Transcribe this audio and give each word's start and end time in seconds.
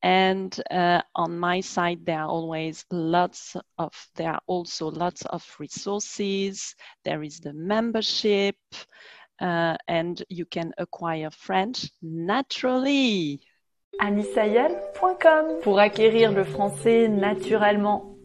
and 0.04 0.62
uh, 0.72 1.00
on 1.16 1.38
my 1.38 1.62
site 1.62 2.04
there 2.06 2.22
are 2.22 2.28
always 2.28 2.86
lots 2.90 3.56
of 3.78 3.94
there 4.16 4.32
are 4.32 4.42
also 4.48 4.90
lots 4.90 5.24
of 5.26 5.46
resources. 5.60 6.76
There 7.06 7.22
is 7.22 7.40
the 7.40 7.54
membership 7.54 8.56
uh, 9.40 9.78
and 9.88 10.24
you 10.30 10.46
can 10.46 10.74
acquire 10.78 11.30
french 11.30 11.90
naturally. 12.02 13.42
aliceayel.com 14.00 15.62
pour 15.62 15.80
acquérir 15.80 16.32
le 16.32 16.46
français 16.46 17.08
naturellement. 17.08 18.18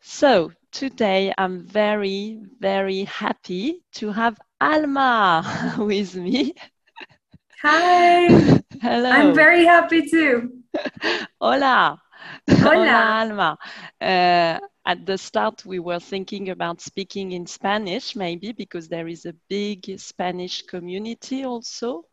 So 0.00 0.52
today 0.72 1.32
i'm 1.36 1.66
very 1.66 2.38
very 2.60 3.04
happy 3.04 3.82
to 3.92 4.12
have 4.12 4.38
Alma 4.60 5.74
with 5.78 6.14
me. 6.14 6.54
Hi. 7.62 8.26
Hello. 8.82 9.10
I'm 9.10 9.34
very 9.34 9.64
happy 9.64 10.08
too. 10.08 10.52
Hola. 11.40 12.00
Hola. 12.48 12.60
Hola, 12.60 13.24
Alma. 13.24 13.58
Uh, 14.00 14.58
at 14.86 15.06
the 15.06 15.16
start, 15.16 15.64
we 15.64 15.78
were 15.78 16.00
thinking 16.00 16.50
about 16.50 16.80
speaking 16.80 17.32
in 17.32 17.46
Spanish, 17.46 18.14
maybe 18.16 18.52
because 18.52 18.88
there 18.88 19.08
is 19.08 19.24
a 19.26 19.34
big 19.48 19.98
Spanish 19.98 20.62
community 20.62 21.44
also 21.44 22.04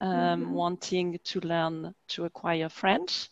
um, 0.00 0.10
mm-hmm. 0.10 0.52
wanting 0.52 1.18
to 1.24 1.40
learn 1.40 1.94
to 2.08 2.24
acquire 2.24 2.68
French. 2.68 3.28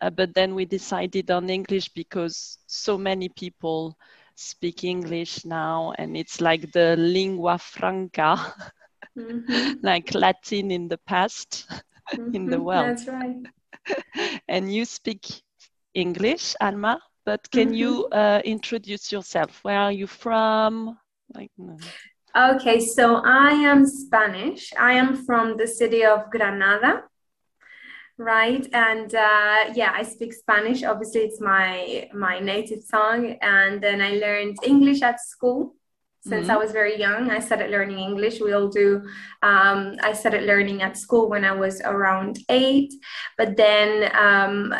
Uh, 0.00 0.10
but 0.10 0.34
then 0.34 0.54
we 0.54 0.64
decided 0.64 1.30
on 1.30 1.50
English 1.50 1.88
because 1.90 2.58
so 2.66 2.96
many 2.98 3.28
people 3.28 3.96
speak 4.34 4.84
English 4.84 5.44
now, 5.44 5.92
and 5.98 6.16
it's 6.16 6.40
like 6.40 6.72
the 6.72 6.96
lingua 6.96 7.58
franca, 7.58 8.54
mm-hmm. 9.16 9.72
like 9.82 10.14
Latin 10.14 10.70
in 10.70 10.88
the 10.88 10.98
past 10.98 11.66
mm-hmm. 11.68 12.34
in 12.34 12.46
the 12.46 12.56
mm-hmm. 12.56 12.64
world. 12.64 12.98
That's 12.98 13.08
right. 13.08 14.40
and 14.48 14.72
you 14.72 14.84
speak 14.84 15.26
English, 15.94 16.54
Alma, 16.60 17.00
but 17.24 17.50
can 17.50 17.68
mm-hmm. 17.68 17.74
you 17.74 18.06
uh, 18.08 18.40
introduce 18.44 19.12
yourself? 19.12 19.60
Where 19.62 19.78
are 19.78 19.92
you 19.92 20.06
from? 20.06 20.98
Like. 21.34 21.50
No. 21.58 21.76
Okay, 22.36 22.80
so 22.80 23.22
I 23.24 23.50
am 23.50 23.86
Spanish. 23.86 24.72
I 24.76 24.94
am 24.94 25.24
from 25.24 25.56
the 25.56 25.68
city 25.68 26.04
of 26.04 26.28
Granada 26.32 27.04
right? 28.18 28.66
And 28.72 29.14
uh, 29.14 29.72
yeah 29.74 29.92
i 29.94 30.02
speak 30.02 30.32
spanish. 30.32 30.82
Obviously 30.82 31.22
it's 31.22 31.40
my 31.40 32.08
my 32.14 32.38
native 32.38 32.88
tongue. 32.90 33.36
And 33.42 33.82
then 33.82 34.00
i 34.00 34.12
learned 34.12 34.56
english 34.64 35.02
at 35.02 35.20
school 35.20 35.74
since 36.20 36.46
mm-hmm. 36.46 36.52
i 36.52 36.56
was 36.56 36.70
very 36.72 36.98
young. 36.98 37.30
I 37.30 37.40
started 37.40 37.70
learning 37.70 37.98
english. 37.98 38.40
We 38.40 38.52
all 38.52 38.68
do. 38.68 39.02
Um, 39.42 39.96
i 40.02 40.12
started 40.12 40.44
learning 40.44 40.82
at 40.82 40.96
school 40.96 41.28
when 41.28 41.44
i 41.44 41.52
was 41.52 41.80
around 41.80 42.38
eight. 42.48 42.92
But 43.36 43.56
then 43.56 44.10
um, 44.16 44.72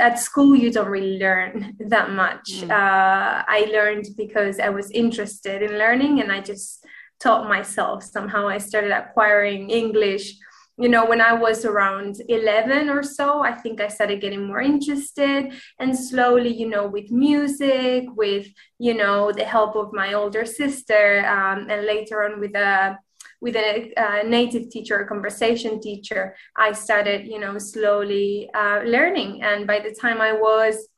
at 0.00 0.18
school 0.18 0.56
you 0.56 0.72
don't 0.72 0.88
really 0.88 1.18
learn 1.18 1.76
that 1.78 2.10
much. 2.10 2.46
Mm-hmm. 2.52 2.70
uh, 2.70 3.44
i 3.46 3.68
learned 3.72 4.06
because 4.16 4.58
i 4.58 4.68
was 4.68 4.90
interested 4.90 5.62
in 5.62 5.78
learning 5.78 6.20
and 6.20 6.32
i 6.32 6.40
just 6.40 6.84
taught 7.20 7.48
myself. 7.48 8.02
Somehow 8.02 8.48
i 8.48 8.58
started 8.58 8.90
acquiring 8.90 9.70
english 9.70 10.34
you 10.80 10.88
know, 10.88 11.04
when 11.04 11.20
I 11.20 11.34
was 11.34 11.66
around 11.66 12.16
11 12.26 12.88
or 12.88 13.02
so, 13.02 13.42
I 13.42 13.52
think 13.52 13.82
I 13.82 13.88
started 13.88 14.22
getting 14.22 14.46
more 14.46 14.62
interested. 14.62 15.52
And 15.78 15.96
slowly, 15.96 16.48
you 16.48 16.68
know, 16.68 16.86
with 16.86 17.10
music, 17.10 18.06
with, 18.16 18.46
you 18.78 18.94
know, 18.94 19.30
the 19.30 19.44
help 19.44 19.76
of 19.76 19.92
my 19.92 20.14
older 20.14 20.46
sister, 20.46 21.26
um, 21.26 21.68
and 21.68 21.86
later 21.86 22.24
on 22.24 22.40
with 22.40 22.54
a 22.54 22.98
with 23.42 23.56
a, 23.56 23.92
a, 23.96 24.22
native 24.28 24.68
teacher, 24.68 25.00
a 25.00 25.08
conversation 25.08 25.80
teacher, 25.80 26.36
I 26.56 26.72
started, 26.72 27.26
you 27.26 27.38
know, 27.38 27.56
slowly 27.56 28.50
uh, 28.52 28.82
learning. 28.84 29.42
And 29.42 29.66
by 29.66 29.80
the 29.80 29.94
time 29.98 30.20
I 30.20 30.32
was 30.32 30.88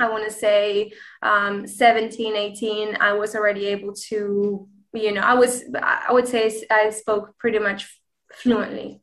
I 0.00 0.08
want 0.08 0.24
to 0.24 0.32
say 0.32 0.92
um, 1.22 1.66
17, 1.66 2.34
18, 2.34 2.96
I 3.00 3.12
was 3.12 3.36
already 3.36 3.66
able 3.66 3.92
to, 4.08 4.68
you 4.92 5.12
know, 5.12 5.20
I 5.20 5.34
was, 5.34 5.64
I 5.80 6.12
would 6.12 6.26
say 6.26 6.64
I 6.70 6.90
spoke 6.90 7.38
pretty 7.38 7.60
much 7.60 7.88
fluently. 8.34 9.00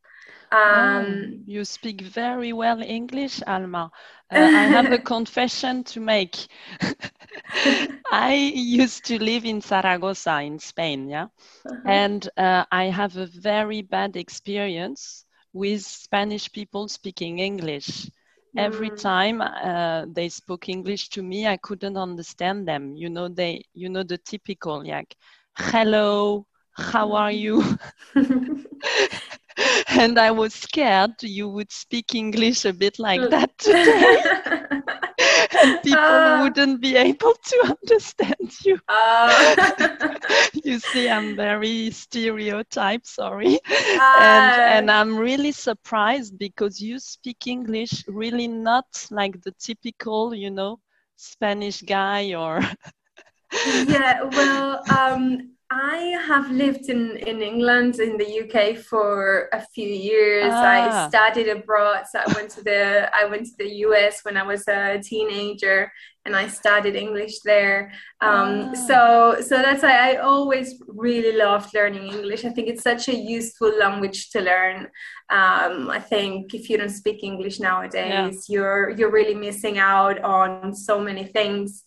Um, 0.52 0.68
oh, 0.72 1.42
you 1.46 1.64
speak 1.66 2.02
very 2.02 2.54
well 2.54 2.82
English, 2.82 3.42
Alma. 3.48 3.92
Uh, 4.32 4.50
I 4.54 4.66
have 4.66 4.92
a 4.92 5.00
confession 5.00 5.84
to 5.86 6.00
make. 6.00 6.48
I 8.12 8.34
used 8.56 9.06
to 9.06 9.22
live 9.22 9.46
in 9.46 9.62
Zaragoza 9.62 10.42
in 10.42 10.60
Spain, 10.60 11.10
yeah, 11.10 11.28
uh-huh. 11.66 11.82
and 11.86 12.28
uh, 12.38 12.66
I 12.72 12.86
have 12.86 13.18
a 13.18 13.26
very 13.28 13.82
bad 13.82 14.16
experience 14.16 15.26
with 15.54 15.82
Spanish 15.84 16.52
people 16.52 16.88
speaking 16.90 17.40
English. 17.40 18.10
Mm. 18.56 18.58
Every 18.58 18.92
time 18.92 19.42
uh, 19.42 20.06
they 20.08 20.30
spoke 20.30 20.70
English 20.70 21.10
to 21.10 21.24
me, 21.24 21.48
I 21.48 21.58
couldn't 21.58 21.98
understand 21.98 22.68
them. 22.68 22.96
You 22.96 23.10
know, 23.10 23.28
they, 23.30 23.64
you 23.74 23.90
know, 23.90 24.04
the 24.04 24.18
typical 24.18 24.86
like, 24.86 25.16
"Hello, 25.58 26.46
how 26.74 27.14
are 27.14 27.32
you?" 27.32 27.64
and 29.88 30.18
I 30.18 30.32
was 30.32 30.54
scared 30.54 31.12
you 31.22 31.50
would 31.50 31.72
speak 31.72 32.16
English 32.16 32.66
a 32.66 32.74
bit 32.74 33.00
like 33.00 33.30
that 33.30 33.58
today. 33.58 34.24
and 35.62 35.78
people 35.84 36.00
uh, 36.00 36.44
wouldn't 36.44 36.82
be 36.82 36.96
able 36.96 37.34
to 37.34 37.76
understand 37.82 38.52
you. 38.64 38.80
Uh, 38.88 39.56
you 40.64 40.80
see, 40.80 41.10
I'm 41.10 41.36
very 41.36 41.92
stereotype, 41.92 43.06
sorry. 43.06 43.60
Uh, 43.70 44.18
and, 44.20 44.52
and 44.54 44.92
I'm 44.92 45.18
really 45.18 45.52
surprised 45.52 46.38
because 46.38 46.80
you 46.80 47.00
speak 47.00 47.48
English 47.48 48.04
really 48.08 48.48
not 48.48 48.86
like 49.12 49.42
the 49.42 49.54
typical, 49.60 50.34
you 50.34 50.50
know, 50.50 50.80
Spanish 51.16 51.82
guy 51.82 52.34
or. 52.34 52.62
yeah, 53.88 54.24
well, 54.24 54.82
um, 54.90 55.52
I 55.74 56.22
have 56.28 56.52
lived 56.52 56.90
in, 56.90 57.16
in 57.16 57.42
England, 57.42 58.02
in 58.02 58.18
the 58.18 58.42
UK 58.42 58.76
for 58.76 59.48
a 59.54 59.66
few 59.74 59.88
years. 59.88 60.52
Ah. 60.52 61.06
I 61.06 61.08
studied 61.08 61.48
abroad. 61.48 62.04
So 62.12 62.20
I 62.20 62.34
went 62.34 62.50
to 62.52 62.62
the 62.62 63.10
I 63.16 63.24
went 63.24 63.46
to 63.46 63.54
the 63.58 63.70
US 63.86 64.20
when 64.24 64.36
I 64.36 64.44
was 64.44 64.68
a 64.68 65.00
teenager, 65.02 65.90
and 66.26 66.36
I 66.36 66.50
studied 66.50 66.98
English 66.98 67.40
there. 67.46 67.94
Um, 68.20 68.72
ah. 68.72 68.74
So 68.74 69.38
so 69.40 69.62
that's 69.62 69.82
why 69.82 70.12
I 70.12 70.16
always 70.18 70.76
really 70.88 71.38
loved 71.38 71.74
learning 71.74 72.06
English. 72.12 72.44
I 72.44 72.50
think 72.50 72.68
it's 72.68 72.84
such 72.84 73.08
a 73.08 73.16
useful 73.16 73.72
language 73.80 74.30
to 74.32 74.42
learn. 74.42 74.90
Um, 75.30 75.90
I 75.90 76.00
think 76.00 76.54
if 76.54 76.70
you 76.70 76.80
don't 76.80 76.90
speak 76.90 77.24
English 77.24 77.62
nowadays, 77.62 78.46
yeah. 78.50 78.54
you're 78.54 78.90
you're 78.90 79.12
really 79.12 79.36
missing 79.36 79.78
out 79.78 80.20
on 80.22 80.76
so 80.76 81.00
many 81.00 81.24
things 81.24 81.86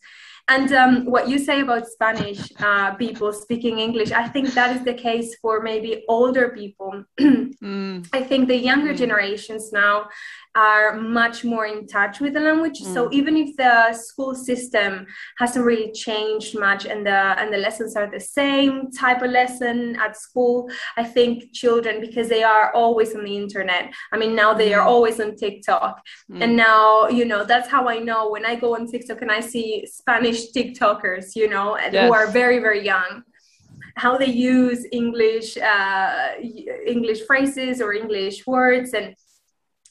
And 0.48 0.72
um, 0.72 1.06
what 1.06 1.26
you 1.28 1.38
say 1.38 1.60
about 1.60 1.86
Spanish 1.86 2.52
uh, 2.58 2.94
people 2.94 3.32
speaking 3.32 3.78
English, 3.78 4.12
I 4.12 4.28
think 4.28 4.52
that 4.52 4.76
is 4.76 4.84
the 4.84 4.92
case 4.92 5.36
for 5.40 5.62
maybe 5.62 6.04
older 6.06 6.50
people. 6.50 7.04
mm. 7.20 8.06
I 8.12 8.22
think 8.22 8.48
the 8.48 8.56
younger 8.56 8.92
mm. 8.92 8.96
generations 8.98 9.72
now 9.72 10.08
are 10.54 10.96
much 10.96 11.44
more 11.44 11.66
in 11.66 11.86
touch 11.86 12.20
with 12.20 12.34
the 12.34 12.40
language. 12.40 12.80
Mm. 12.80 12.94
So 12.94 13.08
even 13.12 13.36
if 13.36 13.56
the 13.56 13.92
school 13.92 14.34
system 14.34 15.06
hasn't 15.38 15.64
really 15.64 15.92
changed 15.92 16.58
much 16.58 16.86
and 16.86 17.04
the 17.04 17.10
and 17.40 17.52
the 17.52 17.58
lessons 17.58 17.96
are 17.96 18.08
the 18.10 18.20
same 18.20 18.90
type 18.92 19.22
of 19.22 19.30
lesson 19.30 19.96
at 19.96 20.16
school, 20.16 20.70
I 20.96 21.04
think 21.04 21.52
children 21.52 22.00
because 22.00 22.28
they 22.28 22.42
are 22.42 22.72
always 22.72 23.14
on 23.14 23.24
the 23.24 23.36
internet. 23.36 23.92
I 24.12 24.16
mean 24.16 24.34
now 24.34 24.54
they 24.54 24.74
are 24.74 24.84
mm. 24.84 24.90
always 24.90 25.20
on 25.20 25.36
TikTok. 25.36 26.00
Mm. 26.30 26.42
And 26.42 26.56
now, 26.56 27.08
you 27.08 27.24
know, 27.24 27.44
that's 27.44 27.68
how 27.68 27.88
I 27.88 27.98
know 27.98 28.30
when 28.30 28.46
I 28.46 28.54
go 28.54 28.74
on 28.76 28.86
TikTok 28.86 29.22
and 29.22 29.30
I 29.30 29.40
see 29.40 29.86
Spanish 29.86 30.52
TikTokers, 30.52 31.34
you 31.34 31.48
know, 31.48 31.76
yes. 31.78 32.06
who 32.06 32.12
are 32.14 32.28
very 32.28 32.58
very 32.60 32.84
young 32.84 33.22
how 33.96 34.16
they 34.16 34.26
use 34.26 34.84
English 34.90 35.56
uh, 35.56 36.30
English 36.86 37.20
phrases 37.26 37.80
or 37.80 37.92
English 37.92 38.44
words 38.46 38.92
and 38.92 39.14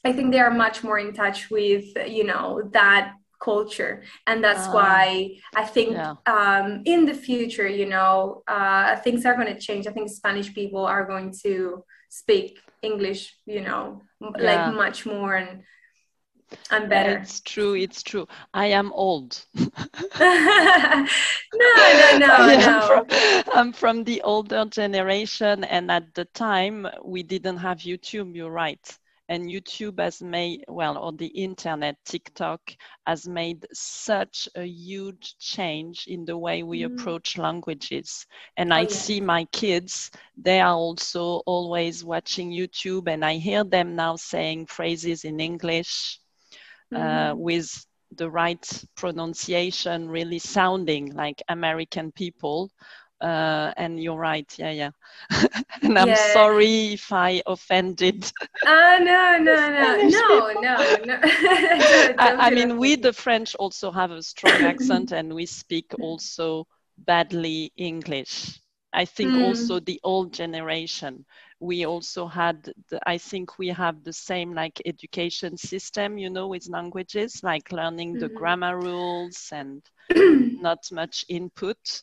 I 0.04 0.12
think 0.12 0.32
they 0.32 0.40
are 0.40 0.50
much 0.50 0.84
more 0.84 0.98
in 0.98 1.12
touch 1.12 1.50
with, 1.50 1.84
you 2.06 2.24
know, 2.24 2.68
that 2.72 3.14
culture. 3.44 4.02
And 4.26 4.42
that's 4.42 4.66
uh, 4.68 4.72
why 4.72 5.36
i 5.54 5.64
think 5.64 5.92
yeah. 5.92 6.14
um, 6.26 6.82
in 6.84 7.04
the 7.04 7.14
future 7.14 7.68
you 7.68 7.86
know 7.86 8.42
uh, 8.48 8.96
things 8.96 9.24
are 9.26 9.34
going 9.34 9.52
to 9.54 9.60
change. 9.60 9.86
I 9.86 9.92
think 9.92 10.08
spanish 10.08 10.54
people 10.54 10.84
are 10.94 11.04
going 11.04 11.32
to 11.44 11.84
speak 12.08 12.58
english 12.82 13.34
you 13.46 13.60
know 13.60 14.02
yeah. 14.20 14.44
like 14.48 14.74
much 14.74 15.04
more 15.06 15.34
and 15.34 15.62
and 16.70 16.88
better. 16.88 17.14
Yeah, 17.14 17.22
it's 17.22 17.40
true 17.40 17.74
it's 17.74 18.02
true. 18.02 18.26
I 18.52 18.66
am 18.66 18.92
old. 18.92 19.44
No 21.56 21.70
no 21.84 22.18
no, 22.18 22.32
no. 22.66 22.80
From, 22.88 23.04
i'm 23.54 23.72
from 23.72 24.04
the 24.04 24.22
older 24.22 24.64
generation 24.80 25.64
and 25.64 25.90
at 25.90 26.14
the 26.14 26.24
time 26.26 26.86
we 27.04 27.22
didn't 27.22 27.58
have 27.58 27.78
youtube 27.78 28.34
you're 28.36 28.50
right 28.50 28.86
and 29.28 29.48
YouTube 29.48 29.98
has 30.00 30.20
made, 30.20 30.64
well, 30.68 30.98
or 30.98 31.12
the 31.12 31.26
internet, 31.26 31.96
TikTok 32.04 32.60
has 33.06 33.26
made 33.26 33.66
such 33.72 34.48
a 34.54 34.64
huge 34.64 35.36
change 35.38 36.06
in 36.06 36.24
the 36.24 36.36
way 36.36 36.62
we 36.62 36.80
mm. 36.80 36.86
approach 36.86 37.38
languages. 37.38 38.26
And 38.56 38.72
oh, 38.72 38.76
I 38.76 38.80
yeah. 38.82 38.88
see 38.88 39.20
my 39.20 39.44
kids, 39.46 40.10
they 40.36 40.60
are 40.60 40.74
also 40.74 41.42
always 41.46 42.04
watching 42.04 42.50
YouTube, 42.50 43.08
and 43.08 43.24
I 43.24 43.34
hear 43.34 43.64
them 43.64 43.96
now 43.96 44.16
saying 44.16 44.66
phrases 44.66 45.24
in 45.24 45.40
English 45.40 46.18
uh, 46.94 46.98
mm. 46.98 47.30
uh, 47.32 47.36
with 47.36 47.86
the 48.16 48.30
right 48.30 48.84
pronunciation, 48.94 50.08
really 50.08 50.38
sounding 50.38 51.12
like 51.14 51.42
American 51.48 52.12
people 52.12 52.70
uh, 53.24 53.72
and 53.76 54.02
you're 54.02 54.18
right 54.18 54.54
yeah 54.58 54.70
yeah. 54.70 54.90
And 55.82 55.98
i'm 55.98 56.08
yeah. 56.08 56.32
sorry 56.32 56.94
if 56.94 57.12
i 57.12 57.42
offended. 57.46 58.30
Uh, 58.66 58.98
no 59.10 59.38
no 59.40 59.54
no. 59.54 60.08
No, 60.08 60.52
no 60.60 60.76
no. 60.76 60.96
No 61.04 61.18
I, 62.18 62.36
I 62.38 62.50
mean 62.50 62.76
we 62.76 62.96
the 62.96 63.12
french 63.12 63.54
also 63.54 63.90
have 63.90 64.10
a 64.10 64.22
strong 64.22 64.62
accent 64.62 65.12
and 65.12 65.34
we 65.34 65.46
speak 65.46 65.86
also 66.00 66.66
badly 66.98 67.72
english. 67.76 68.60
I 68.92 69.04
think 69.04 69.30
mm. 69.32 69.42
also 69.42 69.80
the 69.80 69.98
old 70.04 70.32
generation 70.32 71.24
we 71.60 71.86
also 71.86 72.26
had 72.26 72.70
the, 72.90 73.00
i 73.08 73.16
think 73.16 73.58
we 73.58 73.68
have 73.68 74.04
the 74.04 74.12
same 74.12 74.52
like 74.54 74.82
education 74.84 75.56
system 75.56 76.18
you 76.18 76.28
know 76.28 76.46
with 76.46 76.68
languages 76.68 77.40
like 77.42 77.72
learning 77.72 78.14
mm. 78.14 78.20
the 78.20 78.28
grammar 78.28 78.78
rules 78.78 79.48
and 79.52 79.82
not 80.60 80.80
much 80.92 81.24
input 81.28 82.02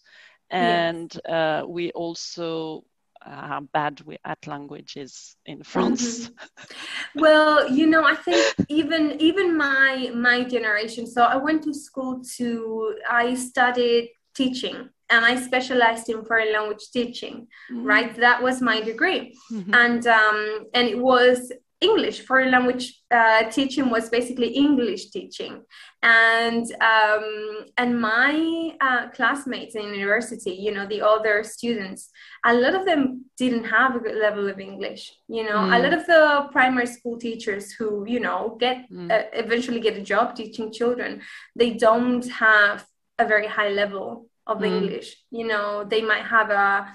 and 0.51 1.13
yes. 1.13 1.33
uh, 1.33 1.67
we 1.67 1.91
also 1.91 2.83
are 3.25 3.61
bad 3.61 4.01
we 4.01 4.17
at 4.25 4.45
languages 4.47 5.35
in 5.45 5.63
France. 5.63 6.29
Mm-hmm. 6.29 6.69
well, 7.21 7.69
you 7.69 7.87
know, 7.87 8.03
I 8.03 8.15
think 8.15 8.55
even 8.67 9.19
even 9.19 9.57
my 9.57 10.11
my 10.15 10.43
generation. 10.43 11.07
So 11.07 11.23
I 11.23 11.35
went 11.35 11.63
to 11.63 11.73
school 11.73 12.21
to 12.37 12.95
I 13.09 13.35
studied 13.35 14.09
teaching 14.35 14.89
and 15.09 15.25
I 15.25 15.35
specialized 15.35 16.09
in 16.09 16.23
foreign 16.23 16.53
language 16.53 16.89
teaching. 16.91 17.47
Mm-hmm. 17.71 17.85
Right, 17.85 18.15
that 18.15 18.41
was 18.41 18.61
my 18.61 18.81
degree, 18.81 19.37
mm-hmm. 19.51 19.73
and 19.73 20.07
um, 20.07 20.65
and 20.73 20.87
it 20.87 20.97
was 20.97 21.51
English. 21.81 22.21
Foreign 22.21 22.51
language 22.51 23.01
uh, 23.09 23.43
teaching 23.49 23.89
was 23.89 24.09
basically 24.09 24.49
English 24.49 25.09
teaching, 25.09 25.63
and 26.03 26.65
um, 26.81 27.65
and 27.77 27.99
my 27.99 28.75
uh, 28.79 29.09
classmates 29.09 29.75
in 29.75 29.93
university, 29.93 30.51
you 30.51 30.71
know, 30.71 30.85
the 30.85 31.01
other 31.01 31.43
students, 31.43 32.09
a 32.45 32.53
lot 32.53 32.75
of 32.75 32.85
them 32.85 33.25
didn't 33.37 33.65
have 33.65 33.95
a 33.95 33.99
good 33.99 34.15
level 34.15 34.47
of 34.47 34.59
English. 34.59 35.11
You 35.27 35.43
know, 35.43 35.57
mm. 35.57 35.75
a 35.75 35.79
lot 35.81 35.93
of 35.93 36.05
the 36.05 36.47
primary 36.51 36.87
school 36.87 37.17
teachers 37.17 37.71
who 37.71 38.05
you 38.07 38.19
know 38.19 38.57
get 38.59 38.89
mm. 38.91 39.11
uh, 39.11 39.25
eventually 39.33 39.79
get 39.79 39.97
a 39.97 40.01
job 40.01 40.35
teaching 40.35 40.71
children, 40.71 41.21
they 41.55 41.71
don't 41.71 42.27
have 42.29 42.85
a 43.17 43.27
very 43.27 43.47
high 43.47 43.69
level 43.69 44.29
of 44.45 44.59
mm. 44.59 44.67
English. 44.67 45.15
You 45.31 45.47
know, 45.47 45.83
they 45.83 46.01
might 46.01 46.25
have 46.25 46.51
a 46.51 46.93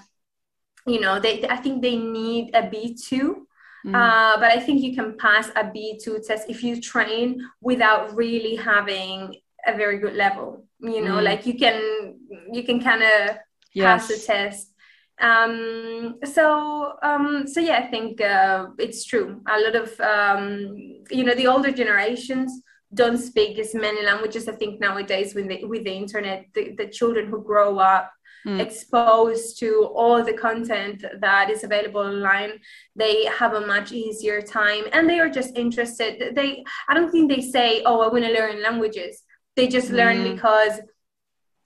you 0.85 1.01
know 1.01 1.19
they 1.19 1.45
i 1.49 1.57
think 1.57 1.81
they 1.81 1.97
need 1.97 2.55
a 2.55 2.63
b2 2.63 3.46
Mm. 3.87 3.95
Uh, 3.95 4.37
but 4.37 4.51
I 4.51 4.59
think 4.59 4.81
you 4.81 4.93
can 4.93 5.17
pass 5.17 5.47
a 5.55 5.63
B2 5.63 6.27
test 6.27 6.49
if 6.49 6.61
you 6.61 6.81
train 6.81 7.41
without 7.61 8.13
really 8.13 8.55
having 8.55 9.35
a 9.65 9.75
very 9.75 9.97
good 9.97 10.13
level. 10.13 10.65
You 10.79 11.01
know, 11.01 11.17
mm. 11.17 11.23
like 11.23 11.45
you 11.45 11.57
can 11.57 12.15
you 12.51 12.63
can 12.63 12.81
kind 12.81 13.01
of 13.01 13.37
yes. 13.73 13.85
pass 13.85 14.07
the 14.09 14.17
test. 14.25 14.73
Um, 15.19 16.19
so 16.23 16.93
um, 17.01 17.47
so 17.47 17.61
yeah, 17.61 17.77
I 17.77 17.87
think 17.87 18.19
uh, 18.21 18.67
it's 18.77 19.05
true. 19.05 19.41
A 19.47 19.59
lot 19.59 19.75
of 19.75 19.99
um, 20.01 20.75
you 21.09 21.23
know 21.23 21.33
the 21.33 21.47
older 21.47 21.71
generations 21.71 22.51
don't 22.93 23.17
speak 23.17 23.57
as 23.57 23.73
many 23.73 24.03
languages. 24.05 24.47
I 24.47 24.53
think 24.53 24.81
nowadays 24.81 25.33
with 25.33 25.47
the 25.47 25.63
with 25.65 25.85
the 25.85 25.93
internet, 25.93 26.45
the, 26.53 26.75
the 26.77 26.87
children 26.87 27.29
who 27.29 27.41
grow 27.41 27.79
up 27.79 28.11
mm. 28.45 28.59
exposed 28.59 29.59
to 29.59 29.89
all 29.95 30.23
the 30.23 30.33
content 30.33 31.03
that 31.19 31.49
is 31.49 31.63
available 31.63 32.01
online 32.01 32.51
they 32.95 33.25
have 33.25 33.53
a 33.53 33.67
much 33.67 33.91
easier 33.91 34.41
time 34.41 34.83
and 34.93 35.09
they 35.09 35.19
are 35.19 35.29
just 35.29 35.57
interested 35.57 36.35
they 36.35 36.63
i 36.87 36.93
don't 36.93 37.11
think 37.11 37.29
they 37.29 37.41
say 37.41 37.81
oh 37.85 38.01
i 38.01 38.07
want 38.07 38.23
to 38.23 38.31
learn 38.31 38.61
languages 38.61 39.23
they 39.55 39.67
just 39.67 39.89
learn 39.89 40.17
mm. 40.17 40.35
because 40.35 40.79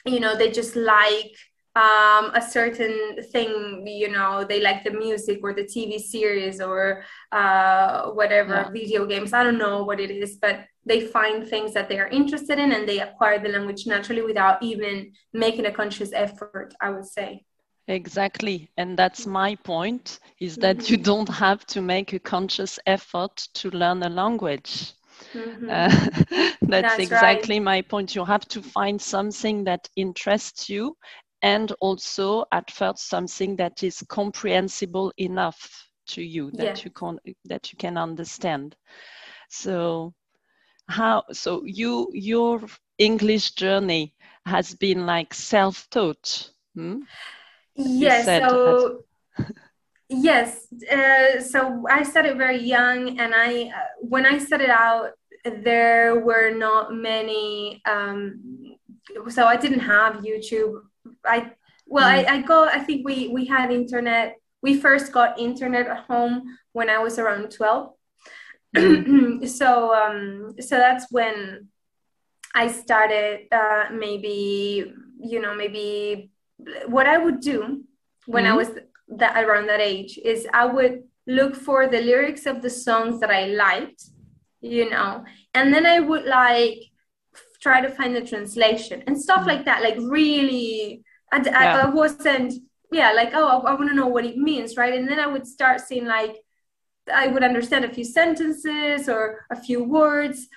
you 0.06 0.20
know 0.20 0.36
they 0.36 0.50
just 0.50 0.76
like 0.76 1.36
um, 1.76 2.32
a 2.36 2.42
certain 2.42 3.24
thing, 3.32 3.88
you 3.88 4.10
know, 4.10 4.44
they 4.44 4.60
like 4.60 4.84
the 4.84 4.92
music 4.92 5.40
or 5.42 5.54
the 5.54 5.64
TV 5.64 6.00
series 6.00 6.60
or 6.60 7.04
uh, 7.32 8.08
whatever 8.08 8.56
yeah. 8.56 8.70
video 8.70 9.06
games. 9.06 9.32
I 9.32 9.44
don't 9.44 9.58
know 9.58 9.84
what 9.84 10.02
it 10.02 10.12
is, 10.12 10.36
but 10.36 10.66
they 10.86 11.02
find 11.02 11.48
things 11.48 11.74
that 11.74 11.90
they 11.90 12.00
are 12.00 12.08
interested 12.08 12.60
in 12.60 12.72
and 12.72 12.88
they 12.88 13.00
acquire 13.00 13.40
the 13.40 13.50
language 13.50 13.86
naturally 13.86 14.22
without 14.22 14.62
even 14.64 15.12
making 15.34 15.66
a 15.66 15.72
conscious 15.72 16.12
effort, 16.14 16.74
I 16.82 16.90
would 16.90 17.06
say. 17.06 17.46
Exactly. 17.88 18.70
And 18.78 18.98
that's 18.98 19.26
my 19.26 19.56
point 19.56 20.20
is 20.40 20.56
that 20.58 20.78
mm-hmm. 20.78 20.94
you 20.94 20.98
don't 20.98 21.30
have 21.30 21.66
to 21.68 21.82
make 21.82 22.14
a 22.14 22.20
conscious 22.20 22.80
effort 22.86 23.36
to 23.56 23.70
learn 23.72 24.02
a 24.04 24.10
language. 24.10 24.94
Mm-hmm. 25.34 25.70
Uh, 25.70 25.90
that's, 26.62 26.96
that's, 26.96 27.00
exactly 27.00 27.60
right. 27.60 27.64
my 27.64 27.82
point. 27.82 28.16
You 28.16 28.26
have 28.26 28.48
to 28.50 28.62
find 28.62 29.02
something 29.02 29.64
that 29.66 29.90
interests 29.96 30.70
you 30.70 30.96
and 31.42 31.72
also 31.82 32.46
at 32.52 32.70
first 32.72 33.10
something 33.10 33.56
that 33.56 33.84
is 33.84 34.04
comprehensible 34.08 35.12
enough 35.18 35.88
to 36.08 36.22
you 36.22 36.52
that 36.52 36.78
yeah. 36.78 36.84
you 36.84 36.92
can 36.92 37.20
that 37.46 37.72
you 37.72 37.78
can 37.78 37.98
understand 37.98 38.76
so 39.50 40.14
how 40.92 41.24
so 41.32 41.64
you 41.66 42.10
your 42.14 42.62
english 42.98 43.52
journey 43.52 44.14
has 44.46 44.76
been 44.76 45.06
like 45.06 45.34
self-taught 45.34 46.52
hmm? 46.76 47.00
yes 47.76 48.26
so 48.26 49.04
yes 50.10 50.68
uh, 50.92 51.42
so 51.42 51.84
i 51.90 52.04
started 52.04 52.38
very 52.38 52.62
young 52.62 53.20
and 53.20 53.34
i 53.34 53.72
uh, 53.76 53.90
when 54.02 54.26
i 54.26 54.38
started 54.38 54.70
out 54.70 55.12
there 55.64 56.20
were 56.20 56.52
not 56.52 56.94
many 56.94 57.82
um, 57.86 58.40
so 59.30 59.46
i 59.46 59.56
didn't 59.56 59.80
have 59.80 60.16
youtube 60.18 60.82
i 61.26 61.52
well 61.88 62.08
mm. 62.08 62.30
I, 62.30 62.36
I 62.36 62.42
got 62.42 62.74
i 62.76 62.80
think 62.80 63.08
we 63.08 63.30
we 63.30 63.46
had 63.46 63.72
internet 63.72 64.36
we 64.62 64.80
first 64.80 65.12
got 65.12 65.40
internet 65.40 65.88
at 65.88 66.04
home 66.06 66.58
when 66.74 66.90
i 66.90 67.00
was 67.00 67.18
around 67.18 67.52
12 67.52 67.94
so 69.48 69.94
um, 69.94 70.56
so 70.60 70.78
that's 70.78 71.08
when 71.12 71.68
I 72.56 72.68
started. 72.68 73.48
Uh, 73.52 73.86
maybe 73.92 74.94
you 75.20 75.40
know 75.40 75.56
maybe 75.56 76.32
what 76.88 77.08
I 77.08 77.18
would 77.18 77.40
do 77.42 77.84
when 78.26 78.46
mm. 78.46 78.52
I 78.52 78.54
was 78.54 78.70
that 79.10 79.44
around 79.44 79.68
that 79.68 79.82
age 79.82 80.18
is 80.24 80.48
I 80.54 80.66
would 80.66 81.04
look 81.28 81.56
for 81.56 81.88
the 81.88 82.02
lyrics 82.02 82.46
of 82.46 82.62
the 82.62 82.70
songs 82.70 83.20
that 83.20 83.30
I 83.30 83.46
liked, 83.48 84.04
you 84.62 84.90
know, 84.90 85.24
and 85.54 85.74
then 85.74 85.86
I 85.86 86.00
would 86.00 86.26
like 86.26 86.80
try 87.62 87.82
to 87.82 87.90
find 87.90 88.16
the 88.16 88.22
translation 88.22 89.04
and 89.08 89.20
stuff 89.20 89.46
like 89.46 89.66
that. 89.66 89.84
Like 89.84 89.98
really, 90.00 91.04
I, 91.32 91.42
Yeah. 91.44 91.58
I, 91.58 91.82
I 91.82 91.90
wasn't, 91.90 92.54
yeah, 92.92 93.12
like, 93.14 93.32
oh, 93.34 93.48
I, 93.48 93.72
I 93.72 93.74
want 93.76 93.90
to 93.90 93.96
know 93.96 94.08
what 94.08 94.26
it 94.26 94.38
means, 94.38 94.76
right? 94.78 94.94
And 94.94 95.08
then 95.08 95.20
I 95.20 95.28
would 95.28 95.48
start 95.48 95.80
seeing 95.82 96.06
like, 96.06 96.38
I 97.12 97.28
would 97.28 97.44
understand 97.44 97.86
a 97.86 97.94
few 97.94 98.04
sentences 98.04 99.10
or 99.10 99.46
a 99.50 99.56
few 99.56 99.84
words. 99.84 100.48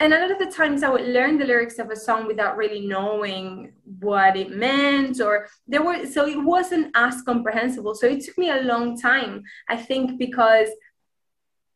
And 0.00 0.14
a 0.14 0.20
lot 0.20 0.30
of 0.30 0.38
the 0.38 0.46
times 0.46 0.84
I 0.84 0.90
would 0.90 1.08
learn 1.08 1.38
the 1.38 1.44
lyrics 1.44 1.80
of 1.80 1.90
a 1.90 1.96
song 1.96 2.26
without 2.28 2.56
really 2.56 2.86
knowing 2.86 3.72
what 3.98 4.36
it 4.36 4.50
meant, 4.56 5.20
or 5.20 5.48
there 5.66 5.82
were, 5.82 6.06
so 6.06 6.24
it 6.26 6.40
wasn't 6.40 6.92
as 6.94 7.22
comprehensible. 7.22 7.96
So 7.96 8.06
it 8.06 8.24
took 8.24 8.38
me 8.38 8.50
a 8.50 8.62
long 8.62 8.96
time, 9.00 9.42
I 9.68 9.76
think, 9.76 10.16
because 10.18 10.68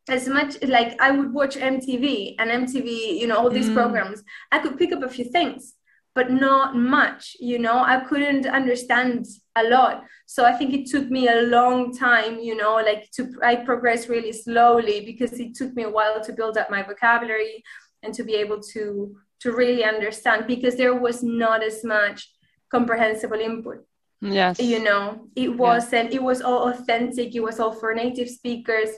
as 0.07 0.27
much 0.27 0.61
like 0.63 0.99
I 1.01 1.11
would 1.11 1.33
watch 1.33 1.55
MTV 1.57 2.35
and 2.39 2.49
MTV, 2.49 3.19
you 3.19 3.27
know, 3.27 3.37
all 3.37 3.49
these 3.49 3.69
Mm. 3.69 3.73
programs, 3.73 4.23
I 4.53 4.59
could 4.59 4.77
pick 4.77 4.93
up 4.93 5.03
a 5.03 5.09
few 5.09 5.25
things, 5.25 5.75
but 6.15 6.31
not 6.31 6.75
much, 6.75 7.35
you 7.39 7.57
know, 7.59 7.79
I 7.83 8.01
couldn't 8.01 8.45
understand 8.45 9.25
a 9.55 9.63
lot. 9.63 10.03
So 10.27 10.45
I 10.45 10.53
think 10.53 10.73
it 10.73 10.85
took 10.87 11.09
me 11.09 11.27
a 11.27 11.41
long 11.43 11.95
time, 11.95 12.39
you 12.39 12.55
know, 12.55 12.75
like 12.75 13.09
to, 13.15 13.31
I 13.43 13.55
progressed 13.55 14.09
really 14.09 14.31
slowly 14.31 15.03
because 15.05 15.33
it 15.39 15.55
took 15.55 15.73
me 15.75 15.83
a 15.83 15.89
while 15.89 16.21
to 16.23 16.33
build 16.33 16.57
up 16.57 16.69
my 16.69 16.83
vocabulary 16.83 17.63
and 18.03 18.13
to 18.13 18.23
be 18.23 18.35
able 18.35 18.61
to, 18.73 19.15
to 19.41 19.51
really 19.51 19.83
understand 19.83 20.45
because 20.47 20.75
there 20.75 20.95
was 20.95 21.23
not 21.23 21.63
as 21.63 21.83
much 21.83 22.29
comprehensible 22.71 23.39
input 23.39 23.85
Yes. 24.21 24.57
you 24.57 24.81
know 24.81 25.27
it 25.35 25.49
wasn't 25.57 26.13
it 26.13 26.23
was 26.23 26.41
all 26.41 26.69
authentic 26.69 27.35
it 27.35 27.41
was 27.43 27.59
all 27.59 27.73
for 27.73 27.93
native 27.93 28.29
speakers 28.29 28.89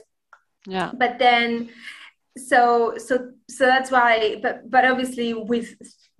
Yeah. 0.68 0.92
but 0.96 1.18
then 1.18 1.70
so 2.38 2.94
so 2.96 3.32
so 3.50 3.66
that's 3.66 3.90
why 3.90 4.38
but 4.40 4.70
but 4.70 4.84
obviously 4.84 5.34
with 5.34 5.74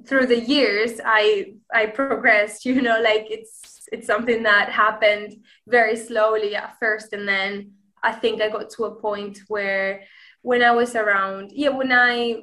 through 0.06 0.26
the 0.26 0.40
years 0.40 1.00
i 1.04 1.52
i 1.74 1.86
progressed 1.86 2.64
you 2.68 2.80
know 2.80 3.00
like 3.00 3.26
it's 3.30 3.88
it's 3.92 4.06
something 4.06 4.42
that 4.42 4.68
happened 4.70 5.36
very 5.68 5.96
slowly 5.96 6.56
at 6.56 6.76
first. 6.80 7.12
And 7.12 7.26
then 7.28 7.72
i 8.02 8.12
think 8.12 8.40
i 8.40 8.48
got 8.48 8.70
to 8.70 8.84
a 8.84 8.94
point 8.94 9.38
where 9.48 10.02
when 10.42 10.62
i 10.62 10.72
was 10.72 10.94
around 10.94 11.50
yeah 11.52 11.70
when 11.70 11.92
i 11.92 12.42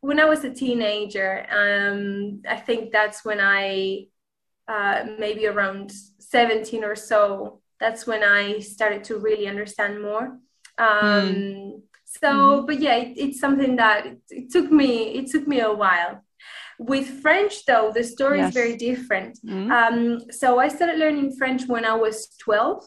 when 0.00 0.20
i 0.20 0.24
was 0.24 0.44
a 0.44 0.52
teenager 0.52 1.46
um 1.50 2.42
i 2.48 2.56
think 2.56 2.92
that's 2.92 3.24
when 3.24 3.40
i 3.40 4.06
uh 4.68 5.04
maybe 5.18 5.46
around 5.46 5.92
17 6.18 6.84
or 6.84 6.96
so 6.96 7.60
that's 7.80 8.06
when 8.06 8.22
i 8.22 8.58
started 8.60 9.04
to 9.04 9.18
really 9.18 9.46
understand 9.46 10.00
more. 10.00 10.38
Um 10.78 11.82
so 12.04 12.64
but 12.66 12.80
yeah 12.80 12.96
it, 12.96 13.14
it's 13.16 13.40
something 13.40 13.76
that 13.76 14.06
it, 14.06 14.18
it 14.30 14.50
took 14.50 14.70
me 14.70 15.14
it 15.18 15.30
took 15.30 15.46
me 15.46 15.60
a 15.60 15.72
while 15.72 16.23
with 16.78 17.06
french 17.22 17.64
though 17.66 17.92
the 17.94 18.04
story 18.04 18.38
Yes. 18.38 18.48
is 18.48 18.54
very 18.54 18.76
different 18.76 19.38
Mm. 19.44 19.70
um 19.78 19.98
so 20.30 20.58
i 20.58 20.68
started 20.68 20.98
learning 20.98 21.28
french 21.36 21.62
when 21.66 21.84
i 21.84 21.94
was 21.94 22.16
12 22.38 22.84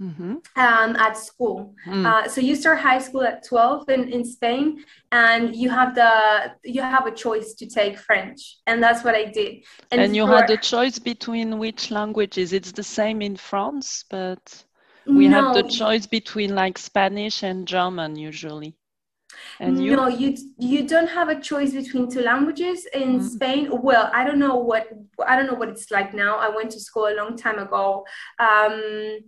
Mhm. 0.00 0.32
um, 0.56 0.96
at 1.06 1.16
school 1.16 1.72
Mm. 1.86 2.04
uh, 2.04 2.28
so 2.28 2.40
you 2.40 2.54
start 2.56 2.78
high 2.80 2.98
school 2.98 3.22
at 3.22 3.46
12 3.46 3.88
in, 3.88 4.02
in 4.08 4.24
spain 4.24 4.84
and 5.12 5.54
you 5.54 5.70
have 5.70 5.94
the 5.94 6.12
you 6.64 6.82
have 6.82 7.06
a 7.06 7.14
choice 7.24 7.54
to 7.60 7.64
take 7.66 7.96
french 8.08 8.40
and 8.66 8.82
that's 8.82 9.04
what 9.04 9.14
i 9.14 9.24
did 9.24 9.52
And 9.92 10.16
you 10.16 10.26
for- 10.26 10.36
had 10.36 10.48
the 10.48 10.56
choice 10.56 10.98
between 10.98 11.58
which 11.58 11.90
languages? 11.92 12.52
It's 12.52 12.72
the 12.72 12.82
same 12.98 13.22
in 13.22 13.36
France, 13.36 14.04
but 14.10 14.44
we 15.06 15.28
no, 15.28 15.34
had 15.36 15.54
the 15.60 15.68
choice 15.80 16.06
between 16.18 16.50
like 16.62 16.76
Spanish 16.78 17.42
and 17.44 17.58
German 17.68 18.16
usually. 18.16 18.72
And 19.60 19.82
you? 19.82 19.96
No, 19.96 20.08
you 20.08 20.36
you 20.58 20.86
don't 20.86 21.08
have 21.08 21.28
a 21.28 21.40
choice 21.40 21.72
between 21.72 22.10
two 22.10 22.20
languages 22.22 22.86
in 22.92 23.20
Mm. 23.20 23.30
Spain. 23.34 23.68
Well, 23.82 24.10
I 24.12 24.24
don't 24.24 24.38
know 24.38 24.56
what 24.56 24.88
I 25.26 25.36
don't 25.36 25.46
know 25.46 25.54
what 25.54 25.68
it's 25.68 25.90
like 25.90 26.14
now. 26.14 26.36
I 26.36 26.48
went 26.48 26.70
to 26.72 26.80
school 26.80 27.06
a 27.08 27.16
long 27.20 27.36
time 27.36 27.58
ago, 27.58 28.04
um, 28.38 29.18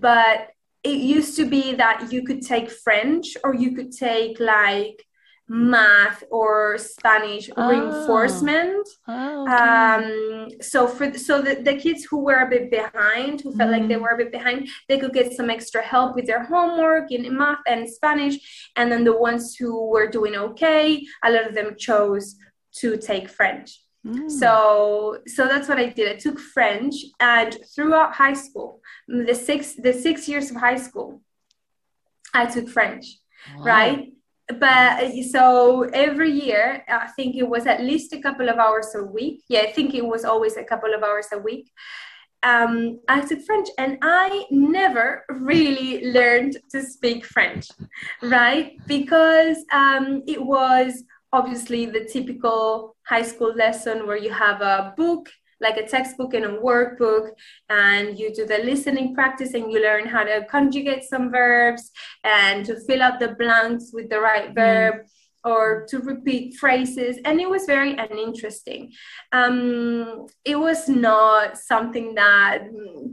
but 0.00 0.50
it 0.82 0.98
used 0.98 1.36
to 1.36 1.44
be 1.46 1.74
that 1.74 2.12
you 2.12 2.24
could 2.24 2.42
take 2.42 2.70
French 2.70 3.36
or 3.42 3.54
you 3.54 3.74
could 3.74 3.92
take 3.92 4.38
like 4.38 5.02
math 5.48 6.24
or 6.30 6.78
Spanish 6.78 7.50
Ah. 7.56 7.68
reinforcement. 7.68 8.86
Ah, 9.06 9.42
okay. 9.42 9.52
Um, 9.58 10.48
so 10.60 10.86
for 10.88 11.12
so 11.18 11.42
the, 11.42 11.56
the 11.56 11.76
kids 11.76 12.04
who 12.04 12.18
were 12.24 12.40
a 12.46 12.48
bit 12.48 12.70
behind, 12.70 13.42
who 13.42 13.52
felt 13.54 13.70
like 13.70 13.86
they 13.88 13.94
Mm. 13.96 14.02
were 14.02 14.14
a 14.14 14.16
bit 14.16 14.32
behind, 14.32 14.68
they 14.88 14.98
could 14.98 15.12
get 15.12 15.32
some 15.32 15.50
extra 15.50 15.82
help 15.82 16.14
with 16.16 16.26
their 16.26 16.44
homework 16.44 17.10
in 17.12 17.22
math 17.36 17.58
and 17.66 17.88
Spanish. 17.88 18.36
And 18.76 18.90
then 18.90 19.04
the 19.04 19.16
ones 19.28 19.54
who 19.56 19.72
were 19.94 20.08
doing 20.08 20.34
okay, 20.34 21.04
a 21.22 21.30
lot 21.30 21.46
of 21.46 21.54
them 21.54 21.76
chose 21.76 22.36
to 22.80 22.96
take 22.96 23.28
French. 23.28 23.68
Mm. 24.06 24.30
So 24.30 25.18
so 25.26 25.46
that's 25.46 25.68
what 25.68 25.78
I 25.78 25.88
did. 25.98 26.06
I 26.14 26.16
took 26.26 26.38
French 26.38 26.94
and 27.20 27.50
throughout 27.74 28.14
high 28.14 28.34
school, 28.46 28.80
the 29.28 29.34
six 29.34 29.74
the 29.86 29.92
six 29.92 30.16
years 30.30 30.50
of 30.50 30.56
high 30.56 30.76
school, 30.86 31.20
I 32.32 32.46
took 32.46 32.68
French 32.68 33.04
Wow. 33.58 33.64
right? 33.64 34.00
But 34.48 35.02
uh, 35.02 35.22
so 35.22 35.82
every 35.94 36.30
year, 36.30 36.84
I 36.88 37.08
think 37.16 37.36
it 37.36 37.48
was 37.48 37.66
at 37.66 37.82
least 37.82 38.12
a 38.12 38.20
couple 38.20 38.48
of 38.48 38.58
hours 38.58 38.94
a 38.94 39.02
week. 39.02 39.42
Yeah, 39.48 39.60
I 39.60 39.72
think 39.72 39.94
it 39.94 40.04
was 40.04 40.24
always 40.24 40.56
a 40.56 40.64
couple 40.64 40.92
of 40.94 41.02
hours 41.02 41.28
a 41.32 41.38
week. 41.38 41.70
Um, 42.42 43.00
I 43.08 43.22
took 43.22 43.40
French 43.40 43.68
and 43.78 43.96
I 44.02 44.44
never 44.50 45.24
really 45.30 46.12
learned 46.12 46.58
to 46.72 46.82
speak 46.82 47.24
French, 47.24 47.68
right? 48.22 48.72
Because 48.86 49.64
um, 49.72 50.22
it 50.26 50.44
was 50.44 51.04
obviously 51.32 51.86
the 51.86 52.04
typical 52.04 52.96
high 53.06 53.22
school 53.22 53.54
lesson 53.54 54.06
where 54.06 54.18
you 54.18 54.30
have 54.30 54.60
a 54.60 54.92
book 54.94 55.30
like 55.60 55.76
a 55.76 55.86
textbook 55.86 56.34
and 56.34 56.44
a 56.44 56.58
workbook 56.58 57.30
and 57.68 58.18
you 58.18 58.34
do 58.34 58.46
the 58.46 58.58
listening 58.58 59.14
practice 59.14 59.54
and 59.54 59.70
you 59.70 59.82
learn 59.82 60.06
how 60.06 60.24
to 60.24 60.44
conjugate 60.50 61.04
some 61.04 61.30
verbs 61.30 61.90
and 62.24 62.64
to 62.66 62.80
fill 62.86 63.02
out 63.02 63.20
the 63.20 63.28
blanks 63.28 63.90
with 63.92 64.08
the 64.10 64.20
right 64.20 64.54
verb 64.54 65.06
or 65.44 65.86
to 65.88 65.98
repeat 65.98 66.56
phrases 66.56 67.18
and 67.24 67.40
it 67.40 67.48
was 67.48 67.66
very 67.66 67.96
uninteresting. 67.96 68.92
Um, 69.32 70.26
it 70.44 70.56
was 70.56 70.88
not 70.88 71.58
something 71.58 72.14
that 72.14 72.64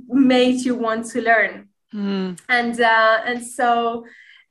made 0.07 0.61
you 0.61 0.75
want 0.75 1.05
to 1.07 1.21
learn. 1.21 1.67
Mm. 1.93 2.39
and 2.47 2.79
uh, 2.79 3.21
and 3.25 3.45
so 3.45 4.05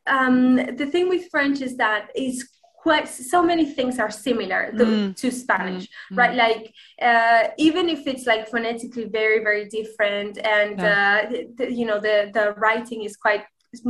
um, 0.07 0.57
the 0.57 0.85
thing 0.93 1.09
with 1.09 1.31
french 1.31 1.63
is 1.63 1.79
that 1.79 2.11
it's 2.15 2.47
quite 2.85 3.07
so 3.33 3.39
many 3.51 3.65
things 3.77 3.95
are 4.05 4.11
similar 4.29 4.63
to, 4.79 4.85
Mm. 4.85 5.17
to 5.21 5.27
spanish 5.43 5.85
Mm. 6.11 6.17
right 6.21 6.35
like 6.45 6.65
uh, 7.09 7.43
even 7.67 7.85
if 7.95 8.01
it's 8.11 8.27
like 8.33 8.45
phonetically 8.55 9.07
very 9.21 9.39
very 9.49 9.65
different 9.79 10.33
and 10.59 10.77
uh, 10.95 11.19
the, 11.31 11.39
the- 11.59 11.73
you 11.79 11.85
know 11.89 11.99
the 12.09 12.17
the 12.37 12.45
writing 12.63 13.01
is 13.09 13.15
quite 13.25 13.45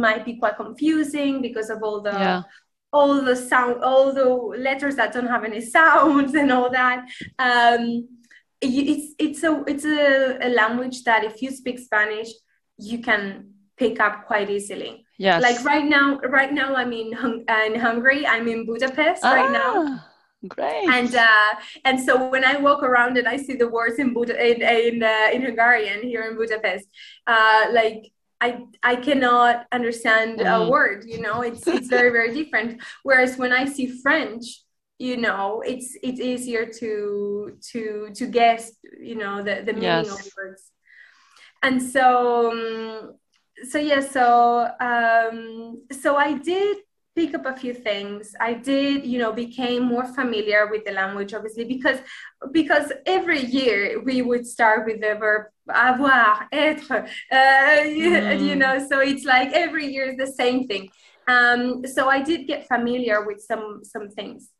might 0.07 0.25
be 0.29 0.35
quite 0.43 0.57
confusing 0.65 1.33
because 1.47 1.69
of 1.75 1.79
all 1.87 2.01
the 2.09 2.17
Yeah. 2.25 2.43
all 2.99 3.13
the 3.31 3.37
sound 3.51 3.75
all 3.91 4.07
the 4.21 4.29
letters 4.69 4.95
that 5.01 5.09
don't 5.15 5.33
have 5.35 5.45
any 5.51 5.63
sounds 5.77 6.33
and 6.41 6.49
all 6.57 6.69
that 6.81 6.99
um 7.49 7.83
it's 8.61 9.07
it's 9.27 9.43
a 9.51 9.53
it's 9.73 9.87
a, 10.01 10.01
a 10.49 10.51
language 10.63 10.99
that 11.09 11.21
if 11.31 11.35
you 11.43 11.51
speak 11.61 11.79
spanish 11.89 12.31
you 12.91 12.99
can 13.09 13.23
pick 13.81 13.97
up 14.07 14.15
quite 14.31 14.49
easily 14.59 14.93
Yes. 15.27 15.43
like 15.47 15.59
right 15.73 15.85
now 15.97 16.07
right 16.39 16.53
now 16.61 16.71
i'm 16.81 16.93
in, 17.03 17.09
Hung- 17.23 17.45
in 17.67 17.75
hungary 17.87 18.23
i'm 18.33 18.47
in 18.55 18.61
budapest 18.71 19.23
right 19.37 19.53
now 19.63 19.73
Ah, 19.77 20.09
Great. 20.57 20.89
and 20.97 21.13
uh, 21.15 21.53
and 21.85 21.97
so 22.07 22.13
when 22.35 22.45
I 22.53 22.55
walk 22.67 22.81
around 22.91 23.13
and 23.21 23.29
I 23.29 23.37
see 23.37 23.57
the 23.63 23.69
words 23.77 23.97
in 24.03 24.09
Buda 24.15 24.35
in 24.51 24.59
in, 24.63 24.97
uh, 25.03 25.29
in 25.35 25.41
Hungarian 25.49 25.99
here 26.13 26.23
in 26.29 26.33
Budapest, 26.43 26.87
uh, 27.35 27.63
like 27.79 28.01
I 28.41 28.49
I 28.93 28.95
cannot 29.07 29.55
understand 29.79 30.41
a 30.41 30.57
Mm. 30.57 30.71
word. 30.75 30.99
You 31.15 31.21
know, 31.27 31.39
it's 31.49 31.65
it's 31.77 31.89
very 31.97 32.11
very 32.19 32.31
different. 32.39 32.69
Whereas 33.09 33.33
when 33.43 33.53
I 33.61 33.65
see 33.75 33.87
French, 34.05 34.45
you 35.09 35.17
know, 35.25 35.61
it's 35.73 35.89
it's 36.09 36.21
easier 36.33 36.65
to 36.81 36.91
to 37.71 38.09
to 38.19 38.25
guess. 38.39 38.63
You 39.11 39.17
know, 39.23 39.35
the 39.47 39.55
the 39.69 39.75
meaning 39.77 40.09
of 40.17 40.21
Yes. 40.25 40.37
words. 40.39 40.63
And 41.67 41.77
so 41.95 42.07
um, 42.57 43.20
so 43.69 43.79
yeah, 43.79 44.01
so 44.01 44.71
um, 44.81 45.83
so 46.01 46.17
I 46.17 46.35
did 46.35 46.79
pick 47.17 47.35
up 47.35 47.45
a 47.47 47.57
few 47.57 47.75
things. 47.75 48.35
I 48.41 48.55
did, 48.55 49.05
you 49.05 49.19
know, 49.19 49.33
became 49.33 49.83
more 49.85 50.07
familiar 50.07 50.69
with 50.71 50.85
the 50.85 50.93
language, 50.93 51.35
obviously, 51.35 51.65
because 51.65 51.99
because 52.53 52.93
every 53.07 53.41
year 53.45 54.01
we 54.03 54.23
would 54.23 54.47
start 54.47 54.87
with 54.87 55.01
the 55.01 55.15
verb 55.17 55.47
avoir, 55.69 56.49
être, 56.53 56.91
uh, 56.91 57.83
you, 57.85 58.11
Mm. 58.11 58.41
you 58.47 58.57
know. 58.57 58.79
So 58.89 59.01
it's 59.01 59.25
like 59.25 59.53
every 59.53 59.87
year 59.87 60.05
is 60.11 60.17
the 60.17 60.27
same 60.33 60.67
thing. 60.67 60.89
Um, 61.29 61.85
so 61.87 62.09
I 62.09 62.23
did 62.23 62.47
get 62.47 62.67
familiar 62.67 63.25
with 63.25 63.41
some 63.41 63.81
some 63.85 64.09
things. 64.11 64.51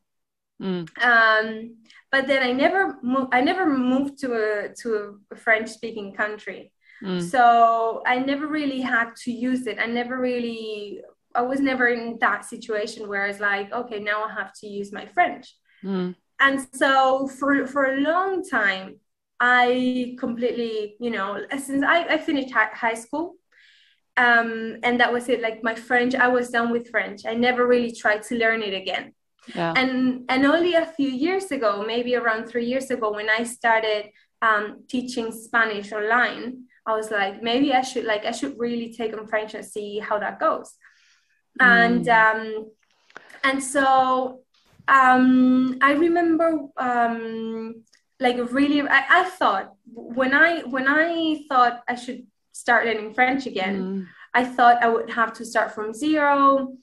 Mm. 0.61 0.87
Um, 1.03 1.75
but 2.11 2.27
then 2.27 2.43
I 2.43 2.51
never 2.51 2.97
moved. 3.01 3.29
I 3.33 3.41
never 3.41 3.65
moved 3.65 4.19
to 4.19 4.33
a 4.33 4.73
to 4.81 5.19
a 5.31 5.35
French 5.35 5.69
speaking 5.69 6.13
country. 6.13 6.71
Mm. 7.03 7.21
So 7.21 8.03
I 8.05 8.19
never 8.19 8.47
really 8.47 8.81
had 8.81 9.15
to 9.23 9.31
use 9.31 9.67
it. 9.67 9.77
I 9.79 9.85
never 9.87 10.17
really, 10.19 11.01
I 11.33 11.41
was 11.41 11.59
never 11.59 11.87
in 11.87 12.17
that 12.19 12.45
situation 12.45 13.07
where 13.07 13.25
it's 13.25 13.39
like, 13.39 13.71
okay, 13.71 13.99
now 13.99 14.23
I 14.23 14.33
have 14.33 14.53
to 14.61 14.67
use 14.67 14.91
my 14.91 15.05
French. 15.05 15.55
Mm. 15.83 16.15
and 16.39 16.67
so 16.73 17.27
for 17.27 17.65
for 17.65 17.85
a 17.85 18.01
long 18.01 18.43
time 18.43 18.99
i 19.39 20.15
completely 20.19 20.95
you 20.99 21.09
know 21.09 21.39
since 21.57 21.83
i, 21.83 22.03
I 22.03 22.17
finished 22.17 22.53
high 22.53 22.95
school 22.95 23.35
um, 24.17 24.77
and 24.83 24.99
that 24.99 25.13
was 25.13 25.29
it 25.29 25.41
like 25.41 25.63
my 25.63 25.73
french 25.73 26.13
i 26.15 26.27
was 26.27 26.49
done 26.49 26.69
with 26.71 26.89
french 26.89 27.21
i 27.25 27.33
never 27.33 27.65
really 27.65 27.91
tried 27.91 28.23
to 28.23 28.35
learn 28.35 28.61
it 28.61 28.73
again 28.73 29.13
yeah. 29.55 29.73
and 29.75 30.25
and 30.29 30.45
only 30.45 30.73
a 30.75 30.85
few 30.85 31.09
years 31.09 31.51
ago 31.51 31.83
maybe 31.87 32.15
around 32.15 32.45
three 32.45 32.65
years 32.65 32.91
ago 32.91 33.11
when 33.11 33.29
i 33.29 33.43
started 33.43 34.09
um, 34.41 34.83
teaching 34.87 35.31
spanish 35.31 35.91
online 35.91 36.65
i 36.85 36.95
was 36.95 37.11
like 37.11 37.41
maybe 37.41 37.73
i 37.73 37.81
should 37.81 38.05
like 38.05 38.25
i 38.25 38.31
should 38.31 38.57
really 38.57 38.93
take 38.93 39.13
on 39.17 39.27
french 39.27 39.53
and 39.53 39.65
see 39.65 39.99
how 39.99 40.17
that 40.19 40.39
goes 40.39 40.73
mm. 41.59 41.65
and 41.65 42.07
um 42.09 42.71
and 43.43 43.63
so 43.63 44.39
um 44.87 45.77
i 45.81 45.93
remember 45.93 46.59
um 46.77 47.83
like 48.19 48.37
really 48.51 48.81
I, 48.81 49.21
I 49.21 49.23
thought 49.23 49.73
when 49.85 50.33
i 50.33 50.61
when 50.61 50.87
i 50.87 51.43
thought 51.49 51.81
i 51.87 51.95
should 51.95 52.25
start 52.61 52.85
learning 52.85 53.13
French 53.13 53.45
again. 53.45 53.77
Mm. 53.81 54.07
I 54.33 54.45
thought 54.45 54.83
I 54.83 54.87
would 54.87 55.09
have 55.09 55.33
to 55.33 55.45
start 55.45 55.73
from 55.73 55.93
zero. 55.93 56.73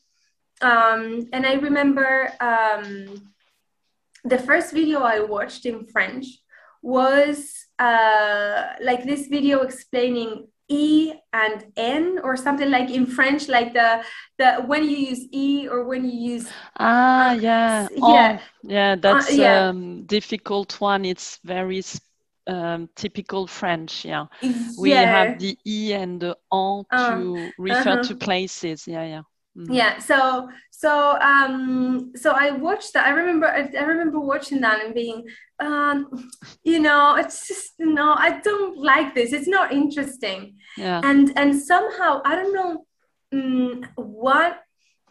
Um, 0.61 1.29
and 1.33 1.47
I 1.47 1.55
remember 1.55 2.33
um, 2.41 3.33
the 4.25 4.39
first 4.39 4.73
video 4.73 5.01
I 5.01 5.21
watched 5.21 5.65
in 5.67 5.87
French 5.87 6.27
was 6.83 7.67
uh, 7.79 8.75
like 8.81 9.05
this 9.05 9.29
video 9.29 9.61
explaining 9.61 10.49
E 10.69 11.15
and 11.33 11.65
N 11.77 12.21
or 12.23 12.37
something 12.37 12.71
like 12.71 12.91
in 12.91 13.07
French, 13.07 13.49
like 13.49 13.73
the 13.73 14.05
the 14.37 14.63
when 14.67 14.85
you 14.85 14.97
use 14.97 15.27
E 15.33 15.67
or 15.67 15.85
when 15.85 16.05
you 16.05 16.35
use 16.35 16.47
ah 16.79 17.33
yeah 17.33 17.89
yeah 17.97 18.39
oh, 18.39 18.43
yeah 18.63 18.95
that's 18.95 19.31
uh, 19.31 19.33
yeah. 19.33 19.69
Um, 19.69 20.05
difficult 20.05 20.79
one. 20.81 21.07
It's 21.07 21.39
very 21.43 21.83
um, 22.47 22.89
typical 22.97 23.47
French. 23.47 24.05
Yeah. 24.05 24.27
yeah. 24.43 24.53
we 24.79 24.91
have 24.91 25.39
the 25.39 25.57
e 25.65 25.93
and 25.95 26.21
the 26.21 26.37
en 26.53 26.85
uh, 26.91 27.17
to 27.17 27.51
refer 27.59 28.01
uh-huh. 28.01 28.03
to 28.03 28.17
places. 28.17 28.87
Yeah, 28.87 29.05
yeah. 29.05 29.23
Mm-hmm. 29.59 29.73
Yeah. 29.73 29.99
So 29.99 30.49
so 30.71 31.19
um 31.21 32.13
so 32.15 32.33
I 32.33 32.53
watched 32.53 32.93
that. 32.93 33.07
I 33.07 33.11
remember 33.11 33.49
I, 33.49 33.69
I 33.77 33.83
remember 33.83 34.21
watching 34.21 34.61
that 34.61 34.85
and 34.85 34.95
being 34.95 35.27
um 35.59 36.31
you 36.63 36.79
know 36.79 37.17
it's 37.17 37.49
just 37.49 37.73
no 37.79 38.15
I 38.15 38.41
don't 38.41 38.79
like 38.79 39.15
this. 39.15 39.33
It's 39.33 39.49
not 39.49 39.73
interesting. 39.73 40.57
Yeah. 40.77 41.01
And 41.03 41.33
and 41.37 41.61
somehow 41.61 42.23
I 42.25 42.37
don't 42.37 42.55
know 42.55 42.87
um, 43.33 43.85
what 43.97 44.61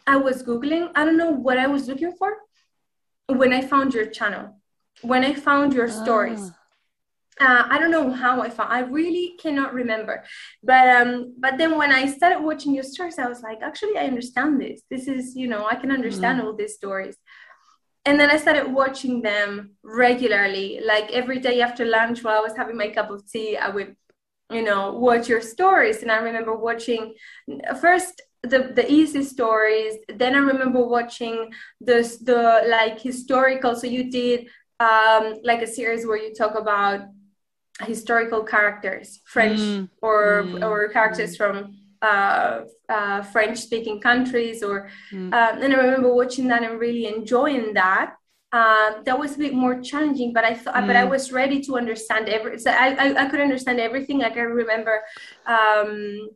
I 0.06 0.16
was 0.16 0.42
googling. 0.42 0.90
I 0.94 1.04
don't 1.04 1.18
know 1.18 1.30
what 1.30 1.58
I 1.58 1.66
was 1.66 1.86
looking 1.86 2.12
for 2.12 2.34
when 3.26 3.52
I 3.52 3.60
found 3.60 3.92
your 3.92 4.06
channel. 4.06 4.56
When 5.02 5.24
I 5.24 5.34
found 5.34 5.74
your 5.74 5.88
stories. 5.88 6.50
Uh, 7.40 7.64
I 7.70 7.78
don't 7.78 7.92
know 7.92 8.10
how 8.10 8.42
I 8.42 8.50
found. 8.50 8.72
I 8.72 8.80
really 8.80 9.36
cannot 9.40 9.72
remember, 9.72 10.24
but 10.62 10.88
um, 10.88 11.34
but 11.38 11.56
then 11.56 11.78
when 11.78 11.92
I 11.92 12.06
started 12.06 12.40
watching 12.42 12.74
your 12.74 12.82
stories, 12.82 13.18
I 13.18 13.28
was 13.28 13.42
like, 13.42 13.60
actually, 13.62 13.96
I 13.96 14.06
understand 14.06 14.60
this. 14.60 14.82
This 14.90 15.06
is, 15.06 15.36
you 15.36 15.46
know, 15.46 15.66
I 15.70 15.76
can 15.76 15.92
understand 15.92 16.40
mm. 16.40 16.44
all 16.44 16.54
these 16.54 16.74
stories. 16.74 17.16
And 18.04 18.18
then 18.18 18.30
I 18.30 18.38
started 18.38 18.72
watching 18.72 19.22
them 19.22 19.72
regularly, 19.84 20.80
like 20.84 21.10
every 21.12 21.38
day 21.38 21.60
after 21.60 21.84
lunch 21.84 22.24
while 22.24 22.38
I 22.38 22.40
was 22.40 22.56
having 22.56 22.76
my 22.76 22.88
cup 22.88 23.10
of 23.10 23.30
tea. 23.30 23.56
I 23.56 23.68
would, 23.68 23.94
you 24.50 24.62
know, 24.62 24.94
watch 24.94 25.28
your 25.28 25.42
stories. 25.42 26.02
And 26.02 26.10
I 26.10 26.16
remember 26.16 26.56
watching 26.56 27.14
first 27.80 28.20
the 28.42 28.72
the 28.74 28.90
easy 28.90 29.22
stories. 29.22 29.94
Then 30.08 30.34
I 30.34 30.38
remember 30.38 30.84
watching 30.84 31.52
the 31.80 32.00
the 32.22 32.64
like 32.66 33.00
historical. 33.00 33.76
So 33.76 33.86
you 33.86 34.10
did 34.10 34.48
um, 34.80 35.34
like 35.44 35.62
a 35.62 35.66
series 35.66 36.06
where 36.06 36.16
you 36.16 36.34
talk 36.34 36.54
about 36.56 37.00
historical 37.80 38.42
characters, 38.42 39.20
French 39.24 39.60
mm. 39.60 39.88
or 40.02 40.42
mm. 40.44 40.64
or 40.64 40.88
characters 40.88 41.34
mm. 41.34 41.36
from 41.36 41.76
uh, 42.02 42.60
uh, 42.88 43.22
French 43.22 43.58
speaking 43.58 44.00
countries. 44.00 44.62
Or 44.62 44.88
mm. 45.12 45.32
uh, 45.32 45.56
and 45.60 45.72
I 45.72 45.76
remember 45.76 46.12
watching 46.14 46.48
that 46.48 46.62
and 46.62 46.78
really 46.80 47.06
enjoying 47.06 47.74
that. 47.74 48.14
Uh, 48.50 49.02
that 49.04 49.18
was 49.18 49.34
a 49.34 49.38
bit 49.38 49.52
more 49.52 49.78
challenging, 49.82 50.32
but 50.32 50.42
I 50.42 50.54
thought, 50.54 50.86
but 50.86 50.96
I 50.96 51.04
mm. 51.04 51.10
was 51.10 51.32
ready 51.32 51.60
to 51.64 51.76
understand 51.76 52.30
every. 52.30 52.58
So 52.58 52.70
I, 52.70 52.94
I, 52.94 53.24
I 53.24 53.28
could 53.28 53.40
understand 53.40 53.78
everything. 53.78 54.20
Like 54.20 54.38
I 54.38 54.40
remember, 54.40 55.02
um, 55.46 56.30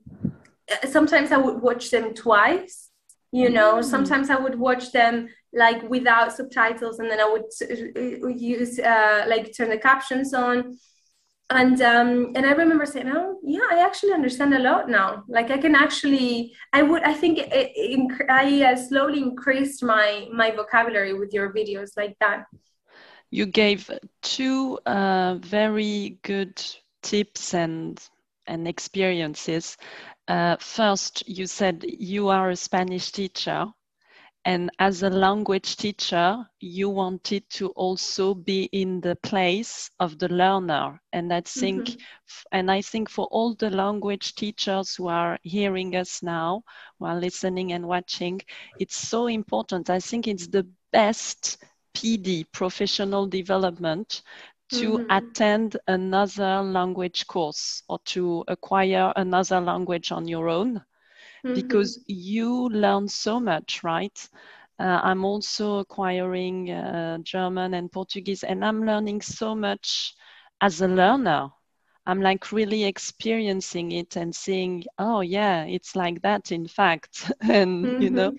sometimes 0.90 1.32
I 1.32 1.38
would 1.38 1.62
watch 1.62 1.90
them 1.90 2.12
twice. 2.14 2.90
You 3.34 3.48
know, 3.48 3.76
mm. 3.76 3.84
sometimes 3.84 4.28
I 4.28 4.36
would 4.36 4.58
watch 4.58 4.92
them 4.92 5.28
like 5.54 5.88
without 5.88 6.34
subtitles, 6.34 6.98
and 6.98 7.10
then 7.10 7.18
I 7.18 7.30
would 7.32 7.44
uh, 7.62 8.28
use 8.28 8.78
uh, 8.78 9.24
like 9.26 9.56
turn 9.56 9.70
the 9.70 9.78
captions 9.78 10.34
on 10.34 10.76
and 11.50 11.80
um, 11.82 12.32
and 12.34 12.46
I 12.46 12.52
remember 12.52 12.86
saying, 12.86 13.10
"Oh, 13.14 13.38
yeah, 13.42 13.66
I 13.70 13.84
actually 13.84 14.12
understand 14.12 14.54
a 14.54 14.58
lot 14.58 14.88
now. 14.88 15.24
Like 15.28 15.50
I 15.50 15.58
can 15.58 15.74
actually, 15.74 16.52
I 16.72 16.82
would, 16.82 17.02
I 17.02 17.14
think 17.14 17.38
it, 17.38 17.48
it, 17.52 18.30
I 18.30 18.72
uh, 18.72 18.76
slowly 18.76 19.20
increased 19.20 19.82
my 19.82 20.28
my 20.32 20.50
vocabulary 20.50 21.14
with 21.14 21.32
your 21.32 21.52
videos 21.52 21.90
like 21.96 22.16
that." 22.20 22.44
You 23.30 23.46
gave 23.46 23.90
two 24.22 24.78
uh, 24.86 25.36
very 25.40 26.18
good 26.22 26.62
tips 27.02 27.54
and 27.54 28.00
and 28.46 28.66
experiences. 28.66 29.76
Uh, 30.28 30.56
first, 30.58 31.28
you 31.28 31.46
said 31.46 31.84
you 31.86 32.28
are 32.28 32.50
a 32.50 32.56
Spanish 32.56 33.12
teacher 33.12 33.66
and 34.44 34.70
as 34.78 35.02
a 35.02 35.10
language 35.10 35.76
teacher 35.76 36.44
you 36.60 36.88
wanted 36.88 37.48
to 37.48 37.68
also 37.70 38.34
be 38.34 38.64
in 38.72 39.00
the 39.00 39.14
place 39.16 39.90
of 40.00 40.18
the 40.18 40.28
learner 40.28 41.00
and 41.12 41.32
i 41.32 41.40
think 41.40 41.84
mm-hmm. 41.84 42.00
and 42.52 42.70
i 42.70 42.80
think 42.80 43.08
for 43.08 43.26
all 43.26 43.54
the 43.54 43.70
language 43.70 44.34
teachers 44.34 44.96
who 44.96 45.06
are 45.06 45.38
hearing 45.42 45.94
us 45.94 46.22
now 46.22 46.62
while 46.98 47.18
listening 47.18 47.72
and 47.72 47.86
watching 47.86 48.40
it's 48.80 48.96
so 48.96 49.26
important 49.26 49.90
i 49.90 50.00
think 50.00 50.26
it's 50.26 50.48
the 50.48 50.66
best 50.92 51.58
pd 51.94 52.44
professional 52.52 53.26
development 53.26 54.22
to 54.70 54.98
mm-hmm. 54.98 55.10
attend 55.10 55.76
another 55.86 56.62
language 56.62 57.26
course 57.26 57.82
or 57.88 57.98
to 58.04 58.42
acquire 58.48 59.12
another 59.16 59.60
language 59.60 60.10
on 60.10 60.26
your 60.26 60.48
own 60.48 60.82
mm-hmm. 61.44 61.54
because 61.54 62.02
you 62.06 62.68
learn 62.68 63.08
so 63.08 63.40
much, 63.40 63.82
right? 63.84 64.28
Uh, 64.78 65.00
I'm 65.02 65.24
also 65.24 65.78
acquiring 65.78 66.70
uh, 66.70 67.18
German 67.18 67.74
and 67.74 67.90
Portuguese, 67.90 68.42
and 68.42 68.64
I'm 68.64 68.84
learning 68.84 69.20
so 69.22 69.54
much 69.54 70.14
as 70.60 70.80
a 70.80 70.88
learner. 70.88 71.50
I'm 72.04 72.20
like 72.20 72.50
really 72.50 72.84
experiencing 72.84 73.92
it 73.92 74.16
and 74.16 74.34
seeing, 74.34 74.84
oh 74.98 75.20
yeah, 75.20 75.64
it's 75.64 75.94
like 75.94 76.20
that 76.22 76.50
in 76.50 76.66
fact, 76.66 77.30
and 77.40 77.84
mm-hmm. 77.84 78.02
you 78.02 78.10
know. 78.10 78.34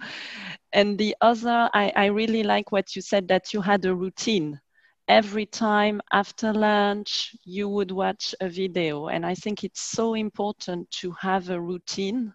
And 0.74 0.98
the 0.98 1.16
other, 1.22 1.70
I, 1.74 1.94
I 1.96 2.06
really 2.08 2.44
like 2.44 2.72
what 2.72 2.96
you 2.96 3.02
said 3.02 3.28
that 3.28 3.54
you 3.54 3.62
had 3.62 3.86
a 3.86 3.96
routine 3.96 4.60
every 5.08 5.46
time 5.46 6.02
after 6.13 6.54
lunch 6.54 7.36
you 7.44 7.68
would 7.68 7.92
watch 7.92 8.34
a 8.39 8.48
video 8.48 9.08
and 9.08 9.26
i 9.26 9.36
think 9.36 9.63
it's 9.63 9.82
so 9.82 10.13
important 10.13 10.89
to 10.92 11.12
have 11.12 11.50
a 11.50 11.60
routine 11.60 12.34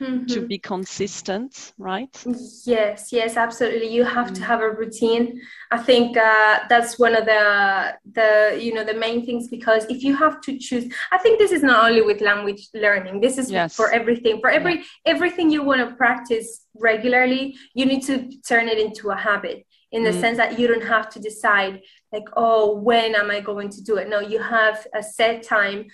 mm-hmm. 0.00 0.26
to 0.26 0.46
be 0.46 0.58
consistent, 0.58 1.72
right? 1.78 2.14
Yes, 2.64 3.12
yes, 3.12 3.36
absolutely. 3.36 3.88
You 3.92 4.04
have 4.04 4.26
mm-hmm. 4.26 4.34
to 4.34 4.40
mm. 4.40 4.46
have 4.46 4.60
a 4.60 4.70
routine. 4.70 5.40
I 5.70 5.78
think 5.78 6.16
uh, 6.16 6.60
that's 6.68 6.98
one 6.98 7.14
of 7.14 7.24
the 7.24 7.96
the 8.12 8.58
you 8.60 8.72
know 8.74 8.84
the 8.84 8.94
main 8.94 9.24
things 9.24 9.48
because 9.48 9.84
if 9.86 10.02
you 10.02 10.16
have 10.16 10.40
to 10.42 10.58
choose, 10.58 10.92
I 11.12 11.18
think 11.18 11.38
this 11.38 11.52
is 11.52 11.62
not 11.62 11.88
only 11.88 12.02
with 12.02 12.20
language 12.20 12.68
learning. 12.74 13.20
This 13.20 13.38
is 13.38 13.50
yes. 13.50 13.74
for 13.74 13.90
everything. 13.92 14.40
For 14.40 14.50
every 14.50 14.76
yeah. 14.76 14.84
everything 15.06 15.50
you 15.50 15.62
want 15.62 15.88
to 15.88 15.94
practice 15.96 16.66
regularly, 16.74 17.56
you 17.74 17.86
need 17.86 18.02
to 18.04 18.30
turn 18.48 18.68
it 18.68 18.78
into 18.78 19.10
a 19.10 19.16
habit 19.16 19.66
in 19.92 20.04
the 20.04 20.10
mm. 20.10 20.20
sense 20.20 20.36
that 20.36 20.58
you 20.58 20.66
don't 20.66 20.84
have 20.84 21.10
to 21.10 21.18
decide 21.18 21.80
like 22.12 22.28
oh 22.36 22.76
when 22.76 23.14
am 23.14 23.30
i 23.30 23.40
going 23.40 23.68
to 23.68 23.82
do 23.82 23.96
it 23.96 24.08
no 24.08 24.20
you 24.20 24.38
have 24.38 24.86
a 24.94 25.02
set 25.02 25.42
time 25.42 25.86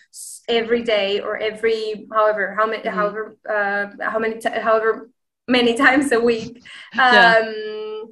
every 0.48 0.82
day 0.82 1.20
or 1.20 1.36
every 1.36 2.06
however 2.12 2.54
how 2.58 2.66
many 2.66 2.82
mm. 2.82 2.92
however 2.92 3.36
uh, 3.48 3.86
how 4.10 4.18
many 4.18 4.38
t- 4.38 4.48
however 4.50 5.10
many 5.48 5.74
times 5.84 6.12
a 6.12 6.20
week 6.20 6.62
um, 6.94 7.12
yeah. 7.12 8.02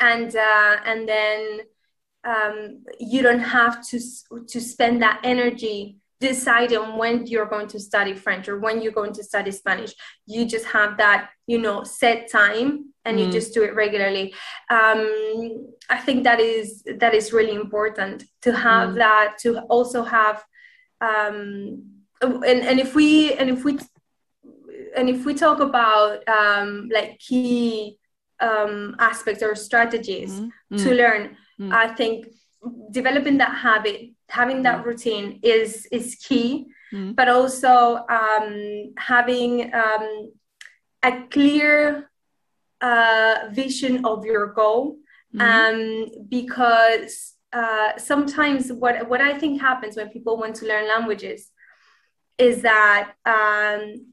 and 0.00 0.36
uh, 0.36 0.76
and 0.84 1.08
then 1.08 1.60
um, 2.24 2.84
you 2.98 3.22
don't 3.22 3.40
have 3.40 3.86
to 3.88 4.00
to 4.48 4.60
spend 4.60 5.02
that 5.02 5.20
energy 5.24 5.98
decide 6.20 6.72
on 6.74 6.96
when 6.96 7.26
you're 7.26 7.46
going 7.46 7.68
to 7.68 7.78
study 7.78 8.14
French 8.14 8.48
or 8.48 8.58
when 8.58 8.80
you're 8.80 8.92
going 8.92 9.12
to 9.12 9.24
study 9.24 9.50
Spanish. 9.50 9.92
You 10.26 10.46
just 10.46 10.66
have 10.66 10.96
that, 10.98 11.30
you 11.46 11.58
know, 11.58 11.84
set 11.84 12.30
time 12.30 12.92
and 13.04 13.18
mm. 13.18 13.26
you 13.26 13.32
just 13.32 13.52
do 13.52 13.62
it 13.62 13.74
regularly. 13.74 14.34
Um, 14.70 15.74
I 15.90 15.98
think 15.98 16.24
that 16.24 16.40
is 16.40 16.82
that 16.98 17.14
is 17.14 17.32
really 17.32 17.54
important 17.54 18.24
to 18.42 18.52
have 18.52 18.90
mm. 18.90 18.94
that, 18.96 19.36
to 19.40 19.60
also 19.62 20.02
have 20.02 20.42
um, 21.00 21.94
and, 22.22 22.44
and 22.44 22.80
if 22.80 22.94
we 22.94 23.34
and 23.34 23.50
if 23.50 23.64
we 23.64 23.78
and 24.96 25.08
if 25.08 25.24
we 25.24 25.34
talk 25.34 25.60
about 25.60 26.26
um, 26.28 26.88
like 26.92 27.18
key 27.18 27.98
um, 28.40 28.96
aspects 28.98 29.42
or 29.42 29.54
strategies 29.54 30.40
mm. 30.40 30.50
to 30.82 30.94
learn 30.94 31.36
mm. 31.60 31.72
i 31.72 31.88
think 31.88 32.26
developing 32.90 33.38
that 33.38 33.54
habit 33.54 34.10
having 34.28 34.62
that 34.62 34.82
mm. 34.82 34.84
routine 34.86 35.40
is 35.42 35.86
is 35.92 36.16
key 36.16 36.66
mm. 36.92 37.14
but 37.14 37.28
also 37.28 38.04
um, 38.08 38.92
having 38.96 39.72
um, 39.74 40.32
a 41.02 41.22
clear 41.30 42.10
uh, 42.80 43.48
vision 43.52 44.04
of 44.04 44.24
your 44.24 44.46
goal 44.48 44.96
mm. 45.34 45.40
um, 45.40 46.26
because 46.28 47.34
uh, 47.52 47.96
sometimes 47.96 48.72
what 48.72 49.08
what 49.08 49.20
I 49.20 49.38
think 49.38 49.60
happens 49.60 49.96
when 49.96 50.08
people 50.08 50.36
want 50.36 50.56
to 50.56 50.66
learn 50.66 50.88
languages 50.88 51.50
is 52.38 52.62
that 52.62 53.12
um, 53.24 54.06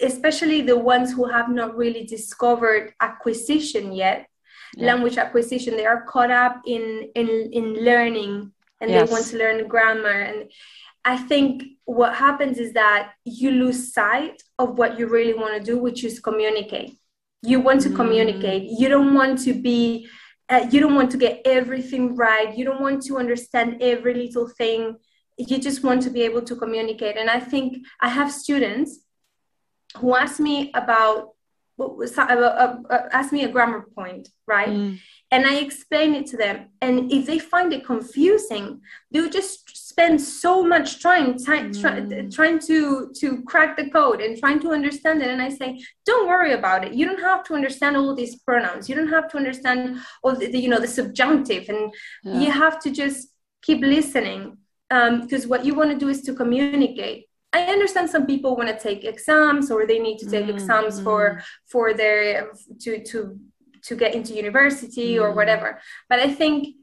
especially 0.00 0.62
the 0.62 0.78
ones 0.78 1.12
who 1.12 1.24
have 1.24 1.50
not 1.50 1.76
really 1.76 2.04
discovered 2.04 2.94
acquisition 3.00 3.92
yet 3.92 4.28
yeah. 4.76 4.86
language 4.86 5.18
acquisition 5.18 5.76
they 5.76 5.86
are 5.86 6.02
caught 6.02 6.30
up 6.30 6.60
in 6.66 7.10
in 7.14 7.50
in 7.52 7.84
learning 7.84 8.52
and 8.80 8.90
yes. 8.90 9.08
they 9.08 9.12
want 9.12 9.26
to 9.26 9.36
learn 9.36 9.68
grammar 9.68 10.20
and 10.20 10.50
i 11.04 11.16
think 11.16 11.64
what 11.84 12.14
happens 12.14 12.58
is 12.58 12.72
that 12.72 13.12
you 13.24 13.50
lose 13.50 13.92
sight 13.92 14.42
of 14.58 14.78
what 14.78 14.98
you 14.98 15.06
really 15.06 15.34
want 15.34 15.54
to 15.56 15.62
do 15.62 15.78
which 15.78 16.04
is 16.04 16.20
communicate 16.20 16.96
you 17.42 17.60
want 17.60 17.80
to 17.80 17.90
mm. 17.90 17.96
communicate 17.96 18.64
you 18.78 18.88
don't 18.88 19.14
want 19.14 19.38
to 19.38 19.52
be 19.52 20.08
uh, 20.48 20.66
you 20.70 20.80
don't 20.80 20.96
want 20.96 21.10
to 21.10 21.16
get 21.16 21.40
everything 21.44 22.16
right 22.16 22.56
you 22.56 22.64
don't 22.64 22.80
want 22.80 23.02
to 23.02 23.18
understand 23.18 23.76
every 23.80 24.14
little 24.14 24.48
thing 24.48 24.96
you 25.38 25.58
just 25.58 25.82
want 25.82 26.02
to 26.02 26.10
be 26.10 26.22
able 26.22 26.42
to 26.42 26.54
communicate 26.56 27.16
and 27.16 27.30
i 27.30 27.40
think 27.40 27.78
i 28.00 28.08
have 28.08 28.30
students 28.30 29.00
who 29.96 30.14
ask 30.14 30.38
me 30.38 30.70
about 30.74 31.30
uh, 31.80 32.04
uh, 32.18 32.76
uh, 32.90 33.08
ask 33.12 33.32
me 33.32 33.44
a 33.44 33.48
grammar 33.48 33.86
point, 33.94 34.28
right? 34.46 34.68
Mm. 34.68 34.98
And 35.32 35.46
I 35.46 35.56
explain 35.56 36.14
it 36.14 36.26
to 36.28 36.36
them. 36.36 36.70
And 36.80 37.12
if 37.12 37.26
they 37.26 37.38
find 37.38 37.72
it 37.72 37.86
confusing, 37.86 38.80
they'll 39.10 39.30
just 39.30 39.76
spend 39.76 40.20
so 40.20 40.64
much 40.64 41.02
time 41.02 41.38
try, 41.38 41.62
mm. 41.62 42.34
trying 42.34 42.58
to, 42.60 43.12
to 43.20 43.42
crack 43.42 43.76
the 43.76 43.90
code 43.90 44.20
and 44.20 44.36
trying 44.36 44.60
to 44.60 44.70
understand 44.70 45.22
it. 45.22 45.28
And 45.28 45.40
I 45.40 45.50
say, 45.50 45.80
don't 46.04 46.28
worry 46.28 46.52
about 46.52 46.84
it. 46.84 46.94
You 46.94 47.06
don't 47.06 47.20
have 47.20 47.44
to 47.44 47.54
understand 47.54 47.96
all 47.96 48.14
these 48.14 48.36
pronouns. 48.42 48.88
You 48.88 48.96
don't 48.96 49.08
have 49.08 49.28
to 49.30 49.36
understand 49.36 49.98
all 50.24 50.34
the, 50.34 50.50
the 50.50 50.58
you 50.58 50.68
know, 50.68 50.80
the 50.80 50.88
subjunctive. 50.88 51.68
And 51.68 51.94
yeah. 52.24 52.40
you 52.40 52.50
have 52.50 52.80
to 52.80 52.90
just 52.90 53.28
keep 53.62 53.82
listening 53.82 54.56
because 54.88 55.44
um, 55.44 55.48
what 55.48 55.64
you 55.64 55.74
want 55.74 55.90
to 55.92 55.96
do 55.96 56.08
is 56.08 56.22
to 56.22 56.34
communicate 56.34 57.26
I 57.52 57.64
understand 57.64 58.08
some 58.08 58.26
people 58.26 58.56
want 58.56 58.68
to 58.68 58.78
take 58.78 59.04
exams 59.04 59.70
or 59.70 59.86
they 59.86 59.98
need 59.98 60.18
to 60.18 60.30
take 60.30 60.44
mm-hmm. 60.44 60.54
exams 60.54 61.00
for 61.00 61.36
mm. 61.36 61.42
for 61.66 61.94
their 61.94 62.50
to 62.82 63.02
to 63.04 63.38
to 63.82 63.96
get 63.96 64.14
into 64.14 64.34
university 64.34 65.14
mm-hmm. 65.14 65.24
or 65.24 65.32
mm. 65.32 65.36
whatever. 65.36 65.80
But 66.08 66.20
I 66.20 66.32
think 66.32 66.76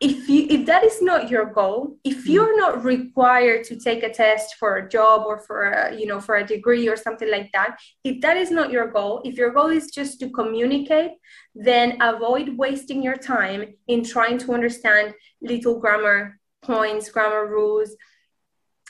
if 0.00 0.28
you 0.28 0.46
if 0.50 0.66
that 0.66 0.82
is 0.82 1.00
not 1.00 1.30
your 1.30 1.46
goal, 1.46 1.96
if 2.02 2.24
mm. 2.24 2.32
you're 2.32 2.58
not 2.58 2.84
required 2.84 3.64
to 3.64 3.78
take 3.78 4.02
a 4.02 4.12
test 4.12 4.56
for 4.58 4.76
a 4.76 4.88
job 4.88 5.24
or 5.26 5.38
for 5.38 5.70
a, 5.70 5.94
you 5.94 6.06
know 6.06 6.20
for 6.20 6.36
a 6.36 6.46
degree 6.46 6.88
or 6.88 6.96
something 6.96 7.30
like 7.30 7.50
that, 7.52 7.78
if 8.04 8.20
that 8.20 8.36
is 8.36 8.50
not 8.50 8.70
your 8.72 8.88
goal, 8.90 9.22
if 9.24 9.36
your 9.36 9.50
goal 9.50 9.68
is 9.68 9.90
just 9.90 10.18
to 10.20 10.30
communicate, 10.30 11.12
then 11.54 11.98
avoid 12.00 12.56
wasting 12.56 13.02
your 13.02 13.16
time 13.16 13.74
in 13.86 14.02
trying 14.02 14.38
to 14.38 14.52
understand 14.52 15.14
little 15.40 15.78
grammar 15.78 16.38
points, 16.62 17.10
grammar 17.10 17.46
rules 17.46 17.96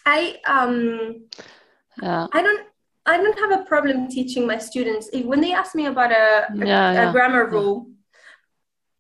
I 0.05 0.37
um 0.47 1.25
yeah. 2.03 2.27
I 2.33 2.43
don't 2.43 2.67
I 3.05 3.17
don't 3.17 3.39
have 3.39 3.61
a 3.61 3.65
problem 3.65 4.09
teaching 4.09 4.47
my 4.47 4.59
students 4.59 5.09
if, 5.13 5.25
when 5.27 5.41
they 5.41 5.53
ask 5.53 5.75
me 5.75 5.87
about 5.87 6.13
a, 6.13 6.47
a, 6.53 6.67
yeah, 6.67 7.09
a 7.09 7.13
grammar 7.13 7.47
rule. 7.47 7.89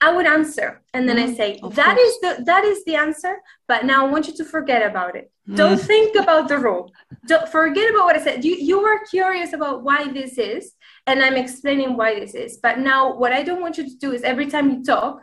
I 0.00 0.10
would 0.10 0.26
answer, 0.26 0.82
and 0.92 1.08
then 1.08 1.16
mm, 1.16 1.28
I 1.28 1.34
say 1.34 1.60
that 1.62 1.96
course. 1.96 2.08
is 2.08 2.20
the 2.22 2.42
that 2.46 2.64
is 2.64 2.84
the 2.86 2.96
answer. 2.96 3.36
But 3.68 3.84
now 3.84 4.04
I 4.04 4.10
want 4.10 4.26
you 4.26 4.34
to 4.34 4.44
forget 4.44 4.82
about 4.82 5.14
it. 5.14 5.30
Mm. 5.48 5.56
Don't 5.56 5.78
think 5.78 6.16
about 6.16 6.48
the 6.48 6.58
rule. 6.58 6.90
Don't 7.28 7.48
forget 7.48 7.88
about 7.88 8.06
what 8.06 8.16
I 8.16 8.24
said. 8.24 8.44
You 8.44 8.56
you 8.56 8.82
were 8.82 8.98
curious 9.08 9.52
about 9.52 9.84
why 9.84 10.08
this 10.08 10.38
is, 10.38 10.72
and 11.06 11.22
I'm 11.22 11.36
explaining 11.36 11.96
why 11.96 12.18
this 12.18 12.34
is. 12.34 12.58
But 12.60 12.80
now 12.80 13.16
what 13.16 13.32
I 13.32 13.44
don't 13.44 13.60
want 13.60 13.78
you 13.78 13.84
to 13.84 13.96
do 13.96 14.10
is 14.10 14.22
every 14.22 14.46
time 14.46 14.70
you 14.70 14.82
talk, 14.82 15.22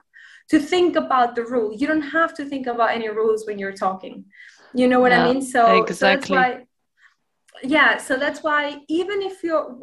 to 0.49 0.59
think 0.59 0.95
about 0.95 1.35
the 1.35 1.43
rule. 1.43 1.73
You 1.73 1.87
don't 1.87 2.01
have 2.01 2.33
to 2.35 2.45
think 2.45 2.67
about 2.67 2.91
any 2.91 3.09
rules 3.09 3.45
when 3.45 3.59
you're 3.59 3.73
talking. 3.73 4.25
You 4.73 4.87
know 4.87 4.99
what 4.99 5.11
yeah, 5.11 5.25
I 5.25 5.33
mean? 5.33 5.41
So, 5.41 5.83
exactly. 5.83 5.93
so 5.95 6.05
that's 6.05 6.29
why 6.29 6.65
yeah 7.63 7.97
so 7.97 8.17
that's 8.17 8.41
why 8.43 8.77
even 8.87 9.21
if 9.21 9.43
you're 9.43 9.77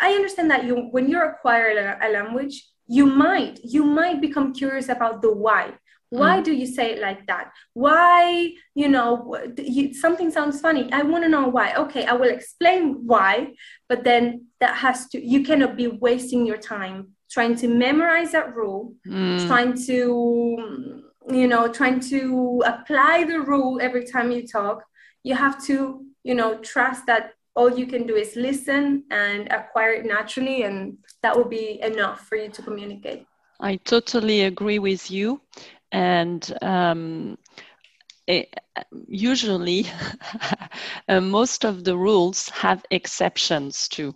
i 0.00 0.12
understand 0.12 0.50
that 0.50 0.64
you 0.64 0.88
when 0.90 1.08
you 1.08 1.20
acquire 1.22 1.68
a, 1.70 2.06
a 2.06 2.12
language 2.12 2.62
you 2.88 3.06
might 3.06 3.60
you 3.62 3.84
might 3.84 4.20
become 4.20 4.52
curious 4.52 4.88
about 4.88 5.22
the 5.22 5.32
why. 5.32 5.74
Why 6.10 6.38
mm. 6.38 6.44
do 6.44 6.52
you 6.52 6.66
say 6.66 6.92
it 6.92 7.00
like 7.00 7.26
that? 7.26 7.50
Why 7.72 8.52
you 8.74 8.88
know 8.88 9.36
you, 9.58 9.92
something 9.92 10.30
sounds 10.30 10.60
funny. 10.60 10.88
I 10.92 11.02
want 11.02 11.24
to 11.24 11.28
know 11.28 11.48
why. 11.48 11.74
Okay 11.74 12.06
i 12.06 12.12
will 12.12 12.30
explain 12.30 13.06
why 13.06 13.52
but 13.88 14.04
then 14.04 14.46
that 14.60 14.76
has 14.76 15.08
to 15.08 15.24
you 15.24 15.42
cannot 15.42 15.76
be 15.76 15.88
wasting 15.88 16.46
your 16.46 16.58
time 16.58 17.08
trying 17.28 17.56
to 17.56 17.66
memorize 17.66 18.30
that 18.32 18.54
rule 18.54 18.94
mm. 19.06 19.46
trying 19.48 19.74
to 19.86 21.02
you 21.28 21.48
know 21.48 21.66
trying 21.72 21.98
to 21.98 22.62
apply 22.64 23.24
the 23.24 23.40
rule 23.40 23.80
every 23.80 24.04
time 24.04 24.30
you 24.30 24.46
talk. 24.46 24.84
You 25.24 25.34
have 25.34 25.60
to 25.64 26.05
you 26.26 26.34
know 26.34 26.58
trust 26.58 27.06
that 27.06 27.34
all 27.54 27.70
you 27.78 27.86
can 27.86 28.06
do 28.06 28.16
is 28.16 28.36
listen 28.36 29.04
and 29.10 29.50
acquire 29.50 29.92
it 29.92 30.04
naturally 30.04 30.64
and 30.64 30.98
that 31.22 31.34
will 31.36 31.48
be 31.48 31.80
enough 31.82 32.20
for 32.28 32.36
you 32.36 32.50
to 32.50 32.62
communicate. 32.62 33.24
I 33.60 33.76
totally 33.76 34.42
agree 34.42 34.78
with 34.78 35.10
you. 35.10 35.40
And 35.90 36.42
um, 36.60 37.38
it, 38.26 38.52
usually 39.08 39.86
uh, 41.08 41.20
most 41.20 41.64
of 41.64 41.84
the 41.84 41.96
rules 41.96 42.48
have 42.50 42.84
exceptions 42.90 43.88
too. 43.88 44.14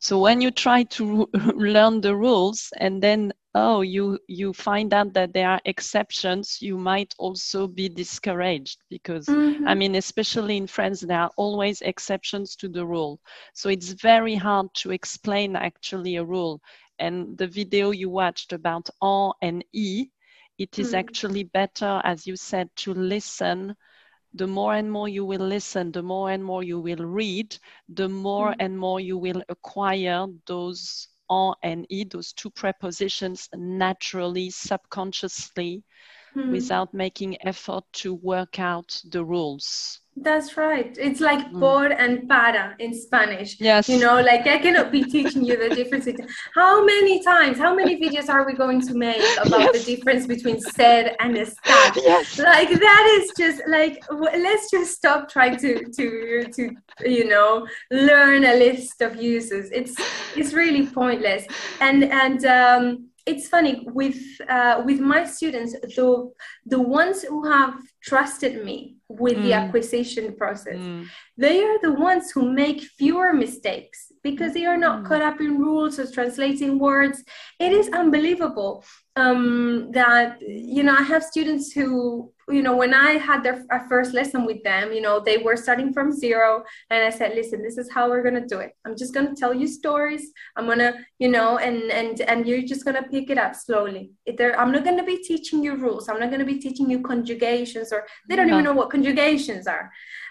So 0.00 0.18
when 0.18 0.42
you 0.42 0.50
try 0.50 0.82
to 0.98 1.28
learn 1.54 2.02
the 2.02 2.14
rules 2.14 2.68
and 2.78 3.02
then 3.02 3.32
oh 3.54 3.82
you 3.82 4.18
you 4.26 4.52
find 4.52 4.92
out 4.92 5.12
that 5.12 5.32
there 5.32 5.48
are 5.48 5.60
exceptions 5.64 6.60
you 6.60 6.76
might 6.76 7.14
also 7.18 7.66
be 7.66 7.88
discouraged 7.88 8.78
because 8.90 9.26
mm-hmm. 9.26 9.66
i 9.68 9.74
mean 9.74 9.94
especially 9.94 10.56
in 10.56 10.66
france 10.66 11.00
there 11.00 11.20
are 11.20 11.30
always 11.36 11.80
exceptions 11.82 12.56
to 12.56 12.68
the 12.68 12.84
rule 12.84 13.20
so 13.52 13.68
it's 13.68 13.92
very 13.92 14.34
hard 14.34 14.66
to 14.74 14.90
explain 14.90 15.56
actually 15.56 16.16
a 16.16 16.24
rule 16.24 16.60
and 16.98 17.36
the 17.38 17.46
video 17.46 17.90
you 17.90 18.10
watched 18.10 18.52
about 18.52 18.88
en 19.02 19.32
and 19.42 19.64
e 19.72 20.06
it 20.58 20.78
is 20.78 20.88
mm-hmm. 20.88 20.96
actually 20.96 21.44
better 21.44 22.00
as 22.04 22.26
you 22.26 22.36
said 22.36 22.68
to 22.76 22.92
listen 22.94 23.74
the 24.36 24.46
more 24.46 24.74
and 24.74 24.90
more 24.90 25.08
you 25.08 25.24
will 25.24 25.46
listen, 25.46 25.92
the 25.92 26.02
more 26.02 26.32
and 26.32 26.44
more 26.44 26.64
you 26.64 26.80
will 26.80 27.04
read, 27.06 27.56
the 27.88 28.08
more 28.08 28.50
mm. 28.50 28.56
and 28.58 28.76
more 28.76 28.98
you 28.98 29.16
will 29.16 29.40
acquire 29.48 30.26
those 30.46 31.06
en 31.30 31.54
and 31.62 31.86
e, 31.88 32.04
those 32.04 32.32
two 32.32 32.50
prepositions 32.50 33.48
naturally, 33.54 34.50
subconsciously, 34.50 35.82
mm. 36.36 36.50
without 36.50 36.92
making 36.92 37.36
effort 37.46 37.84
to 37.92 38.14
work 38.14 38.58
out 38.58 39.00
the 39.10 39.24
rules. 39.24 40.00
That's 40.16 40.56
right. 40.56 40.96
It's 40.98 41.20
like 41.20 41.50
mm. 41.50 41.58
por 41.58 41.86
and 41.86 42.28
para 42.28 42.76
in 42.78 42.94
Spanish. 42.94 43.60
Yes. 43.60 43.88
You 43.88 43.98
know, 43.98 44.20
like 44.20 44.46
I 44.46 44.58
cannot 44.58 44.92
be 44.92 45.02
teaching 45.02 45.44
you 45.44 45.56
the 45.56 45.74
difference 45.74 46.04
between 46.04 46.28
how 46.54 46.84
many 46.84 47.22
times, 47.22 47.58
how 47.58 47.74
many 47.74 48.00
videos 48.00 48.28
are 48.28 48.46
we 48.46 48.52
going 48.52 48.80
to 48.82 48.94
make 48.94 49.22
about 49.44 49.60
yes. 49.60 49.84
the 49.84 49.96
difference 49.96 50.26
between 50.26 50.60
ser 50.60 51.16
and 51.18 51.36
estar? 51.36 51.96
Yes. 51.96 52.38
Like 52.38 52.70
that 52.70 53.18
is 53.18 53.32
just 53.36 53.62
like 53.68 54.02
let's 54.10 54.70
just 54.70 54.94
stop 54.94 55.28
trying 55.28 55.56
to 55.58 55.84
to 55.96 56.44
to 56.44 56.70
you 57.04 57.28
know 57.28 57.66
learn 57.90 58.44
a 58.44 58.54
list 58.54 59.00
of 59.00 59.16
uses. 59.16 59.70
It's 59.72 59.96
it's 60.36 60.52
really 60.52 60.86
pointless. 60.86 61.44
And 61.80 62.04
and 62.04 62.44
um 62.44 63.08
it's 63.26 63.48
funny 63.48 63.86
with 63.86 64.20
uh, 64.48 64.82
with 64.84 65.00
my 65.00 65.24
students 65.24 65.72
the 65.72 66.30
the 66.66 66.78
ones 66.78 67.22
who 67.22 67.48
have 67.50 67.74
trusted 68.04 68.64
me 68.64 68.96
with 69.08 69.36
mm. 69.36 69.42
the 69.44 69.52
acquisition 69.52 70.34
process 70.36 70.76
mm. 70.76 71.06
they 71.36 71.62
are 71.62 71.78
the 71.80 71.92
ones 71.92 72.30
who 72.30 72.52
make 72.52 72.80
fewer 72.82 73.32
mistakes 73.32 74.12
because 74.22 74.52
they 74.54 74.66
are 74.66 74.76
not 74.76 75.02
mm. 75.02 75.08
caught 75.08 75.22
up 75.22 75.40
in 75.40 75.58
rules 75.58 75.98
or 75.98 76.10
translating 76.10 76.78
words 76.78 77.22
it 77.58 77.72
is 77.72 77.88
unbelievable 77.90 78.84
um, 79.16 79.90
that 79.92 80.38
you 80.40 80.82
know 80.82 80.94
i 80.94 81.02
have 81.02 81.22
students 81.22 81.72
who 81.72 82.30
you 82.48 82.62
know 82.62 82.76
when 82.76 82.92
i 82.92 83.12
had 83.12 83.42
their 83.42 83.64
first 83.88 84.12
lesson 84.12 84.44
with 84.44 84.62
them 84.64 84.92
you 84.92 85.00
know 85.00 85.20
they 85.20 85.38
were 85.38 85.56
starting 85.56 85.92
from 85.92 86.12
zero 86.12 86.62
and 86.90 87.04
i 87.04 87.10
said 87.10 87.34
listen 87.34 87.62
this 87.62 87.78
is 87.78 87.90
how 87.90 88.08
we're 88.08 88.22
going 88.22 88.34
to 88.34 88.46
do 88.46 88.58
it 88.58 88.72
i'm 88.84 88.96
just 88.96 89.14
going 89.14 89.26
to 89.26 89.34
tell 89.34 89.54
you 89.54 89.66
stories 89.66 90.32
i'm 90.56 90.66
going 90.66 90.78
to 90.78 90.94
you 91.18 91.28
know 91.28 91.58
and 91.58 91.90
and 91.90 92.20
and 92.22 92.46
you're 92.46 92.62
just 92.62 92.84
going 92.84 92.96
to 92.96 93.08
pick 93.08 93.30
it 93.30 93.38
up 93.38 93.54
slowly 93.54 94.10
i'm 94.58 94.72
not 94.72 94.84
going 94.84 94.98
to 94.98 95.04
be 95.04 95.18
teaching 95.18 95.62
you 95.62 95.76
rules 95.76 96.08
i'm 96.08 96.20
not 96.20 96.28
going 96.28 96.44
to 96.46 96.52
be 96.52 96.58
teaching 96.58 96.90
you 96.90 97.00
conjugations 97.00 97.92
or 97.94 98.06
they 98.28 98.36
don't 98.36 98.48
even 98.48 98.64
know 98.64 98.72
what 98.72 98.90
conjugations 98.90 99.66
are 99.66 99.90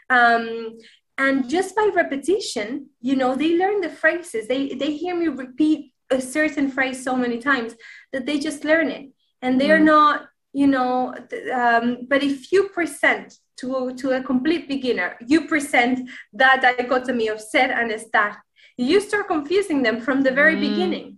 um, 0.09 0.77
and 1.17 1.49
just 1.49 1.75
by 1.75 1.89
repetition 1.93 2.89
you 3.01 3.15
know 3.15 3.35
they 3.35 3.57
learn 3.57 3.81
the 3.81 3.89
phrases 3.89 4.47
they 4.47 4.69
they 4.69 4.91
hear 4.93 5.15
me 5.15 5.27
repeat 5.27 5.93
a 6.09 6.21
certain 6.21 6.69
phrase 6.69 7.03
so 7.03 7.15
many 7.15 7.37
times 7.39 7.73
that 8.11 8.25
they 8.25 8.39
just 8.39 8.63
learn 8.63 8.89
it 8.89 9.09
and 9.41 9.59
they 9.59 9.71
are 9.71 9.79
mm. 9.79 9.85
not 9.95 10.27
you 10.53 10.67
know 10.67 11.13
um, 11.53 12.07
but 12.07 12.23
if 12.23 12.51
you 12.51 12.69
present 12.69 13.33
to, 13.57 13.93
to 13.95 14.11
a 14.11 14.23
complete 14.23 14.67
beginner 14.67 15.15
you 15.25 15.47
present 15.47 16.09
that 16.33 16.61
dichotomy 16.61 17.27
of 17.27 17.39
ser 17.39 17.71
and 17.71 17.91
estar 17.91 18.35
you 18.77 18.99
start 18.99 19.27
confusing 19.27 19.83
them 19.83 19.99
from 20.01 20.21
the 20.21 20.31
very 20.31 20.55
mm. 20.55 20.61
beginning 20.61 21.17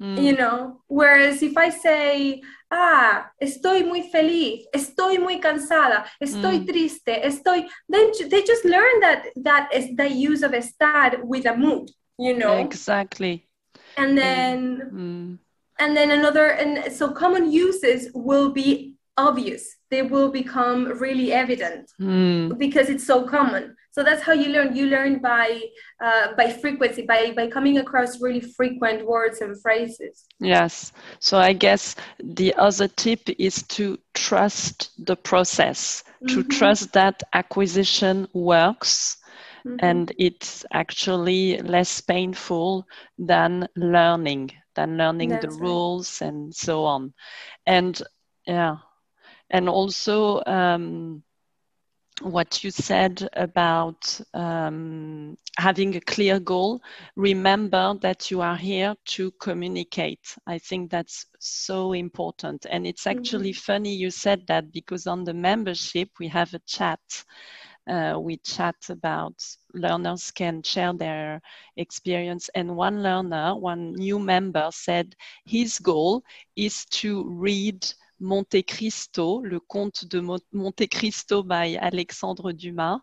mm. 0.00 0.22
you 0.22 0.34
know 0.36 0.80
whereas 0.86 1.42
if 1.42 1.56
i 1.56 1.68
say 1.68 2.42
ah 2.70 3.30
estoy 3.40 3.84
muy 3.84 4.02
feliz 4.10 4.66
estoy 4.72 5.18
muy 5.18 5.40
cansada 5.40 6.04
estoy 6.20 6.60
mm. 6.60 6.66
triste 6.66 7.24
estoy 7.24 7.68
then 7.88 8.10
they 8.28 8.42
just 8.42 8.64
learn 8.64 9.00
that 9.00 9.24
that 9.36 9.68
is 9.72 9.94
the 9.96 10.08
use 10.08 10.42
of 10.42 10.52
estar 10.52 11.22
with 11.22 11.46
a 11.46 11.54
mood 11.54 11.88
you 12.18 12.36
know 12.36 12.58
exactly 12.58 13.46
and 13.96 14.18
then 14.18 14.90
mm. 14.92 15.38
and 15.78 15.96
then 15.96 16.10
another 16.10 16.46
and 16.46 16.92
so 16.92 17.10
common 17.10 17.50
uses 17.50 18.10
will 18.14 18.50
be 18.50 18.94
obvious 19.16 19.76
they 19.90 20.02
will 20.02 20.30
become 20.30 20.86
really 20.98 21.32
evident 21.32 21.90
mm. 22.00 22.56
because 22.58 22.88
it's 22.88 23.06
so 23.06 23.24
common 23.24 23.75
so 23.96 24.02
that's 24.02 24.22
how 24.22 24.34
you 24.34 24.50
learn 24.50 24.76
you 24.76 24.86
learn 24.86 25.18
by 25.20 25.62
uh, 26.04 26.34
by 26.36 26.52
frequency 26.52 27.02
by 27.02 27.32
by 27.34 27.48
coming 27.48 27.78
across 27.78 28.20
really 28.20 28.42
frequent 28.42 29.06
words 29.06 29.40
and 29.40 29.60
phrases 29.62 30.26
yes 30.38 30.92
so 31.18 31.38
i 31.38 31.52
guess 31.52 31.96
the 32.22 32.52
other 32.56 32.88
tip 32.88 33.20
is 33.38 33.62
to 33.62 33.98
trust 34.12 34.90
the 35.06 35.16
process 35.16 36.04
mm-hmm. 36.04 36.26
to 36.34 36.44
trust 36.44 36.92
that 36.92 37.22
acquisition 37.32 38.28
works 38.34 39.16
mm-hmm. 39.66 39.76
and 39.80 40.12
it's 40.18 40.66
actually 40.72 41.56
less 41.62 42.02
painful 42.02 42.86
than 43.18 43.66
learning 43.76 44.52
than 44.74 44.98
learning 44.98 45.30
that's 45.30 45.46
the 45.46 45.52
right. 45.52 45.60
rules 45.60 46.20
and 46.20 46.54
so 46.54 46.84
on 46.84 47.14
and 47.66 48.02
yeah 48.46 48.76
and 49.48 49.68
also 49.70 50.42
um, 50.44 51.22
what 52.22 52.64
you 52.64 52.70
said 52.70 53.28
about 53.34 54.20
um, 54.32 55.36
having 55.58 55.96
a 55.96 56.00
clear 56.00 56.40
goal. 56.40 56.80
Remember 57.14 57.94
that 58.00 58.30
you 58.30 58.40
are 58.40 58.56
here 58.56 58.94
to 59.06 59.30
communicate. 59.32 60.34
I 60.46 60.58
think 60.58 60.90
that's 60.90 61.26
so 61.38 61.92
important. 61.92 62.66
And 62.70 62.86
it's 62.86 63.06
actually 63.06 63.50
mm-hmm. 63.50 63.72
funny 63.72 63.94
you 63.94 64.10
said 64.10 64.46
that 64.48 64.72
because 64.72 65.06
on 65.06 65.24
the 65.24 65.34
membership 65.34 66.08
we 66.18 66.28
have 66.28 66.54
a 66.54 66.60
chat 66.66 67.00
uh, 67.88 68.18
we 68.18 68.36
chat 68.38 68.74
about 68.88 69.34
learners 69.72 70.30
can 70.32 70.62
share 70.62 70.92
their 70.92 71.40
experience. 71.76 72.50
And 72.54 72.76
one 72.76 73.02
learner 73.02 73.54
one 73.54 73.92
new 73.92 74.18
member 74.18 74.68
said 74.72 75.14
his 75.44 75.78
goal 75.78 76.22
is 76.56 76.84
to 76.86 77.24
read 77.28 77.86
Monte 78.20 78.62
Cristo, 78.62 79.42
le 79.42 79.60
comte 79.60 80.06
de 80.08 80.20
Monte 80.52 80.88
Cristo 80.88 81.42
by 81.42 81.76
Alexandre 81.76 82.52
Dumas, 82.52 83.00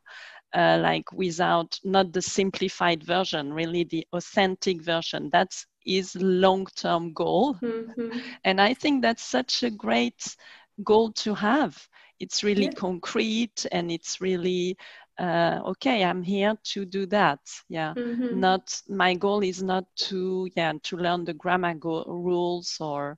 uh, 0.55 0.79
like 0.81 1.11
without 1.11 1.79
not 1.83 2.11
the 2.13 2.21
simplified 2.21 3.03
version, 3.03 3.51
really 3.53 3.83
the 3.83 4.05
authentic 4.13 4.81
version. 4.81 5.29
That's 5.31 5.65
his 5.85 6.15
long-term 6.15 7.13
goal, 7.13 7.55
mm-hmm. 7.55 8.19
and 8.43 8.61
I 8.61 8.73
think 8.73 9.01
that's 9.01 9.23
such 9.23 9.63
a 9.63 9.69
great 9.69 10.35
goal 10.83 11.11
to 11.11 11.33
have. 11.33 11.77
It's 12.19 12.43
really 12.43 12.65
yeah. 12.65 12.71
concrete 12.71 13.65
and 13.71 13.91
it's 13.91 14.21
really 14.21 14.77
uh, 15.19 15.59
okay 15.63 16.03
i'm 16.03 16.23
here 16.23 16.55
to 16.63 16.85
do 16.85 17.05
that 17.05 17.39
yeah 17.69 17.93
mm-hmm. 17.95 18.39
not 18.39 18.81
my 18.89 19.13
goal 19.13 19.43
is 19.43 19.61
not 19.61 19.85
to 19.95 20.49
yeah 20.55 20.73
to 20.83 20.97
learn 20.97 21.23
the 21.23 21.33
grammar 21.33 21.75
go- 21.75 22.05
rules 22.07 22.77
or 22.79 23.17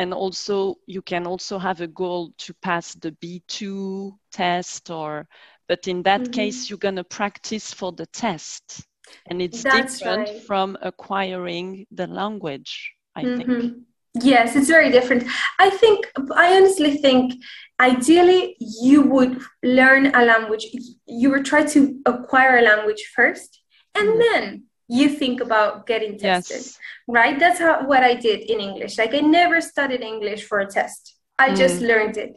and 0.00 0.14
also 0.14 0.76
you 0.86 1.02
can 1.02 1.26
also 1.26 1.58
have 1.58 1.82
a 1.82 1.86
goal 1.86 2.32
to 2.38 2.54
pass 2.62 2.94
the 2.94 3.12
b2 3.22 4.16
test 4.32 4.90
or 4.90 5.28
but 5.68 5.86
in 5.86 6.02
that 6.02 6.22
mm-hmm. 6.22 6.32
case 6.32 6.70
you're 6.70 6.86
going 6.86 6.96
to 6.96 7.04
practice 7.04 7.74
for 7.74 7.92
the 7.92 8.06
test 8.06 8.86
and 9.26 9.42
it's 9.42 9.62
That's 9.62 9.98
different 9.98 10.28
right. 10.28 10.42
from 10.42 10.78
acquiring 10.80 11.86
the 11.90 12.06
language 12.06 12.92
i 13.14 13.22
mm-hmm. 13.22 13.60
think 13.60 13.74
yes 14.22 14.56
it's 14.56 14.68
very 14.68 14.90
different 14.90 15.22
i 15.58 15.68
think 15.68 15.98
i 16.34 16.56
honestly 16.56 16.96
think 16.96 17.34
ideally 17.78 18.56
you 18.82 19.02
would 19.02 19.38
learn 19.62 20.06
a 20.14 20.24
language 20.24 20.64
you 21.06 21.30
would 21.30 21.44
try 21.44 21.62
to 21.74 22.00
acquire 22.06 22.56
a 22.58 22.62
language 22.62 23.02
first 23.14 23.60
and 23.94 24.08
mm-hmm. 24.08 24.18
then 24.18 24.64
you 24.90 25.08
think 25.08 25.40
about 25.40 25.86
getting 25.86 26.18
tested 26.18 26.56
yes. 26.56 26.78
right 27.06 27.38
that's 27.38 27.60
how 27.60 27.86
what 27.86 28.02
i 28.02 28.12
did 28.12 28.40
in 28.50 28.60
english 28.60 28.98
like 28.98 29.14
i 29.14 29.20
never 29.20 29.60
studied 29.60 30.00
english 30.00 30.42
for 30.44 30.58
a 30.60 30.66
test 30.66 31.16
i 31.38 31.50
mm. 31.50 31.56
just 31.56 31.80
learned 31.80 32.16
it 32.16 32.32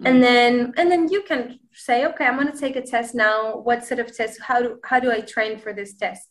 mm. 0.00 0.08
and 0.08 0.22
then 0.22 0.72
and 0.76 0.90
then 0.90 1.08
you 1.08 1.22
can 1.22 1.58
say 1.72 2.06
okay 2.06 2.24
i'm 2.24 2.36
going 2.36 2.50
to 2.50 2.58
take 2.58 2.76
a 2.76 2.82
test 2.82 3.14
now 3.14 3.56
what 3.58 3.84
sort 3.84 3.98
of 3.98 4.16
test 4.16 4.40
how 4.40 4.60
do 4.60 4.78
how 4.84 5.00
do 5.00 5.10
i 5.10 5.20
train 5.20 5.58
for 5.58 5.72
this 5.72 5.94
test 5.94 6.30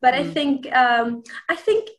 but 0.00 0.14
mm. 0.14 0.20
i 0.20 0.24
think 0.36 0.72
um, 0.72 1.22
i 1.48 1.56
think 1.56 1.90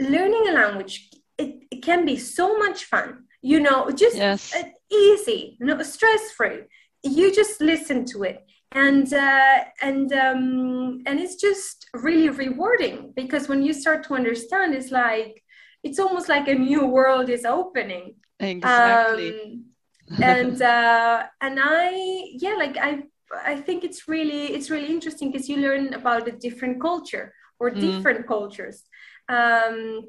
learning 0.00 0.48
a 0.48 0.52
language 0.52 1.10
it, 1.38 1.62
it 1.70 1.82
can 1.82 2.04
be 2.04 2.16
so 2.16 2.58
much 2.58 2.84
fun 2.84 3.24
you 3.42 3.60
know 3.60 3.90
just 3.90 4.16
yes. 4.16 4.52
easy 4.90 5.56
no 5.60 5.80
stress 5.82 6.32
free 6.32 6.62
you 7.04 7.32
just 7.32 7.60
listen 7.60 8.04
to 8.04 8.24
it 8.24 8.44
and 8.74 9.12
uh, 9.14 9.64
and 9.80 10.12
um, 10.12 11.02
and 11.06 11.20
it's 11.20 11.36
just 11.36 11.86
really 11.94 12.28
rewarding 12.28 13.12
because 13.14 13.48
when 13.48 13.62
you 13.62 13.72
start 13.72 14.04
to 14.04 14.14
understand, 14.14 14.74
it's 14.74 14.90
like 14.90 15.42
it's 15.84 16.00
almost 16.00 16.28
like 16.28 16.48
a 16.48 16.54
new 16.54 16.84
world 16.84 17.28
is 17.30 17.44
opening. 17.44 18.16
Exactly. 18.40 19.30
Um, 19.30 20.22
and 20.22 20.60
uh, 20.60 21.22
and 21.40 21.58
I 21.62 22.24
yeah, 22.32 22.54
like 22.56 22.76
I 22.76 23.04
I 23.44 23.56
think 23.56 23.84
it's 23.84 24.08
really 24.08 24.46
it's 24.54 24.70
really 24.70 24.88
interesting 24.88 25.30
because 25.30 25.48
you 25.48 25.58
learn 25.58 25.94
about 25.94 26.28
a 26.28 26.32
different 26.32 26.80
culture 26.80 27.32
or 27.60 27.70
mm. 27.70 27.80
different 27.80 28.26
cultures. 28.26 28.82
Um, 29.28 30.02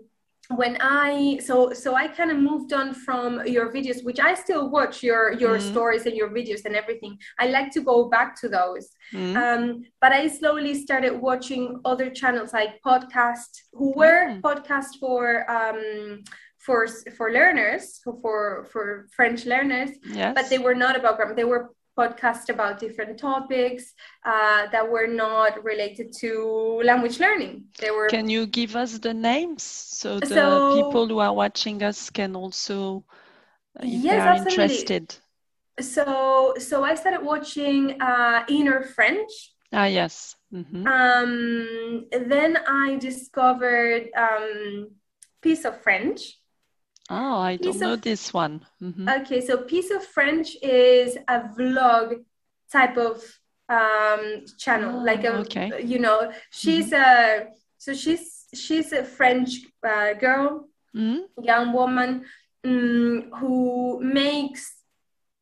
when 0.49 0.77
i 0.79 1.39
so 1.43 1.73
so 1.73 1.95
i 1.95 2.07
kind 2.07 2.29
of 2.29 2.37
moved 2.37 2.71
on 2.73 2.93
from 2.93 3.45
your 3.47 3.71
videos 3.73 4.03
which 4.03 4.19
i 4.19 4.33
still 4.33 4.69
watch 4.69 5.01
your 5.01 5.33
your 5.33 5.57
mm-hmm. 5.57 5.71
stories 5.71 6.05
and 6.05 6.15
your 6.15 6.29
videos 6.29 6.65
and 6.65 6.75
everything 6.75 7.17
i 7.39 7.47
like 7.47 7.71
to 7.71 7.81
go 7.81 8.09
back 8.09 8.39
to 8.39 8.47
those 8.47 8.89
mm-hmm. 9.13 9.35
um, 9.37 9.83
but 10.01 10.11
i 10.11 10.27
slowly 10.27 10.73
started 10.73 11.19
watching 11.19 11.79
other 11.83 12.09
channels 12.09 12.53
like 12.53 12.79
podcast 12.85 13.49
who 13.73 13.91
were 13.95 14.29
mm-hmm. 14.29 14.39
podcasts 14.41 14.99
for 14.99 15.49
um, 15.49 16.23
for 16.59 16.87
for 17.17 17.31
learners 17.31 17.99
for 18.03 18.67
for 18.71 19.07
french 19.15 19.45
learners 19.45 19.91
yes. 20.05 20.33
but 20.35 20.49
they 20.49 20.57
were 20.57 20.75
not 20.75 20.95
about 20.95 21.15
grammar 21.15 21.35
they 21.35 21.43
were 21.43 21.69
podcast 21.97 22.49
about 22.49 22.79
different 22.79 23.17
topics 23.17 23.93
uh, 24.25 24.67
that 24.71 24.89
were 24.89 25.07
not 25.07 25.63
related 25.63 26.13
to 26.19 26.81
language 26.83 27.19
learning. 27.19 27.65
They 27.79 27.91
were. 27.91 28.07
Can 28.07 28.29
you 28.29 28.47
give 28.47 28.75
us 28.75 28.99
the 28.99 29.13
names 29.13 29.63
so 29.63 30.19
the 30.19 30.27
so, 30.27 30.75
people 30.75 31.07
who 31.07 31.19
are 31.19 31.33
watching 31.33 31.81
us 31.83 32.09
can 32.09 32.35
also, 32.35 33.05
uh, 33.79 33.83
if 33.83 34.03
yes, 34.03 34.03
they 34.03 34.19
are 34.19 34.27
absolutely. 34.29 34.63
interested? 34.63 35.15
So, 35.79 36.53
so 36.57 36.83
I 36.83 36.95
started 36.95 37.23
watching 37.23 38.01
uh, 38.01 38.45
Inner 38.47 38.83
French. 38.83 39.31
Ah, 39.73 39.85
yes. 39.85 40.35
Mm-hmm. 40.53 40.87
Um, 40.87 42.05
then 42.11 42.57
I 42.67 42.95
discovered 42.97 44.07
um, 44.15 44.91
Piece 45.41 45.65
of 45.65 45.81
French. 45.81 46.39
Oh, 47.09 47.37
I 47.39 47.57
don't 47.57 47.79
know 47.79 47.95
this 47.95 48.33
one. 48.33 48.65
Mm-hmm. 48.81 49.07
Okay, 49.07 49.41
so 49.41 49.57
Piece 49.57 49.91
of 49.91 50.03
French 50.03 50.57
is 50.61 51.17
a 51.27 51.41
vlog 51.41 52.23
type 52.71 52.97
of 52.97 53.21
um, 53.69 54.45
channel, 54.57 54.99
oh, 54.99 55.03
like 55.03 55.23
a, 55.23 55.35
okay. 55.37 55.83
you 55.83 55.99
know, 55.99 56.31
she's 56.51 56.91
mm-hmm. 56.91 57.45
a 57.45 57.53
so 57.77 57.93
she's 57.93 58.45
she's 58.53 58.91
a 58.93 59.03
French 59.03 59.61
uh, 59.87 60.13
girl, 60.13 60.67
mm-hmm. 60.95 61.43
young 61.43 61.73
woman 61.73 62.25
um, 62.63 63.31
who 63.37 63.99
makes 64.01 64.73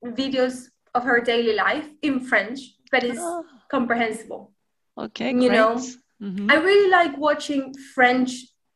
videos 0.03 0.65
of 0.93 1.03
her 1.03 1.21
daily 1.21 1.55
life 1.55 1.87
in 2.01 2.19
French, 2.19 2.59
but 2.91 3.03
it's 3.03 3.19
oh. 3.21 3.45
comprehensible. 3.69 4.51
Okay, 4.97 5.31
you 5.31 5.47
great. 5.47 5.51
know, 5.51 5.75
mm-hmm. 6.21 6.51
I 6.51 6.55
really 6.55 6.89
like 6.89 7.17
watching 7.17 7.73
French 7.93 8.31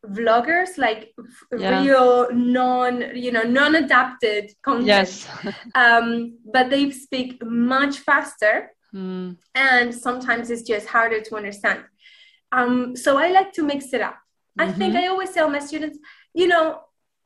vloggers 0.05 0.77
like 0.77 1.13
yeah. 1.57 1.81
real 1.81 2.27
non 2.31 3.15
you 3.15 3.31
know 3.31 3.43
non-adapted 3.43 4.51
content 4.61 4.87
yes 4.87 5.27
um 5.75 6.37
but 6.53 6.69
they 6.69 6.89
speak 6.91 7.43
much 7.43 7.97
faster 7.99 8.71
mm. 8.93 9.35
and 9.55 9.93
sometimes 9.93 10.49
it's 10.49 10.61
just 10.61 10.87
harder 10.87 11.19
to 11.19 11.35
understand 11.35 11.83
um 12.51 12.95
so 12.95 13.17
i 13.17 13.29
like 13.29 13.51
to 13.51 13.63
mix 13.63 13.91
it 13.93 14.01
up 14.01 14.15
mm-hmm. 14.59 14.69
i 14.69 14.71
think 14.71 14.93
mm-hmm. 14.93 15.03
i 15.03 15.07
always 15.07 15.31
tell 15.31 15.49
my 15.49 15.59
students 15.59 15.97
you 16.33 16.47
know 16.47 16.79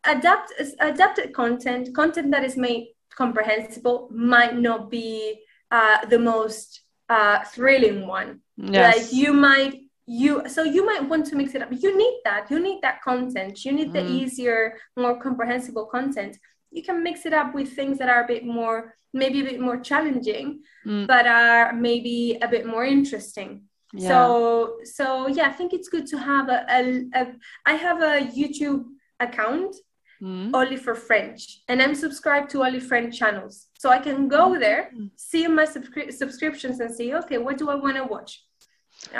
adapt 0.05 0.51
adapted 0.79 1.33
content 1.33 1.93
content 1.93 2.31
that 2.31 2.43
is 2.43 2.57
made 2.57 2.87
comprehensible 3.15 4.09
might 4.11 4.57
not 4.57 4.89
be 4.89 5.39
uh, 5.69 6.05
the 6.05 6.19
most 6.19 6.81
uh, 7.09 7.43
thrilling 7.43 8.07
one 8.07 8.39
yes. 8.57 8.95
like 8.95 9.13
you 9.13 9.33
might 9.33 9.80
you 10.07 10.47
so 10.47 10.63
you 10.63 10.85
might 10.85 11.07
want 11.07 11.25
to 11.25 11.35
mix 11.35 11.53
it 11.55 11.61
up 11.61 11.69
you 11.71 11.95
need 11.97 12.19
that 12.25 12.49
you 12.49 12.59
need 12.59 12.79
that 12.81 13.01
content 13.01 13.63
you 13.65 13.71
need 13.71 13.93
the 13.93 13.99
mm. 13.99 14.09
easier 14.09 14.75
more 14.97 15.15
comprehensible 15.21 15.85
content 15.85 16.37
you 16.71 16.81
can 16.81 17.03
mix 17.03 17.25
it 17.25 17.33
up 17.33 17.53
with 17.53 17.71
things 17.73 17.97
that 17.99 18.09
are 18.09 18.23
a 18.23 18.27
bit 18.27 18.43
more 18.45 18.95
maybe 19.13 19.41
a 19.41 19.43
bit 19.43 19.59
more 19.59 19.79
challenging 19.79 20.59
Mm. 20.85 21.05
but 21.05 21.27
are 21.27 21.73
maybe 21.73 22.39
a 22.41 22.47
bit 22.47 22.65
more 22.65 22.85
interesting 22.85 23.51
Yeah. 23.93 24.07
so 24.09 24.77
so 24.97 25.05
yeah 25.27 25.47
i 25.51 25.53
think 25.57 25.69
it's 25.73 25.89
good 25.95 26.07
to 26.13 26.17
have 26.17 26.45
a, 26.49 26.59
a, 26.77 26.81
a 27.21 27.23
i 27.71 27.73
have 27.85 27.99
a 28.01 28.15
youtube 28.39 28.83
account 29.19 29.75
Mm. 30.23 30.51
only 30.59 30.77
for 30.85 30.93
french 31.09 31.41
and 31.67 31.81
i'm 31.81 31.95
subscribed 31.95 32.47
to 32.51 32.57
only 32.65 32.79
french 32.79 33.11
channels 33.21 33.55
so 33.81 33.89
i 33.89 33.99
can 34.07 34.27
go 34.37 34.45
there 34.65 34.81
Mm. 34.95 35.09
see 35.29 35.43
my 35.59 35.65
subscri- 35.75 36.11
subscriptions 36.21 36.79
and 36.79 36.89
see 36.97 37.09
okay 37.21 37.39
what 37.45 37.57
do 37.61 37.65
i 37.73 37.75
want 37.83 37.95
to 38.01 38.05
watch 38.15 38.31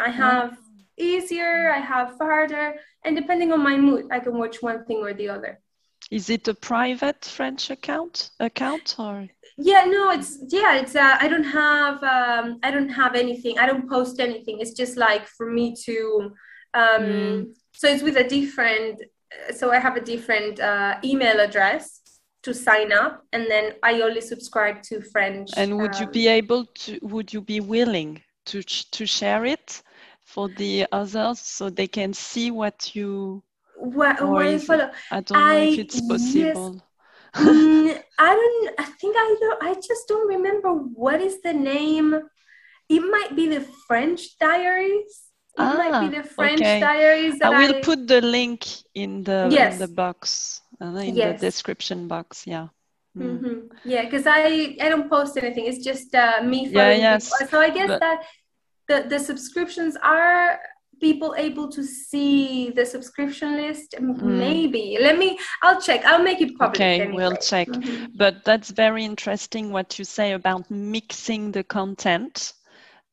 i 0.08 0.10
have 0.24 0.50
easier 1.02 1.72
i 1.72 1.80
have 1.80 2.10
harder 2.20 2.76
and 3.06 3.16
depending 3.16 3.52
on 3.52 3.62
my 3.70 3.78
mood 3.78 4.06
i 4.12 4.20
can 4.20 4.38
watch 4.38 4.62
one 4.62 4.86
thing 4.86 4.98
or 4.98 5.14
the 5.14 5.30
other 5.30 5.60
Is 6.20 6.30
it 6.30 6.48
a 6.48 6.54
private 6.54 7.24
French 7.38 7.64
account 7.78 8.32
account 8.40 8.96
or? 9.06 9.28
yeah 9.58 9.84
no 9.96 10.12
it's 10.12 10.32
yeah 10.58 10.74
it's 10.82 10.96
uh, 10.96 11.16
i 11.24 11.28
don't 11.28 11.50
have 11.64 11.98
um 12.18 12.46
i 12.64 12.70
don't 12.76 12.94
have 13.02 13.14
anything 13.16 13.54
i 13.60 13.66
don't 13.70 13.88
post 13.96 14.20
anything 14.28 14.56
it's 14.62 14.76
just 14.82 14.96
like 14.98 15.26
for 15.38 15.48
me 15.58 15.66
to 15.86 15.96
um 16.82 17.04
Mm. 17.04 17.38
so 17.80 17.86
it's 17.94 18.04
with 18.08 18.18
a 18.26 18.28
different 18.38 18.96
so 19.60 19.64
i 19.76 19.80
have 19.86 19.96
a 19.98 20.06
different 20.14 20.56
uh, 20.60 20.94
email 21.12 21.38
address 21.48 21.84
to 22.46 22.52
sign 22.54 22.90
up 23.04 23.14
and 23.34 23.44
then 23.54 23.66
i 23.90 23.92
only 24.02 24.22
subscribe 24.34 24.78
to 24.90 24.94
french 25.14 25.50
And 25.58 25.70
would 25.80 25.96
you 26.02 26.08
um, 26.08 26.12
be 26.22 26.26
able 26.42 26.64
to? 26.84 26.92
Would 27.14 27.30
you 27.36 27.42
be 27.42 27.60
willing 27.76 28.12
to 28.50 28.58
to 28.98 29.04
share 29.06 29.44
it 29.56 29.68
for 30.34 30.48
the 30.62 30.88
others 30.91 31.39
so 31.39 31.70
they 31.70 31.88
can 31.88 32.12
see 32.13 32.48
what 32.52 32.78
you? 32.96 33.44
what, 33.76 34.15
I 34.22 34.58
follow 34.60 34.89
I 35.12 35.20
don't 35.22 35.38
know 35.38 35.58
if 35.58 35.78
I- 35.78 35.82
it's 35.84 36.00
yes. 36.02 36.08
possible. 36.12 36.72
Mm, 37.36 37.89
i 38.28 38.32
don't 38.39 38.62
i 38.84 38.86
think 39.00 39.13
i 39.26 39.28
don't 39.41 39.60
i 39.70 39.72
just 39.89 40.04
don't 40.10 40.28
remember 40.36 40.70
what 41.04 41.20
is 41.28 41.36
the 41.48 41.54
name 41.74 42.10
it 42.96 43.04
might 43.15 43.32
be 43.39 43.46
the 43.56 43.62
french 43.88 44.22
diaries 44.38 45.13
it 45.58 45.70
might 45.80 45.94
Ah, 45.96 46.02
be 46.06 46.10
the 46.17 46.24
french 46.24 46.60
okay. 46.60 46.80
diaries 46.89 47.36
I 47.41 47.50
will 47.60 47.80
put 47.89 48.00
the 48.13 48.20
link 48.38 48.60
in 49.04 49.24
the 49.24 49.39
Yes. 49.58 49.74
in 49.74 49.80
the 49.86 49.91
box 50.04 50.60
uh, 50.82 50.88
in 51.10 51.15
Yes. 51.15 51.39
the 51.39 51.48
description 51.48 52.00
box. 52.13 52.28
Yeah. 52.54 52.67
Mm. 53.17 53.39
hmm 53.39 53.60
Yeah, 53.94 54.04
because 54.08 54.26
I 54.39 54.76
I 54.84 54.88
don't 54.91 55.10
post 55.15 55.34
anything. 55.41 55.65
It's 55.72 55.84
just 55.89 56.10
uh, 56.15 56.39
me 56.52 56.60
Yeah, 56.67 56.91
yes, 57.08 57.22
people. 57.32 57.48
So 57.52 57.58
I 57.67 57.70
guess 57.78 57.89
but- 57.94 58.00
that 58.06 58.20
the 58.91 59.08
the 59.13 59.19
subscriptions 59.19 59.93
are 60.17 60.60
people 60.99 61.34
able 61.38 61.67
to 61.77 61.84
see 61.84 62.69
the 62.69 62.86
subscription 62.86 63.49
list. 63.58 63.95
Mm. 63.97 64.21
Maybe. 64.47 64.97
Let 65.08 65.17
me. 65.17 65.30
I'll 65.63 65.82
check. 65.82 66.06
I'll 66.06 66.23
make 66.23 66.41
it 66.41 66.51
public. 66.58 66.75
Okay, 66.75 67.01
anyway. 67.01 67.15
we'll 67.17 67.41
check. 67.51 67.67
Mhm. 67.67 68.12
But 68.15 68.36
that's 68.45 68.69
very 68.69 69.04
interesting 69.04 69.71
what 69.71 69.97
you 69.97 70.06
say 70.06 70.34
about 70.34 70.69
mixing 70.69 71.51
the 71.51 71.63
content. 71.63 72.54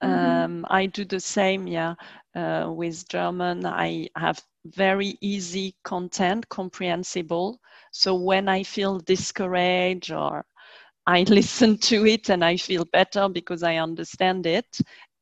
Mhm. 0.03 0.45
Um, 0.45 0.67
I 0.81 0.87
do 0.87 1.05
the 1.05 1.21
same, 1.21 1.63
yeah. 1.67 1.95
Uh, 2.41 2.67
with 2.81 3.09
German, 3.09 3.67
I 3.67 4.09
have 4.17 4.39
very 4.65 5.17
easy 5.21 5.75
content, 5.83 6.49
comprehensible. 6.49 7.59
So 7.91 8.11
when 8.15 8.49
I 8.49 8.63
feel 8.65 8.95
discouraged 9.15 10.13
or 10.13 10.45
I 11.09 11.25
listen 11.41 11.79
to 11.79 12.07
it 12.07 12.29
and 12.29 12.45
I 12.45 12.57
feel 12.59 12.85
better 12.85 13.29
because 13.29 13.63
I 13.63 13.77
understand 13.77 14.47
it. 14.47 14.71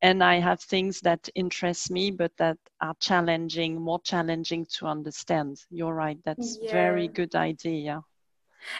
And 0.02 0.22
I 0.22 0.40
have 0.40 0.60
things 0.60 1.00
that 1.00 1.28
interest 1.34 1.90
me, 1.90 2.10
but 2.10 2.32
that 2.36 2.58
are 2.80 2.94
challenging, 3.00 3.80
more 3.80 4.00
challenging 4.00 4.66
to 4.78 4.86
understand. 4.86 5.58
You're 5.70 5.94
right. 5.94 6.18
That's 6.24 6.58
very 6.70 7.08
good 7.08 7.34
idea. 7.34 8.02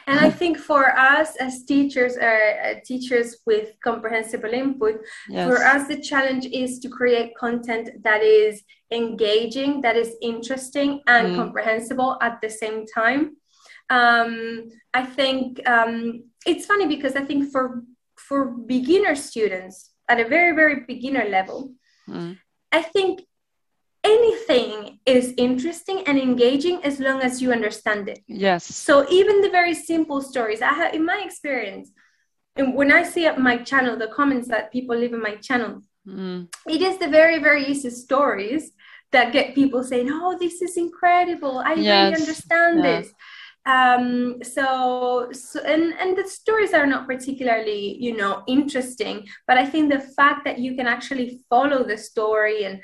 And 0.07 0.18
I 0.20 0.31
think 0.31 0.59
for 0.59 0.96
us 0.98 1.37
as 1.37 1.64
teachers, 1.64 2.16
uh, 2.16 2.26
uh, 2.26 2.74
teachers 2.85 3.38
with 3.46 3.70
comprehensible 3.83 4.52
input, 4.52 5.00
Yes. 5.29 5.44
for 5.46 5.64
us 5.64 5.88
the 5.88 6.00
challenge 6.00 6.46
is 6.46 6.81
to 6.81 6.88
create 6.88 7.37
content 7.37 8.02
that 8.02 8.22
is 8.22 8.62
engaging 8.90 9.81
that 9.81 9.96
is 9.96 10.14
interesting 10.22 11.02
and 11.07 11.29
Mm. 11.29 11.37
comprehensible 11.37 12.18
at 12.20 12.40
the 12.40 12.48
same 12.48 12.87
time 12.87 13.37
um, 13.90 14.68
i 14.94 15.02
think 15.05 15.61
um, 15.68 16.22
it's 16.46 16.66
funny 16.66 16.87
because 16.87 17.16
i 17.16 17.24
think 17.24 17.50
for 17.50 17.83
for 18.16 18.44
beginner 18.74 19.14
students 19.16 19.90
at 20.09 20.21
a 20.21 20.29
very 20.29 20.53
very 20.55 20.77
beginner 20.90 21.27
level 21.38 21.59
Mm. 22.09 22.38
i 22.71 22.83
think 22.83 23.14
anything 24.05 25.01
is 25.05 25.35
interesting 25.37 25.99
and 26.07 26.16
engaging 26.19 26.77
as 26.85 27.01
long 27.01 27.21
as 27.23 27.42
you 27.42 27.51
understand 27.53 28.09
it 28.09 28.21
Yes. 28.29 28.62
so 28.64 28.95
even 29.11 29.40
the 29.40 29.51
very 29.51 29.75
simple 29.75 30.21
stories 30.23 30.62
I 30.62 30.73
have 30.81 30.95
in 30.95 31.05
my 31.05 31.19
experience, 31.29 31.90
and 32.59 32.75
when 32.79 32.90
I 32.92 33.03
see 33.03 33.27
at 33.27 33.38
my 33.49 33.57
channel 33.71 33.97
the 33.97 34.09
comments 34.19 34.49
that 34.49 34.71
people 34.73 34.97
leave 34.97 35.12
in 35.19 35.23
my 35.31 35.35
channel, 35.49 35.83
Mm. 36.07 36.47
it 36.77 36.81
is 36.88 36.97
the 37.03 37.09
very 37.09 37.38
very 37.49 37.62
easy 37.73 37.90
stories 37.90 38.64
that 39.14 39.33
get 39.37 39.55
people 39.61 39.83
saying, 39.90 40.09
"Oh, 40.12 40.33
this 40.45 40.57
is 40.66 40.75
incredible! 40.87 41.55
I 41.71 41.73
really 41.75 42.14
understand 42.23 42.73
this." 42.88 43.07
Um, 43.66 44.37
so, 44.42 45.29
so 45.33 45.61
and 45.61 45.92
and 46.00 46.16
the 46.16 46.29
stories 46.29 46.72
are 46.72 46.87
not 46.87 47.07
particularly 47.07 47.96
you 48.00 48.16
know 48.16 48.42
interesting, 48.46 49.26
but 49.46 49.59
I 49.59 49.66
think 49.66 49.92
the 49.92 50.00
fact 50.00 50.44
that 50.44 50.59
you 50.59 50.76
can 50.76 50.87
actually 50.87 51.40
follow 51.50 51.83
the 51.83 51.98
story 51.98 52.64
and 52.64 52.81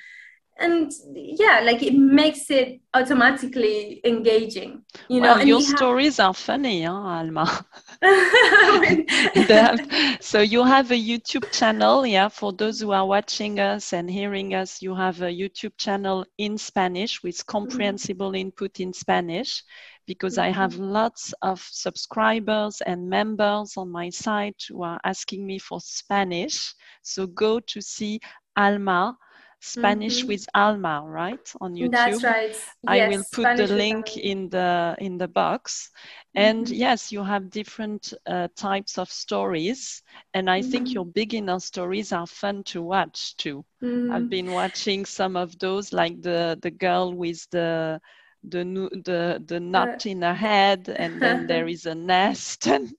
and 0.58 0.92
yeah, 1.14 1.60
like 1.64 1.82
it 1.82 1.94
makes 1.94 2.50
it 2.50 2.80
automatically 2.94 4.00
engaging. 4.04 4.82
You 5.08 5.20
know, 5.20 5.28
well, 5.28 5.38
and 5.40 5.48
your 5.48 5.60
you 5.60 5.66
have- 5.66 5.76
stories 5.76 6.20
are 6.20 6.34
funny, 6.34 6.84
huh, 6.84 6.92
Alma? 6.92 7.64
Have- 8.02 9.86
so 10.20 10.40
you 10.40 10.64
have 10.64 10.90
a 10.90 10.94
YouTube 10.94 11.50
channel, 11.52 12.06
yeah. 12.06 12.28
For 12.28 12.52
those 12.52 12.80
who 12.80 12.92
are 12.92 13.06
watching 13.06 13.60
us 13.60 13.92
and 13.92 14.10
hearing 14.10 14.54
us, 14.54 14.82
you 14.82 14.94
have 14.94 15.22
a 15.22 15.30
YouTube 15.30 15.76
channel 15.76 16.26
in 16.38 16.58
Spanish 16.58 17.22
with 17.22 17.44
comprehensible 17.46 18.34
input 18.34 18.80
in 18.80 18.92
Spanish, 18.92 19.62
because 20.06 20.38
I 20.38 20.48
have 20.48 20.76
lots 20.76 21.32
of 21.42 21.60
subscribers 21.60 22.80
and 22.82 23.08
members 23.08 23.76
on 23.76 23.90
my 23.90 24.10
site 24.10 24.62
who 24.68 24.82
are 24.82 25.00
asking 25.04 25.46
me 25.46 25.58
for 25.58 25.80
Spanish. 25.80 26.74
So 27.02 27.26
go 27.26 27.60
to 27.60 27.80
see 27.80 28.20
Alma, 28.56 29.16
Spanish 29.60 30.26
Mhm. 30.26 30.28
with 30.28 30.46
Alma, 30.54 31.02
right, 31.06 31.52
on 31.60 31.74
YouTube. 31.74 32.22
That's 32.22 32.24
right. 32.24 32.56
Yes, 32.60 32.86
I 32.86 33.00
will 33.02 33.24
put 33.24 33.54
Spanish 33.54 33.56
the 33.56 33.66
link 33.68 34.16
in 34.16 34.48
the 34.50 34.96
in 34.98 35.18
the 35.18 35.28
box. 35.28 35.90
And 36.34 36.68
Mhm. 36.68 36.70
yes, 36.70 37.12
you 37.12 37.22
have 37.24 37.50
different 37.50 38.12
uh, 38.26 38.48
types 38.56 38.98
of 38.98 39.10
stories, 39.10 40.02
and 40.34 40.50
I 40.50 40.62
think 40.62 40.92
Mhm. 40.92 40.94
your 40.94 41.06
beginner 41.06 41.60
stories 41.60 42.12
are 42.12 42.26
fun 42.26 42.62
to 42.64 42.82
watch 42.82 43.36
too. 43.36 43.64
I've 44.08 44.28
been 44.28 44.50
watching 44.52 45.04
some 45.06 45.36
of 45.36 45.58
those, 45.58 45.92
like 45.92 46.20
the 46.22 46.58
the 46.62 46.70
girl 46.70 47.12
with 47.14 47.48
the 47.50 48.00
the 48.44 48.64
the 49.04 49.42
the 49.46 49.60
nut 49.60 50.06
in 50.06 50.22
her 50.22 50.34
head, 50.34 50.88
and 50.88 51.22
then 51.22 51.46
there 51.46 51.66
is 51.68 51.86
a 51.86 51.94
nest, 51.94 52.66
and 52.68 52.92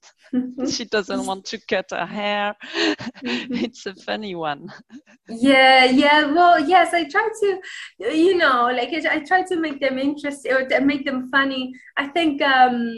she 0.66 0.84
doesn't 0.86 1.26
want 1.26 1.46
to 1.46 1.60
cut 1.68 1.86
her 1.92 2.06
hair. 2.06 2.54
Mhm. 3.22 3.64
it's 3.64 3.86
a 3.86 3.94
funny 3.96 4.34
one. 4.34 4.72
yeah, 5.26 5.86
yeah. 5.86 6.26
Well, 6.32 6.60
yes, 6.68 6.92
I 6.92 7.04
try 7.08 7.26
to, 7.40 7.60
you 8.14 8.36
know, 8.36 8.64
like 8.70 8.90
I 8.92 9.16
I 9.16 9.18
try 9.20 9.42
to 9.42 9.56
make 9.56 9.80
them 9.80 9.98
interesting 9.98 10.52
or 10.52 10.68
make 10.80 11.06
them 11.06 11.30
funny. 11.30 11.72
I 11.96 12.08
think 12.08 12.42
um, 12.42 12.92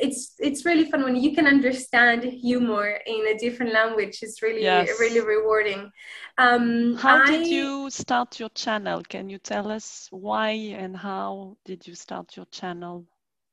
it's 0.00 0.34
it's 0.38 0.66
really 0.66 0.84
fun 0.90 1.04
when 1.04 1.16
you 1.16 1.34
can 1.34 1.46
understand 1.46 2.22
humor 2.24 2.98
in 3.06 3.26
a 3.28 3.38
different 3.38 3.72
language. 3.72 4.18
It's 4.20 4.42
really 4.42 4.64
Yes. 4.64 4.90
really 4.98 5.20
rewarding. 5.20 5.90
Um, 6.36 7.02
How 7.02 7.08
I, 7.08 7.18
did 7.18 7.50
you 7.50 7.90
start 7.90 8.38
your 8.38 8.50
channel? 8.50 9.02
Can 9.02 9.28
you 9.28 9.38
tell 9.38 9.72
us 9.72 10.06
why 10.12 10.50
and 10.50 10.96
how 10.96 11.56
did 11.64 11.84
you 11.86 11.89
start 11.94 12.36
your 12.36 12.46
channel? 12.46 13.06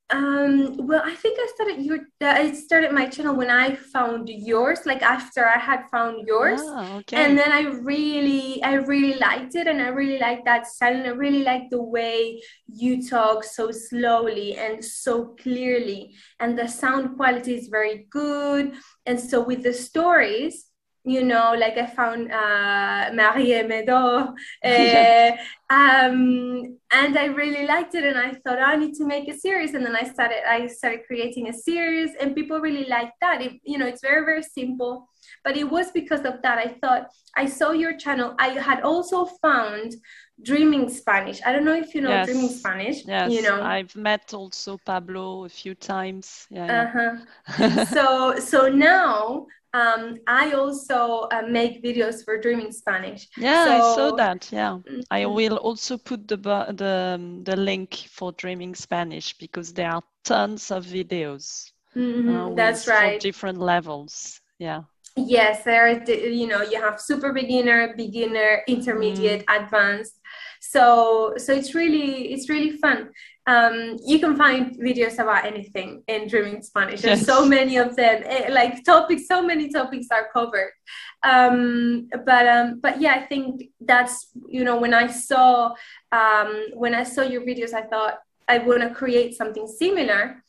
Um, 0.10 0.88
well, 0.88 1.02
I 1.04 1.13
think 1.15 1.38
I 1.38 1.47
started 1.54 1.84
your. 1.84 1.97
Uh, 2.21 2.28
I 2.28 2.54
started 2.54 2.93
my 2.93 3.08
channel 3.08 3.36
when 3.36 3.50
I 3.50 3.76
found 3.76 4.30
yours. 4.30 4.86
Like 4.86 5.02
after 5.02 5.45
I 5.45 5.58
had 5.58 5.89
found 5.91 6.26
yours. 6.26 6.62
Ah, 6.63 6.97
okay. 7.00 7.17
and 7.17 7.38
then 7.38 7.52
i 7.52 7.62
really 7.62 8.63
i 8.63 8.73
really 8.76 9.15
liked 9.19 9.56
it 9.56 9.67
and 9.67 9.82
i 9.82 9.88
really 9.88 10.19
liked 10.19 10.45
that 10.45 10.67
style 10.67 10.95
and 10.95 11.06
i 11.08 11.10
really 11.10 11.43
liked 11.43 11.71
the 11.71 11.82
way 11.82 12.41
you 12.67 13.06
talk 13.08 13.43
so 13.43 13.71
slowly 13.71 14.56
and 14.58 14.84
so 14.84 15.36
clearly 15.41 16.15
and 16.39 16.58
the 16.58 16.67
sound 16.67 17.17
quality 17.17 17.56
is 17.56 17.67
very 17.67 18.08
good 18.10 18.73
and 19.06 19.19
so 19.19 19.43
with 19.43 19.63
the 19.63 19.73
stories 19.73 20.66
you 21.08 21.24
know 21.24 21.56
like 21.58 21.78
i 21.78 21.86
found 21.86 22.31
uh 22.31 23.10
marie 23.13 23.63
medo 23.63 24.34
uh, 24.65 25.31
um 25.69 26.77
and 26.92 27.17
i 27.17 27.25
really 27.25 27.65
liked 27.65 27.96
it 27.96 28.04
and 28.04 28.17
i 28.17 28.31
thought 28.31 28.60
"Oh, 28.60 28.71
i 28.73 28.75
need 28.75 28.94
to 28.96 29.06
make 29.06 29.27
a 29.29 29.38
series 29.38 29.73
and 29.73 29.86
then 29.86 29.96
i 29.96 30.04
started 30.04 30.42
i 30.48 30.67
started 30.67 31.02
creating 31.08 31.48
a 31.50 31.54
series 31.54 32.12
and 32.19 32.36
people 32.36 32.60
really 32.60 32.86
liked 32.88 33.13
that 33.21 33.42
it, 33.42 33.54
you 33.63 33.77
know 33.77 33.88
it's 33.88 34.02
very 34.02 34.25
very 34.25 34.44
simple 34.44 35.10
but 35.44 35.56
it 35.56 35.69
was 35.69 35.92
because 35.92 36.21
of 36.25 36.42
that 36.42 36.58
i 36.58 36.67
thought 36.81 37.08
i 37.36 37.46
saw 37.46 37.71
your 37.71 37.96
channel 37.98 38.36
i 38.40 38.50
had 38.50 38.81
also 38.81 39.25
found 39.42 39.96
Dreaming 40.44 40.88
Spanish. 40.88 41.42
I 41.46 41.52
don't 41.52 41.65
know 41.65 41.73
if 41.73 41.96
you 41.96 42.02
know 42.02 42.10
Yes. 42.10 42.27
Dreaming 42.27 42.50
Spanish. 42.50 43.06
Yes, 43.06 43.34
You 43.34 43.42
know. 43.42 43.63
I've 43.63 43.96
met 43.96 44.34
also 44.36 44.77
Pablo 44.77 45.46
a 45.46 45.50
few 45.50 45.73
times. 45.73 46.46
Yeah, 46.52 46.67
yeah. 46.67 47.17
Uh-huh. 47.58 47.86
so 47.86 48.40
so 48.40 48.69
now 48.69 49.48
um, 49.74 50.18
I 50.28 50.54
also 50.54 51.28
uh, 51.32 51.44
make 51.48 51.84
videos 51.84 52.24
for 52.24 52.40
Dreaming 52.40 52.72
Spanish. 52.72 53.28
Yeah, 53.36 53.65
I 53.70 53.82
saw 53.82 54.12
that. 54.13 54.50
Yeah, 54.52 54.80
I 55.12 55.26
Mhm. 55.26 55.36
will 55.36 55.58
also 55.58 55.98
put 55.98 56.28
the 56.28 56.38
the 56.38 57.13
um, 57.15 57.44
the 57.44 57.56
link 57.56 57.96
for 58.10 58.32
Dreaming 58.34 58.76
Spanish 58.76 59.38
because 59.38 59.74
there 59.74 59.92
are 59.92 60.04
tons 60.24 60.72
of 60.72 60.86
videos. 60.86 61.72
Mhm, 61.96 62.52
uh, 62.52 62.56
That's 62.56 62.88
right. 62.88 63.20
different 63.22 63.60
levels. 63.60 64.42
Yeah. 64.60 64.84
Yes, 65.15 65.63
there 65.63 65.88
are, 65.88 66.04
you 66.12 66.46
know, 66.48 66.62
you 66.62 66.80
have 66.80 67.02
super 67.02 67.34
beginner, 67.34 67.96
beginner, 67.98 68.62
intermediate, 68.68 69.44
Mm. 69.48 69.63
advanced. 69.63 70.20
So, 70.62 71.34
so 71.38 71.54
it's 71.54 71.74
really, 71.74 72.32
it's 72.34 72.50
really 72.50 72.78
fun. 72.78 73.10
Um, 73.48 73.95
you 74.06 74.19
can 74.19 74.35
find 74.35 74.77
videos 74.77 75.19
about 75.19 75.45
anything 75.45 76.04
in 76.08 76.27
Dreaming 76.27 76.62
Spanish. 76.62 77.02
There's 77.02 77.25
so 77.25 77.45
many 77.45 77.77
of 77.77 77.95
them, 77.95 78.23
eh, 78.25 78.50
like 78.52 78.83
topics, 78.83 79.25
so 79.25 79.41
many 79.41 79.69
topics 79.69 80.08
are 80.12 80.27
covered. 80.33 80.73
Um, 81.23 82.10
but, 82.25 82.48
um, 82.48 82.79
but 82.81 83.00
yeah, 83.00 83.13
I 83.13 83.25
think 83.25 83.63
that's, 83.79 84.27
you 84.50 84.65
know, 84.65 84.77
when 84.77 84.93
I 84.93 85.08
saw, 85.08 85.73
um, 86.12 86.65
when 86.73 86.93
I 86.93 87.04
saw 87.04 87.21
your 87.21 87.41
videos, 87.41 87.73
I 87.73 87.83
thought 87.83 88.19
I 88.48 88.60
want 88.60 88.81
to 88.81 88.89
create 88.89 89.35
something 89.35 89.67
similar. 89.67 90.43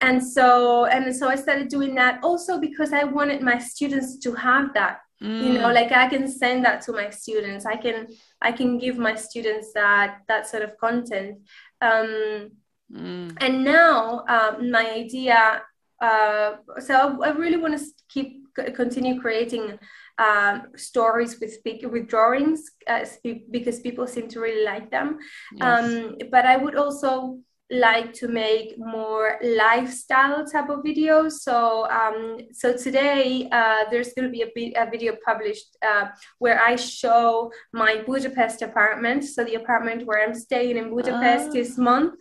And 0.00 0.22
so 0.22 0.84
and 0.84 1.14
so 1.16 1.28
i 1.28 1.36
started 1.36 1.68
doing 1.68 1.94
that 1.94 2.22
also 2.22 2.60
because 2.60 2.92
i 2.92 3.02
wanted 3.04 3.40
my 3.40 3.58
students 3.58 4.18
to 4.18 4.32
have 4.34 4.74
that. 4.74 4.98
You 5.18 5.54
know 5.54 5.68
Mm, 5.68 5.74
like 5.74 5.92
i 5.92 6.08
can 6.08 6.28
send 6.28 6.66
that 6.66 6.82
to 6.82 6.92
my 6.92 7.08
students. 7.08 7.64
I 7.64 7.76
can 7.76 8.06
i 8.42 8.52
can 8.52 8.76
give 8.76 8.98
my 8.98 9.14
students 9.14 9.72
that 9.72 10.18
that 10.28 10.46
sort 10.46 10.62
of 10.62 10.76
content 10.76 11.38
um 11.80 12.50
mm, 12.92 13.36
and 13.40 13.64
now 13.64 14.24
um, 14.28 14.70
my 14.70 14.90
idea 14.90 15.62
uh, 16.02 16.52
so 16.78 17.22
i 17.22 17.30
really 17.30 17.56
want 17.56 17.76
to 17.78 17.84
keep 18.08 18.42
continue 18.74 19.20
creating 19.20 19.78
um, 20.18 20.68
stories 20.76 21.38
with 21.40 21.58
with 21.90 22.08
drawings 22.08 22.70
uh, 22.86 23.04
because 23.50 23.80
people 23.80 24.06
seem 24.06 24.28
to 24.28 24.40
really 24.40 24.64
like 24.64 24.90
them 24.90 25.18
yes. 25.54 25.84
um, 25.84 26.16
but 26.30 26.46
I 26.46 26.56
would 26.56 26.74
also 26.74 27.40
like 27.70 28.12
to 28.12 28.28
make 28.28 28.74
more 28.78 29.38
lifestyle 29.42 30.46
type 30.46 30.68
of 30.68 30.84
videos. 30.84 31.32
So, 31.32 31.88
um, 31.90 32.38
so 32.52 32.76
today 32.76 33.48
uh, 33.50 33.84
there's 33.90 34.12
going 34.12 34.26
to 34.26 34.30
be 34.30 34.42
a, 34.42 34.50
bi- 34.54 34.80
a 34.80 34.88
video 34.88 35.16
published 35.24 35.76
uh, 35.84 36.06
where 36.38 36.60
I 36.62 36.76
show 36.76 37.50
my 37.72 38.02
Budapest 38.06 38.62
apartment. 38.62 39.24
So 39.24 39.42
the 39.42 39.54
apartment 39.56 40.06
where 40.06 40.22
I'm 40.22 40.34
staying 40.34 40.76
in 40.76 40.90
Budapest 40.90 41.48
Ah. 41.48 41.52
this 41.52 41.76
month. 41.76 42.14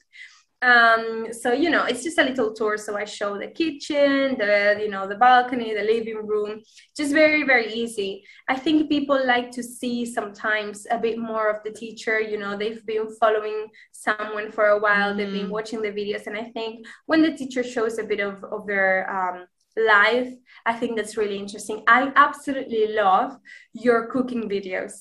Um, 0.72 1.28
so 1.42 1.54
you 1.64 1.70
know, 1.70 1.84
it's 1.86 2.04
just 2.04 2.18
a 2.18 2.24
little 2.24 2.52
tour. 2.54 2.78
So 2.78 2.92
I 2.98 3.06
show 3.06 3.38
the 3.38 3.48
kitchen, 3.62 4.36
the 4.42 4.78
you 4.82 4.90
know, 4.90 5.08
the 5.08 5.16
balcony, 5.16 5.74
the 5.74 5.84
living 5.84 6.22
room, 6.32 6.52
just 6.98 7.14
very 7.14 7.44
very 7.44 7.70
easy. 7.74 8.12
I 8.50 8.56
think 8.64 8.90
people 8.90 9.20
like 9.34 9.52
to 9.58 9.64
see 9.64 10.06
sometimes 10.06 10.78
a 10.90 10.98
bit 10.98 11.18
more 11.20 11.48
of 11.54 11.60
the 11.64 11.72
teacher. 11.72 12.20
You 12.20 12.38
know, 12.40 12.58
they've 12.58 12.86
been 12.86 13.08
following 13.22 13.68
someone 13.92 14.52
for 14.52 14.66
a 14.68 14.80
while, 14.80 15.16
they've 15.16 15.32
been 15.40 15.48
Mm. 15.50 15.58
watching 15.58 15.82
the 15.82 15.92
videos, 16.00 16.26
and 16.28 16.38
I 16.38 16.46
think 16.56 16.86
when 17.06 17.22
the 17.22 17.34
teacher 17.40 17.64
shows 17.64 17.98
a 18.00 18.04
bit 18.04 18.20
of, 18.20 18.44
of 18.46 18.66
their 18.68 18.92
um, 19.18 19.38
life, 19.78 20.32
I 20.66 20.74
think 20.74 20.96
that's 20.98 21.18
really 21.18 21.38
interesting. 21.38 21.84
I 21.88 22.12
absolutely 22.16 22.88
love 23.04 23.38
your 23.74 24.08
cooking 24.08 24.50
videos. 24.50 24.94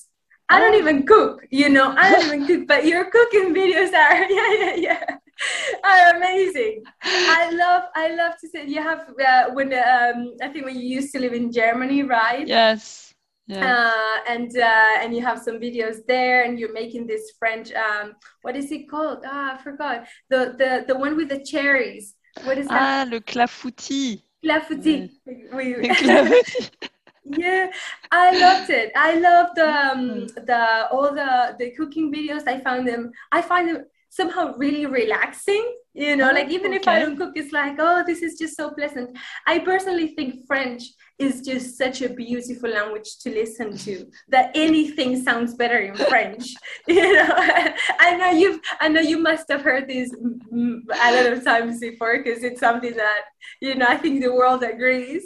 I 0.49 0.59
don't 0.59 0.75
Oh. 0.75 0.77
even 0.83 1.05
cook, 1.07 1.45
you 1.49 1.69
know, 1.69 1.87
I 1.97 2.11
don't 2.11 2.25
even 2.27 2.45
cook, 2.47 2.67
but 2.67 2.85
your 2.85 3.05
cooking 3.09 3.53
videos 3.55 3.93
are, 3.93 4.29
yeah, 4.39 4.53
yeah, 4.61 4.75
yeah, 4.87 5.03
amazing. 6.15 6.83
I 7.03 7.49
love, 7.51 7.83
I 7.95 8.15
love 8.15 8.33
to 8.41 8.47
say 8.47 8.65
you 8.67 8.81
have 8.81 9.09
uh, 9.19 9.49
when 9.51 9.73
um, 9.73 10.33
I 10.41 10.47
think 10.49 10.65
when 10.65 10.75
you 10.79 10.87
used 10.87 11.11
to 11.13 11.19
live 11.19 11.33
in 11.33 11.51
Germany, 11.51 12.03
right? 12.03 12.47
yes. 12.47 13.13
Yeah. 13.47 13.61
uh, 13.61 14.31
and 14.31 14.57
uh, 14.57 15.01
and 15.01 15.15
you 15.15 15.21
have 15.21 15.39
some 15.39 15.59
videos 15.59 15.97
there, 16.07 16.45
and 16.45 16.57
you're 16.59 16.73
making 16.73 17.05
this 17.05 17.33
French. 17.37 17.71
Um, 17.73 18.13
what 18.41 18.55
is 18.55 18.71
it 18.71 18.89
called? 18.89 19.19
Ah, 19.23 19.53
I 19.53 19.61
forgot. 19.61 20.07
The 20.31 20.55
the 20.57 20.85
the 20.87 20.97
one 20.97 21.15
with 21.15 21.29
the 21.29 21.43
cherries. 21.43 22.15
What 22.43 22.57
is 22.57 22.67
that? 22.69 23.07
ah, 23.07 23.11
le 23.11 23.21
clafoutis. 23.21 24.23
Clafoutis. 24.43 25.11
Oui, 25.53 25.75
Le 25.75 25.77
oui. 25.77 25.89
clafoutis. 25.89 26.71
yeah, 27.37 27.67
I 28.11 28.37
loved 28.37 28.69
it. 28.69 28.91
I 28.95 29.15
loved 29.19 29.55
the 29.55 29.67
um, 29.67 30.27
the 30.45 30.87
all 30.91 31.13
the 31.13 31.55
the 31.59 31.71
cooking 31.77 32.11
videos. 32.11 32.47
I 32.47 32.59
found 32.59 32.87
them. 32.87 33.11
I 33.31 33.41
find 33.41 33.69
them 33.69 33.85
somehow 34.15 34.53
really 34.57 34.85
relaxing. 34.85 35.65
You 35.93 36.17
know, 36.17 36.29
Oh, 36.29 36.33
like 36.33 36.49
even 36.49 36.73
if 36.73 36.85
I 36.89 36.99
don't 36.99 37.15
cook, 37.15 37.33
it's 37.35 37.53
like 37.53 37.75
oh, 37.79 38.03
this 38.05 38.21
is 38.21 38.37
just 38.37 38.57
so 38.57 38.71
pleasant. 38.71 39.17
I 39.47 39.59
personally 39.59 40.09
think 40.15 40.45
French 40.45 40.83
is 41.17 41.41
just 41.41 41.77
such 41.77 42.01
a 42.01 42.09
beautiful 42.09 42.69
language 42.69 43.17
to 43.21 43.29
listen 43.29 43.77
to. 43.85 44.05
That 44.27 44.51
anything 44.55 45.11
sounds 45.23 45.53
better 45.55 45.79
in 45.79 45.95
French. 45.95 46.45
You 46.87 47.13
know, 47.13 47.29
I 48.07 48.17
know 48.19 48.31
you've. 48.31 48.59
I 48.79 48.87
know 48.89 49.01
you 49.01 49.19
must 49.29 49.45
have 49.49 49.61
heard 49.61 49.87
this 49.87 50.09
a 50.13 51.09
lot 51.15 51.33
of 51.33 51.43
times 51.43 51.79
before 51.79 52.17
because 52.17 52.43
it's 52.43 52.59
something 52.59 52.95
that 52.95 53.23
you 53.61 53.75
know. 53.75 53.87
I 53.87 53.97
think 53.97 54.21
the 54.21 54.33
world 54.33 54.63
agrees. 54.63 55.25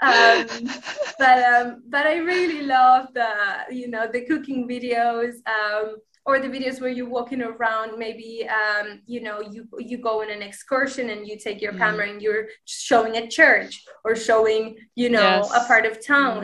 Um, 0.00 0.46
but 1.18 1.38
um, 1.52 1.66
but 1.88 2.04
I 2.06 2.16
really 2.32 2.62
love 2.62 3.04
the 3.14 3.30
you 3.70 3.88
know 3.88 4.04
the 4.12 4.22
cooking 4.26 4.68
videos 4.68 5.34
um, 5.56 5.96
or 6.28 6.34
the 6.44 6.50
videos 6.56 6.78
where 6.82 6.94
you're 6.96 7.14
walking 7.18 7.42
around. 7.50 7.88
Maybe 8.06 8.30
um, 8.60 8.86
you 9.12 9.20
know 9.26 9.36
you 9.54 9.60
you 9.90 9.96
go 10.08 10.14
on 10.22 10.28
an 10.36 10.42
excursion 10.50 11.04
and 11.12 11.20
you 11.28 11.34
take 11.46 11.58
your 11.64 11.74
Mm. 11.74 11.80
camera 11.82 12.06
and 12.12 12.20
you're 12.24 12.44
showing 12.88 13.14
a 13.22 13.24
church 13.38 13.72
or 14.04 14.12
showing 14.28 14.62
you 15.02 15.08
know 15.16 15.30
Yes. 15.42 15.58
a 15.60 15.62
part 15.70 15.84
of 15.90 15.94
town. 16.16 16.40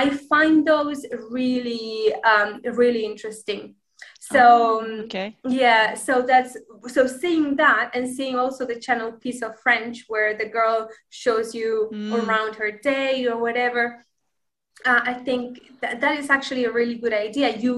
I 0.00 0.02
find 0.32 0.56
those 0.72 1.00
really 1.38 2.12
um, 2.32 2.50
really 2.82 3.04
interesting. 3.12 3.62
So 4.32 4.42
um, 4.82 4.92
okay. 5.06 5.28
yeah, 5.62 5.84
so 6.06 6.12
that's 6.30 6.52
so 6.96 7.02
seeing 7.20 7.46
that 7.64 7.84
and 7.96 8.04
seeing 8.16 8.36
also 8.42 8.62
the 8.72 8.78
channel 8.86 9.10
Piece 9.24 9.42
of 9.46 9.52
French 9.64 9.96
where 10.12 10.30
the 10.40 10.48
girl 10.58 10.78
shows 11.22 11.48
you 11.60 11.70
Mm. 11.92 12.12
around 12.18 12.52
her 12.60 12.70
day 12.92 13.14
or 13.30 13.36
whatever. 13.46 13.82
Uh, 14.90 15.02
I 15.12 15.14
think 15.26 15.44
that, 15.82 15.94
that 16.02 16.14
is 16.22 16.28
actually 16.36 16.64
a 16.66 16.72
really 16.78 16.96
good 17.04 17.12
idea. 17.28 17.48
You, 17.66 17.76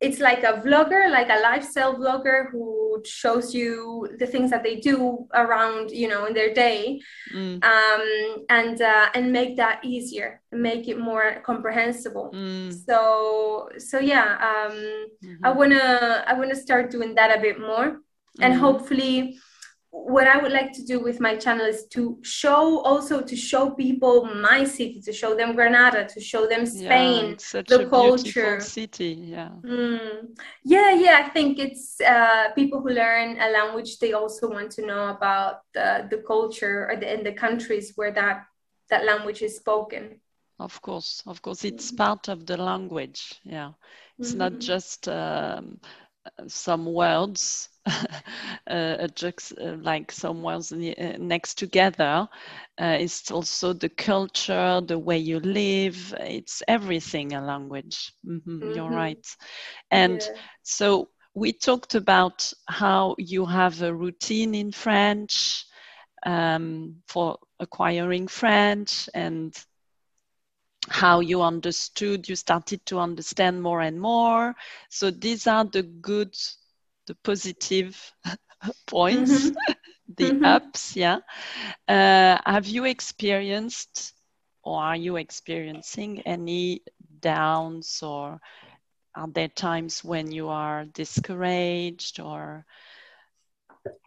it's 0.00 0.18
like 0.18 0.42
a 0.44 0.54
vlogger, 0.64 1.10
like 1.10 1.28
a 1.28 1.40
lifestyle 1.42 1.94
vlogger 1.96 2.50
who 2.50 3.02
shows 3.04 3.54
you 3.54 4.08
the 4.18 4.26
things 4.26 4.50
that 4.50 4.62
they 4.62 4.76
do 4.76 5.26
around, 5.34 5.90
you 5.90 6.08
know, 6.08 6.26
in 6.26 6.34
their 6.34 6.54
day, 6.54 7.00
Mm, 7.32 7.62
um, 7.62 8.44
and 8.48 8.80
uh, 8.80 9.08
and 9.14 9.32
make 9.32 9.56
that 9.56 9.84
easier, 9.84 10.42
make 10.52 10.88
it 10.88 10.98
more 10.98 11.40
comprehensible. 11.44 12.32
mm, 12.32 12.72
So 12.72 13.68
so 13.78 13.98
yeah, 13.98 14.36
um, 14.40 14.76
mhm, 15.22 15.38
I 15.44 15.52
wanna 15.52 16.24
I 16.26 16.34
wanna 16.34 16.56
start 16.56 16.90
doing 16.90 17.14
that 17.16 17.36
a 17.36 17.40
bit 17.40 17.60
more, 17.60 18.00
and 18.40 18.54
mhm. 18.54 18.58
hopefully, 18.58 19.38
what 19.90 20.26
I 20.28 20.38
would 20.38 20.52
like 20.52 20.72
to 20.72 20.84
do 20.84 21.00
with 21.00 21.20
my 21.20 21.36
channel 21.36 21.66
is 21.66 21.86
to 21.88 22.18
show 22.22 22.80
also 22.80 23.20
to 23.20 23.36
show 23.36 23.70
people 23.70 24.24
my 24.24 24.64
city, 24.64 25.00
to 25.02 25.12
show 25.12 25.34
them 25.34 25.54
Granada, 25.54 26.06
to 26.06 26.20
show 26.20 26.46
them 26.46 26.60
Yeah, 26.60 26.66
Spain. 26.66 27.38
such 27.38 27.68
the 27.68 27.86
a 27.86 27.88
culture. 27.90 28.60
city. 28.60 29.14
Yeah. 29.36 29.50
Mm. 29.64 30.36
Yeah, 30.64 30.92
yeah. 30.92 31.22
I 31.24 31.28
think 31.30 31.58
it's 31.58 32.00
uh, 32.00 32.50
people 32.54 32.80
who 32.80 32.90
learn 32.90 33.38
a 33.40 33.50
language. 33.50 33.98
They 33.98 34.12
also 34.12 34.48
want 34.48 34.70
to 34.72 34.86
know 34.86 35.08
about 35.08 35.62
the, 35.74 36.06
the 36.10 36.18
culture 36.18 36.88
or 36.88 36.96
the 36.96 37.12
in 37.12 37.24
the 37.24 37.32
countries 37.32 37.92
where 37.96 38.12
that 38.12 38.44
that 38.90 39.04
language 39.04 39.42
is 39.42 39.56
spoken. 39.56 40.20
Of 40.58 40.80
course, 40.82 41.22
of 41.26 41.40
course, 41.42 41.64
it's 41.64 41.90
Mhm. 41.90 41.96
part 41.96 42.28
of 42.28 42.46
the 42.46 42.56
language. 42.56 43.40
Yeah, 43.44 43.72
it's 44.18 44.34
not 44.34 44.52
Mhm. 44.52 44.60
just 44.60 45.08
um, 45.08 45.80
some 46.48 46.86
words, 46.86 47.68
uh, 47.86 47.96
a 48.68 49.08
uh, 49.60 49.76
like 49.82 50.10
some 50.12 50.42
words 50.42 50.72
uh, 50.72 51.16
next 51.18 51.58
together. 51.58 52.28
Uh, 52.80 52.96
it's 53.00 53.30
also 53.30 53.72
the 53.72 53.88
culture, 53.88 54.80
the 54.80 54.98
way 54.98 55.18
you 55.18 55.40
live. 55.40 56.14
It's 56.20 56.62
everything 56.68 57.32
a 57.32 57.40
language. 57.42 58.12
Mhm, 58.26 58.74
You're 58.74 58.90
Mhm. 58.90 58.92
right. 58.92 59.26
And 59.90 60.20
Yeah. 60.20 60.40
so 60.62 61.08
we 61.34 61.52
talked 61.52 61.94
about 61.94 62.52
how 62.68 63.14
you 63.18 63.46
have 63.46 63.82
a 63.82 63.94
routine 63.94 64.54
in 64.54 64.72
French 64.72 65.64
um, 66.24 66.96
for 67.06 67.38
acquiring 67.60 68.28
French 68.28 69.08
and 69.14 69.54
how 70.88 71.20
you 71.20 71.42
understood, 71.42 72.28
you 72.28 72.36
started 72.36 72.84
to 72.86 72.98
understand 72.98 73.62
more 73.62 73.80
and 73.80 74.00
more. 74.00 74.54
So 74.88 75.10
these 75.10 75.46
are 75.46 75.64
the 75.64 75.82
good, 75.82 76.34
the 77.06 77.14
positive 77.16 78.12
points, 78.86 79.50
the 80.16 80.32
Mhm. 80.32 80.44
ups, 80.44 80.96
yeah. 80.96 81.18
Uh, 81.88 82.38
have 82.46 82.66
you 82.66 82.84
experienced 82.84 84.14
or 84.62 84.80
are 84.82 84.96
you 84.96 85.16
experiencing 85.16 86.20
any 86.22 86.82
downs 87.20 88.02
or 88.02 88.40
are 89.14 89.28
there 89.28 89.48
times 89.48 90.04
when 90.04 90.30
you 90.30 90.48
are 90.48 90.84
discouraged 90.84 92.20
or 92.20 92.64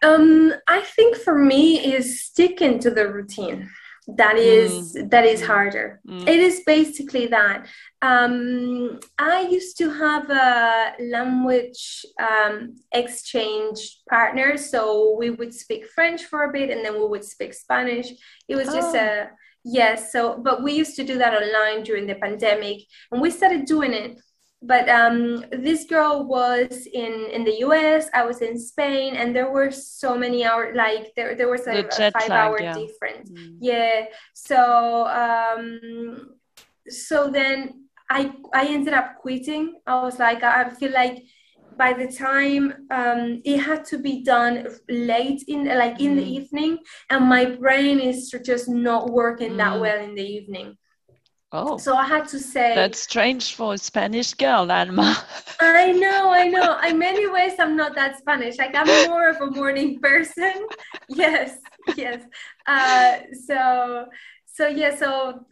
um, 0.03 0.53
I 0.67 0.81
think 0.81 1.15
for 1.17 1.37
me 1.37 1.93
is 1.93 2.21
sticking 2.21 2.79
to 2.79 2.91
the 2.91 3.07
routine. 3.07 3.69
That 4.07 4.37
is 4.37 4.95
Mm. 4.95 5.09
that 5.11 5.25
is 5.25 5.41
Mm. 5.41 5.45
harder. 5.47 6.01
Mm. 6.07 6.27
It 6.27 6.39
is 6.39 6.61
basically 6.65 7.27
that. 7.27 7.67
Um, 8.01 8.99
I 9.17 9.41
used 9.57 9.77
to 9.77 9.89
have 9.89 10.29
a 10.29 10.93
language 10.99 12.05
um, 12.19 12.75
exchange 12.91 13.79
partner, 14.09 14.57
so 14.57 15.15
we 15.17 15.29
would 15.29 15.53
speak 15.53 15.87
French 15.95 16.21
for 16.25 16.43
a 16.43 16.51
bit, 16.51 16.69
and 16.69 16.83
then 16.83 16.93
we 16.99 17.07
would 17.07 17.23
speak 17.23 17.53
Spanish. 17.53 18.07
It 18.49 18.55
was 18.55 18.67
just 18.67 18.93
Oh. 18.95 18.99
a 18.99 19.29
yes. 19.63 20.11
So, 20.11 20.37
but 20.47 20.63
we 20.63 20.73
used 20.73 20.95
to 20.97 21.03
do 21.05 21.17
that 21.19 21.33
online 21.41 21.83
during 21.83 22.05
the 22.07 22.15
pandemic, 22.15 22.77
and 23.11 23.21
we 23.21 23.29
started 23.31 23.65
doing 23.65 23.93
it 23.93 24.11
but 24.65 24.87
um, 24.89 25.43
this 25.51 25.83
girl 25.85 26.23
was 26.25 26.87
in 26.87 27.13
in 27.35 27.43
the 27.43 27.57
US. 27.67 28.09
I 28.13 28.23
was 28.25 28.41
in 28.41 28.57
Spain, 28.57 29.15
and 29.15 29.35
there 29.35 29.51
were 29.51 29.71
so 29.71 30.17
many 30.17 30.45
hours. 30.45 30.75
Like 30.75 31.11
there 31.15 31.35
there 31.35 31.49
was 31.49 31.67
a, 31.67 31.73
The 31.83 32.07
a 32.07 32.11
five 32.11 32.29
lag, 32.29 32.39
hour 32.47 32.61
yeah. 32.61 32.73
difference. 32.73 33.29
Mm. 33.29 33.57
Yeah. 33.59 34.05
So 34.33 34.59
um, 35.07 36.35
so 36.87 37.29
then 37.29 37.87
I 38.09 38.31
I 38.53 38.65
ended 38.67 38.93
up 38.93 39.17
quitting. 39.23 39.65
I 39.85 40.01
was 40.03 40.17
like 40.19 40.43
I 40.43 40.69
feel 40.69 40.91
like 40.91 41.23
by 41.75 41.91
the 41.93 42.07
time 42.07 42.87
um, 42.91 43.41
it 43.43 43.57
had 43.59 43.83
to 43.91 43.97
be 43.97 44.23
done 44.23 44.67
late 44.89 45.43
in 45.47 45.65
like 45.65 45.99
in 45.99 46.15
the 46.15 46.23
Mm. 46.23 46.35
evening, 46.39 46.77
and 47.09 47.25
my 47.25 47.45
brain 47.45 47.99
is 47.99 48.29
just 48.45 48.69
not 48.69 49.09
working 49.09 49.57
that 49.57 49.73
Mm. 49.73 49.81
well 49.81 49.99
in 50.07 50.13
the 50.15 50.23
evening. 50.37 50.77
Oh 51.53 51.77
So 51.79 51.95
I 51.95 52.05
had 52.07 52.27
to 52.29 52.39
say 52.39 52.75
that's 52.75 52.99
strange 52.99 53.55
for 53.55 53.73
a 53.73 53.77
spanish 53.77 54.33
girl 54.33 54.71
alma 54.71 55.17
I 55.59 55.91
know, 55.93 56.31
I 56.33 56.47
know. 56.49 56.79
In 56.79 56.99
many 56.99 57.27
ways, 57.29 57.53
I'm 57.59 57.75
not 57.77 57.95
that 57.95 58.17
Spanish. 58.17 58.57
Like 58.57 58.75
I'm 58.75 58.99
more 59.01 59.29
of 59.29 59.41
a 59.41 59.47
morning 59.47 59.99
person. 59.99 60.53
Yes, 61.09 61.57
yes. 61.97 62.23
Uh, 62.65 63.17
so, 63.47 64.05
so 64.45 64.67
yeah. 64.67 64.95
So 64.95 65.45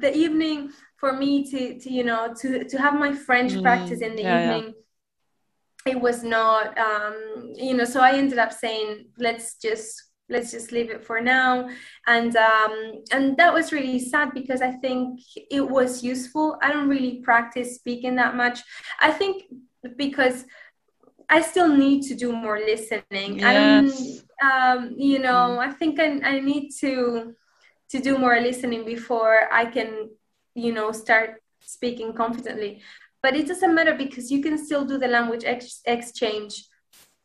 the 0.00 0.16
evening 0.16 0.70
for 0.96 1.12
me 1.12 1.44
to, 1.50 1.78
to 1.80 1.90
you 1.92 2.04
know, 2.04 2.32
to 2.40 2.64
to 2.64 2.78
have 2.78 2.94
my 2.94 3.12
French 3.12 3.52
Mm, 3.54 3.62
practice 3.62 4.00
in 4.00 4.16
the 4.16 4.22
yeah, 4.22 4.40
yeah. 4.40 4.60
evening, 4.60 4.74
it 5.86 6.00
was 6.00 6.22
not, 6.22 6.78
um, 6.78 7.52
you 7.56 7.74
know. 7.74 7.84
So 7.84 8.00
I 8.00 8.12
ended 8.16 8.38
up 8.38 8.52
saying, 8.52 9.08
let's 9.18 9.56
just 9.56 10.03
let's 10.28 10.50
just 10.50 10.72
leave 10.72 10.90
it 10.90 11.04
for 11.04 11.20
now. 11.20 11.68
And 12.06 12.34
um 12.36 13.02
and 13.12 13.36
that 13.36 13.52
was 13.52 13.72
really 13.72 13.98
sad 13.98 14.32
because 14.32 14.62
i 14.62 14.70
think 14.72 15.20
it 15.50 15.68
was 15.68 16.02
useful. 16.02 16.58
I 16.62 16.72
don't 16.72 16.88
really 16.88 17.20
practice 17.22 17.74
speaking 17.76 18.16
that 18.16 18.34
much. 18.36 18.60
I 19.00 19.10
think 19.10 19.44
because 19.96 20.44
i 21.28 21.40
still 21.40 21.68
need 21.68 22.02
to 22.08 22.14
do 22.14 22.32
more 22.32 22.58
listening. 22.58 23.44
I 23.44 23.52
don't 23.54 23.86
Yes. 23.86 24.24
um 24.42 24.94
you 24.96 25.18
know 25.18 25.58
i 25.58 25.70
think 25.70 26.00
I, 26.00 26.20
I 26.32 26.40
need 26.40 26.70
to 26.80 27.34
to 27.90 28.00
do 28.00 28.18
more 28.18 28.40
listening 28.40 28.84
before 28.84 29.52
i 29.52 29.64
can 29.64 30.10
you 30.54 30.72
know 30.72 30.90
start 30.92 31.40
speaking 31.60 32.12
confidently. 32.12 32.82
But 33.22 33.36
it 33.36 33.46
doesn't 33.46 33.74
matter 33.74 33.94
because 33.94 34.30
you 34.30 34.42
can 34.42 34.58
still 34.58 34.84
do 34.84 34.98
the 34.98 35.08
language 35.08 35.44
ex- 35.44 35.80
exchange. 35.86 36.66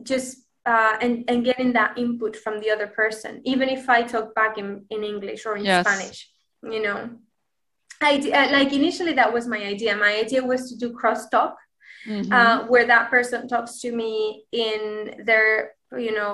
Just 0.02 0.45
uh, 0.72 0.94
and 1.04 1.14
and 1.30 1.40
getting 1.50 1.72
that 1.80 1.92
input 2.04 2.34
from 2.44 2.56
the 2.62 2.70
other 2.76 2.90
person 3.02 3.32
even 3.54 3.68
if 3.78 3.84
i 3.98 4.00
talk 4.14 4.28
back 4.40 4.54
in, 4.62 4.68
in 4.94 5.00
english 5.14 5.42
or 5.48 5.54
in 5.60 5.66
Yes. 5.72 5.84
spanish 5.86 6.20
you 6.76 6.82
know 6.86 7.00
I 8.10 8.12
uh, 8.40 8.48
like 8.58 8.72
initially 8.82 9.14
that 9.22 9.32
was 9.36 9.46
my 9.56 9.62
idea 9.74 9.92
my 10.08 10.14
idea 10.26 10.42
was 10.52 10.62
to 10.70 10.76
do 10.84 10.88
crosstalk 11.00 11.56
Mhm. 12.08 12.32
uh, 12.38 12.58
where 12.72 12.88
that 12.94 13.06
person 13.16 13.40
talks 13.54 13.74
to 13.84 13.90
me 14.02 14.12
in 14.68 14.80
their 15.28 15.48
you 16.06 16.14
know 16.18 16.34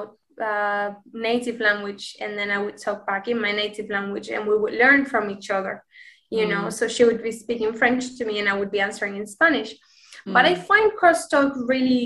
uh, 0.49 0.87
native 1.29 1.57
language 1.67 2.05
and 2.23 2.31
then 2.39 2.49
i 2.55 2.59
would 2.63 2.77
talk 2.85 2.99
back 3.11 3.23
in 3.31 3.37
my 3.45 3.51
native 3.63 3.87
language 3.97 4.27
and 4.35 4.41
we 4.49 4.55
would 4.61 4.75
learn 4.83 5.01
from 5.11 5.23
each 5.35 5.47
other 5.57 5.73
you 6.37 6.45
know 6.51 6.63
Mm. 6.67 6.73
so 6.77 6.83
she 6.95 7.03
would 7.07 7.21
be 7.27 7.33
speaking 7.43 7.71
french 7.81 8.03
to 8.17 8.23
me 8.29 8.35
and 8.41 8.47
i 8.51 8.55
would 8.59 8.71
be 8.77 8.81
answering 8.87 9.15
in 9.21 9.25
spanish 9.37 9.71
but 10.35 10.43
i 10.51 10.53
Mm. 10.55 10.63
find 10.69 10.87
crosstalk 10.99 11.51
really 11.73 12.03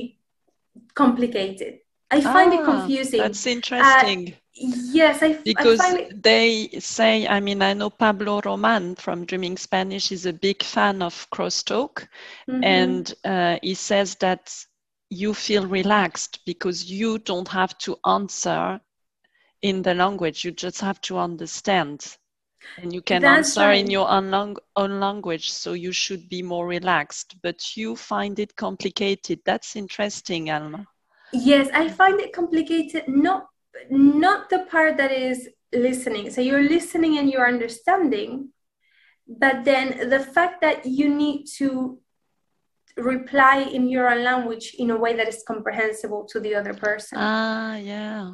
complicated 1.02 1.74
i 2.12 2.22
find 2.22 2.54
it 2.54 2.60
Ah, 2.62 2.66
confusing. 2.66 3.22
that's 3.22 3.46
interesting. 3.48 4.34
yes 4.54 5.22
i, 5.24 5.34
because 5.44 5.80
I 5.80 5.84
find 5.84 6.00
it 6.00 6.24
they 6.24 6.70
say 6.80 7.28
i 7.28 7.40
mean 7.40 7.62
i 7.62 7.74
know 7.74 7.90
pablo 7.90 8.42
roman 8.46 8.96
from 8.96 9.26
dreaming 9.26 9.58
spanish. 9.58 10.12
Is 10.12 10.26
a 10.26 10.34
big 10.34 10.64
fan 10.64 11.02
of 11.02 11.28
crosstalk 11.32 12.08
Mhm. 12.48 12.64
and 12.64 13.14
uh, 13.26 13.58
he 13.62 13.74
says 13.74 14.16
that 14.16 14.54
you 15.10 15.34
feel 15.34 15.66
relaxed 15.68 16.40
because 16.46 16.86
you 16.92 17.18
don't 17.20 17.48
have 17.48 17.78
to 17.80 17.98
answer 18.06 18.80
in 19.62 19.82
the 19.82 19.94
language. 19.94 20.46
You 20.46 20.52
just 20.52 20.82
have 20.82 21.02
to 21.02 21.18
understand. 21.18 22.06
And 22.78 22.94
you 22.94 23.02
can 23.02 23.22
That's 23.24 23.58
answer 23.58 23.72
in 23.72 23.90
your 23.90 24.08
own, 24.10 24.30
lang- 24.32 24.58
own 24.76 25.00
language 25.00 25.52
so 25.52 25.74
you 25.74 25.92
should 25.92 26.30
be 26.30 26.42
more 26.44 26.68
relaxed. 26.68 27.36
But 27.42 27.76
you 27.76 27.96
find 27.96 28.38
it 28.40 28.56
complicated. 28.56 29.40
That's 29.46 29.76
interesting 29.76 30.50
alma 30.52 30.86
Yes, 31.34 31.70
I 31.74 31.90
find 31.90 32.20
it 32.20 32.34
complicated. 32.34 33.04
Not 33.08 33.48
not 33.90 34.50
the 34.50 34.60
part 34.72 34.98
that 34.98 35.12
is 35.12 35.50
listening. 35.72 36.30
So 36.32 36.42
you're 36.42 36.64
listening 36.64 37.18
and 37.18 37.30
you're 37.30 37.48
understanding, 37.48 38.50
but 39.28 39.64
then 39.64 40.10
the 40.10 40.20
fact 40.20 40.62
that 40.62 40.86
you 40.86 41.08
need 41.14 41.46
to 41.58 42.00
reply 42.98 43.60
in 43.62 43.88
your 43.88 44.10
own 44.10 44.24
language 44.24 44.76
in 44.78 44.90
a 44.90 44.98
way 44.98 45.16
that 45.16 45.28
is 45.28 45.44
comprehensible 45.48 46.26
to 46.32 46.40
the 46.40 46.56
other 46.56 46.74
person. 46.74 47.18
ah 47.18 47.76
yeah 47.76 48.34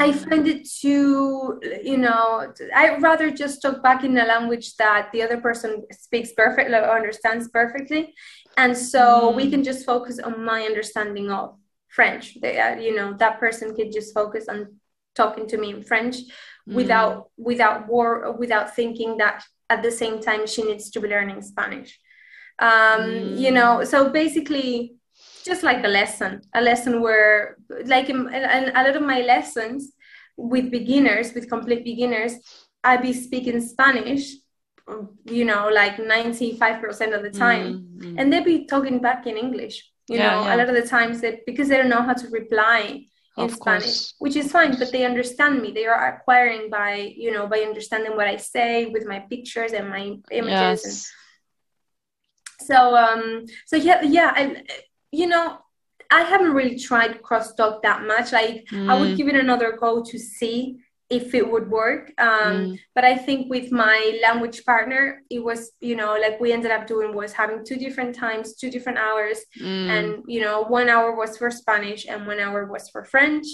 I 0.00 0.10
find 0.12 0.48
it 0.48 0.68
too, 0.68 1.60
you 1.82 1.96
know, 1.96 2.52
I'd 2.74 3.00
rather 3.00 3.30
just 3.30 3.62
talk 3.62 3.82
back 3.84 4.02
in 4.02 4.18
a 4.18 4.24
language 4.24 4.74
that 4.76 5.12
the 5.12 5.22
other 5.22 5.38
person 5.40 5.86
speaks 5.92 6.32
perfectly 6.32 6.74
or 6.74 6.90
understands 6.90 7.48
perfectly. 7.48 8.12
And 8.56 8.76
so 8.76 9.30
we 9.30 9.44
Mm. 9.46 9.50
can 9.52 9.62
just 9.62 9.86
focus 9.86 10.18
on 10.18 10.44
my 10.44 10.60
understanding 10.70 11.30
of 11.30 11.56
French. 11.96 12.24
They, 12.42 12.54
uh, 12.64 12.76
you 12.86 12.94
know, 12.98 13.08
that 13.22 13.40
person 13.44 13.74
could 13.76 13.90
just 13.98 14.14
focus 14.20 14.44
on 14.52 14.58
talking 15.20 15.46
to 15.48 15.56
me 15.56 15.68
in 15.70 15.82
French 15.82 16.16
without 16.78 17.30
without 17.50 17.78
war 17.92 18.08
without 18.42 18.74
thinking 18.78 19.10
that 19.22 19.44
at 19.74 19.80
the 19.82 19.94
same 20.02 20.16
time 20.28 20.46
she 20.52 20.62
needs 20.68 20.90
to 20.90 21.00
be 21.00 21.08
learning 21.08 21.40
Spanish. 21.42 21.90
Um, 22.68 23.02
You 23.44 23.50
know, 23.58 23.84
so 23.92 23.98
basically 24.22 24.96
just 25.44 25.62
like 25.62 25.84
a 25.84 25.88
lesson, 25.88 26.42
a 26.54 26.60
lesson 26.60 27.00
where, 27.00 27.56
like 27.84 28.08
in, 28.08 28.20
in 28.38 28.42
a 28.76 28.82
lot 28.84 28.96
of 28.96 29.02
my 29.02 29.20
lessons 29.20 29.92
with 30.36 30.70
beginners, 30.70 31.32
with 31.34 31.48
complete 31.48 31.84
beginners, 31.84 32.32
I 32.82 32.96
be 32.96 33.12
speaking 33.12 33.60
Spanish, 33.60 34.24
you 35.24 35.44
know, 35.44 35.68
like 35.72 35.96
95% 35.96 37.14
of 37.16 37.22
the 37.22 37.30
time. 37.30 37.66
Mm, 37.72 37.98
mm. 37.98 38.14
And 38.18 38.32
they 38.32 38.40
be 38.40 38.66
talking 38.66 38.98
back 39.00 39.26
in 39.26 39.36
English, 39.36 39.76
you 40.08 40.18
Yeah, 40.18 40.20
know, 40.20 40.42
yeah. 40.42 40.54
a 40.54 40.56
lot 40.56 40.68
of 40.68 40.74
the 40.74 40.86
times 40.88 41.20
that 41.22 41.46
because 41.46 41.68
they 41.68 41.76
don't 41.76 41.88
know 41.88 42.02
how 42.02 42.14
to 42.14 42.28
reply 42.28 43.04
in 43.36 43.48
Of 43.48 43.50
Spanish, 43.50 43.92
course. 43.92 44.14
which 44.18 44.36
is 44.36 44.50
fine, 44.50 44.78
but 44.78 44.92
they 44.92 45.04
understand 45.04 45.60
me. 45.60 45.72
They 45.72 45.86
are 45.86 46.14
acquiring 46.16 46.70
by, 46.70 46.94
you 47.16 47.32
know, 47.32 47.46
by 47.46 47.60
understanding 47.60 48.16
what 48.16 48.26
I 48.26 48.36
say 48.36 48.86
with 48.86 49.06
my 49.06 49.20
pictures 49.20 49.72
and 49.72 49.90
my 49.90 50.16
images 50.30 50.84
and 50.84 51.02
yes 51.02 51.12
so 52.60 52.96
um 52.96 53.44
so 53.66 53.76
yeah 53.76 54.02
yeah 54.02 54.32
and 54.36 54.62
you 55.12 55.26
know 55.26 55.58
i 56.10 56.22
haven't 56.22 56.52
really 56.52 56.78
tried 56.78 57.22
crosstalk 57.22 57.82
that 57.82 58.02
much 58.06 58.32
like 58.32 58.66
i 58.86 58.94
would 58.96 59.14
Mm, 59.14 59.16
give 59.16 59.28
it 59.28 59.36
another 59.36 59.76
go 59.78 60.02
to 60.02 60.18
see 60.18 60.78
if 61.08 61.34
it 61.34 61.48
would 61.50 61.70
work. 61.70 62.12
Um 62.18 62.54
mm, 62.54 62.78
but 62.94 63.04
i 63.04 63.14
think 63.16 63.48
with 63.48 63.70
my 63.70 63.98
language 64.22 64.64
partner 64.64 65.22
it 65.30 65.42
was 65.42 65.72
you 65.80 65.96
know 65.96 66.16
like 66.24 66.40
we 66.40 66.52
ended 66.52 66.72
up 66.72 66.86
doing 66.86 67.14
was 67.14 67.32
having 67.32 67.64
two 67.64 67.76
different 67.76 68.14
times 68.14 68.56
two 68.56 68.70
different 68.70 68.98
hours. 68.98 69.38
Mm. 69.60 69.88
and 69.96 70.06
you 70.26 70.40
know 70.40 70.62
one 70.62 70.88
hour 70.88 71.14
was 71.14 71.38
for 71.38 71.50
spanish 71.50 72.06
and 72.06 72.26
one 72.26 72.40
hour 72.40 72.66
was 72.66 72.88
for 72.90 73.04
french. 73.04 73.46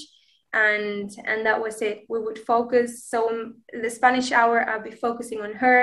And 0.55 1.11
and 1.25 1.47
that 1.47 1.59
was 1.65 1.81
it. 1.81 2.05
We 2.13 2.19
would 2.21 2.39
focus. 2.39 2.89
So 3.13 3.19
the 3.83 3.89
spanish 3.99 4.33
hour 4.33 4.57
i'll 4.69 4.83
be 4.91 4.91
focusing 5.07 5.41
on 5.41 5.53
her 5.65 5.79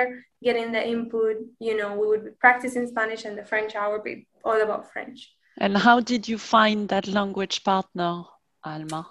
getting 0.46 0.70
the 0.70 0.82
input. 0.94 1.36
You 1.66 1.74
know 1.78 1.90
we 2.00 2.06
would 2.10 2.24
be 2.24 2.30
practicing 2.44 2.86
spanish 2.86 3.24
and 3.24 3.36
the 3.36 3.44
french 3.44 3.74
hour 3.74 3.98
be 3.98 4.28
all 4.44 4.60
about 4.62 4.92
french. 4.92 5.18
And 5.58 5.76
how 5.76 5.98
did 6.12 6.22
you 6.30 6.38
find 6.38 6.88
that 6.88 7.06
language 7.08 7.64
partner, 7.64 8.12
Alma? 8.64 9.02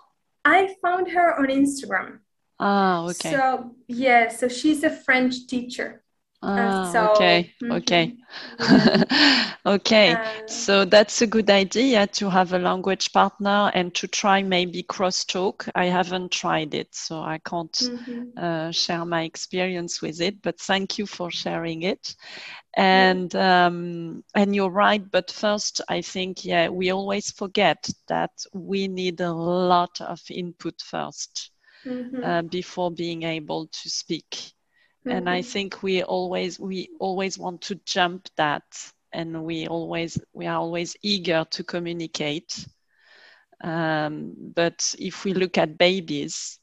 i 0.46 0.74
found 0.82 1.06
her 1.12 1.38
on 1.40 1.48
instagram 1.48 2.20
Ah, 2.60 3.06
okay. 3.06 3.32
so 3.32 3.76
yeah 3.88 4.28
so 4.28 4.48
she's 4.48 4.84
a 4.84 4.90
french 4.90 5.48
teacher 5.48 6.04
Ah, 6.42 6.90
so, 6.94 7.12
okay, 7.12 7.54
mm-hmm. 7.62 7.74
okay, 7.74 8.16
yeah. 8.60 9.54
okay. 9.66 10.14
Uh, 10.14 10.48
so 10.48 10.86
that's 10.86 11.22
a 11.22 11.28
good 11.28 11.50
idea 11.50 12.08
to 12.08 12.30
have 12.30 12.54
a 12.54 12.60
language 12.60 13.12
partner 13.12 13.70
and 13.74 13.94
to 13.96 14.08
try 14.08 14.42
maybe 14.42 14.84
crosstalk. 14.84 15.70
I 15.76 15.86
haven't 15.86 16.32
tried 16.32 16.74
it, 16.74 16.96
so 16.96 17.20
I 17.20 17.40
can't 17.40 17.74
mm-hmm. 17.74 18.38
uh, 18.38 18.72
share 18.72 19.04
my 19.04 19.24
experience 19.24 20.02
with 20.02 20.22
it. 20.22 20.42
But 20.42 20.62
thank 20.62 20.98
you 20.98 21.06
for 21.06 21.30
sharing 21.30 21.84
it. 21.84 22.16
And 22.78 23.36
um, 23.36 24.24
and 24.34 24.56
you're 24.56 24.70
right. 24.70 25.04
But 25.12 25.30
first, 25.32 25.82
I 25.90 26.02
think 26.02 26.46
yeah, 26.46 26.70
we 26.70 26.92
always 26.92 27.32
forget 27.32 27.90
that 28.08 28.32
we 28.54 28.88
need 28.88 29.20
a 29.20 29.34
lot 29.34 30.00
of 30.00 30.22
input 30.30 30.82
1st 30.82 31.52
mm-hmm. 31.86 32.24
uh, 32.24 32.42
before 32.44 32.92
being 32.92 33.24
able 33.24 33.68
to 33.68 33.90
speak 33.90 34.30
mm-hmm. 34.32 35.12
and 35.12 35.30
i 35.30 35.40
mm-hmm. 35.40 35.50
think 35.50 35.84
we 35.84 36.04
always 36.04 36.60
we 36.60 36.90
always 37.00 37.38
want 37.38 37.62
to 37.62 37.76
jump 37.86 38.28
that 38.36 38.64
and 39.12 39.44
we 39.44 39.68
always 39.68 40.20
we 40.34 40.46
are 40.46 40.58
always 40.58 40.96
eager 41.02 41.46
to 41.50 41.64
communicate 41.64 42.68
um, 43.62 44.34
but 44.56 44.96
if 45.00 45.26
we 45.26 45.34
look 45.34 45.58
at 45.58 45.78
babies 45.78 46.60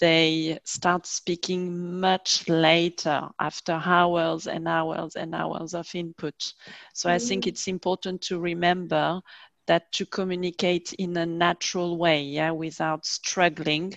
they 0.00 0.58
start 0.64 1.06
speaking 1.06 2.00
much 2.00 2.48
later 2.48 3.28
after 3.38 3.80
hours 3.84 4.48
and 4.48 4.66
hours 4.66 5.14
and 5.14 5.34
hours 5.34 5.72
of 5.72 5.88
input 5.94 6.52
so 6.92 7.08
mm-hmm. 7.08 7.14
i 7.14 7.18
think 7.18 7.44
mm-hmm. 7.44 7.50
it's 7.50 7.68
important 7.68 8.20
to 8.20 8.40
remember 8.40 9.20
that 9.66 9.90
to 9.92 10.04
communicate 10.06 10.94
in 10.94 11.16
a 11.16 11.26
natural 11.26 11.96
way 11.96 12.22
yeah 12.22 12.50
without 12.50 13.06
struggling 13.06 13.94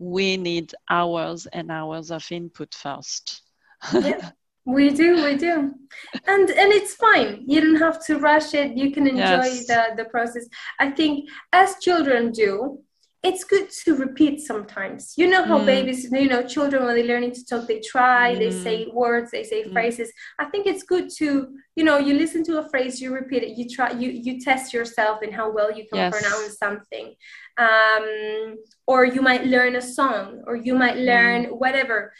we 0.00 0.38
need 0.38 0.72
hours 0.88 1.46
and 1.46 1.70
hours 1.70 2.10
of 2.10 2.26
input 2.32 2.74
first. 2.74 3.42
yeah, 3.92 4.30
we 4.64 4.90
do, 4.90 5.22
we 5.22 5.36
do. 5.36 5.74
And 6.26 6.50
and 6.50 6.72
it's 6.72 6.94
fine. 6.94 7.44
You 7.46 7.60
don't 7.60 7.76
have 7.76 8.04
to 8.06 8.18
rush 8.18 8.54
it. 8.54 8.76
You 8.76 8.92
can 8.92 9.06
enjoy 9.06 9.44
yes. 9.44 9.66
the, 9.66 9.84
the 9.98 10.04
process. 10.06 10.46
I 10.78 10.90
think 10.90 11.28
as 11.52 11.76
children 11.80 12.32
do, 12.32 12.80
it's 13.22 13.44
good 13.44 13.68
to 13.84 13.96
repeat 13.96 14.40
sometimes. 14.40 15.12
You 15.16 15.28
know 15.28 15.44
how 15.44 15.58
mm. 15.58 15.66
babies, 15.66 16.10
you 16.10 16.26
know, 16.28 16.42
children 16.42 16.86
when 16.86 16.96
they're 16.96 17.04
learning 17.04 17.32
to 17.32 17.44
talk, 17.44 17.68
they 17.68 17.80
try, 17.80 18.34
mm. 18.34 18.38
they 18.38 18.50
say 18.50 18.86
words, 18.92 19.30
they 19.30 19.44
say 19.44 19.64
mm. 19.64 19.72
phrases. 19.72 20.10
I 20.38 20.46
think 20.46 20.66
it's 20.66 20.84
good 20.84 21.10
to, 21.18 21.48
you 21.76 21.84
know, 21.84 21.98
you 21.98 22.14
listen 22.14 22.42
to 22.44 22.58
a 22.58 22.68
phrase, 22.70 22.98
you 22.98 23.12
repeat 23.12 23.42
it, 23.42 23.58
you 23.58 23.68
try, 23.68 23.92
you 23.92 24.10
you 24.10 24.40
test 24.40 24.72
yourself 24.72 25.22
in 25.22 25.32
how 25.32 25.52
well 25.52 25.70
you 25.70 25.86
can 25.88 25.98
yes. 25.98 26.12
pronounce 26.18 26.56
something. 26.56 27.14
Um, 27.58 28.56
or 28.86 29.04
you 29.04 29.20
might 29.20 29.44
learn 29.44 29.76
a 29.76 29.82
song, 29.82 30.42
or 30.46 30.56
you 30.56 30.74
might 30.74 30.96
learn 30.96 31.46
mm. 31.46 31.58
whatever 31.58 32.12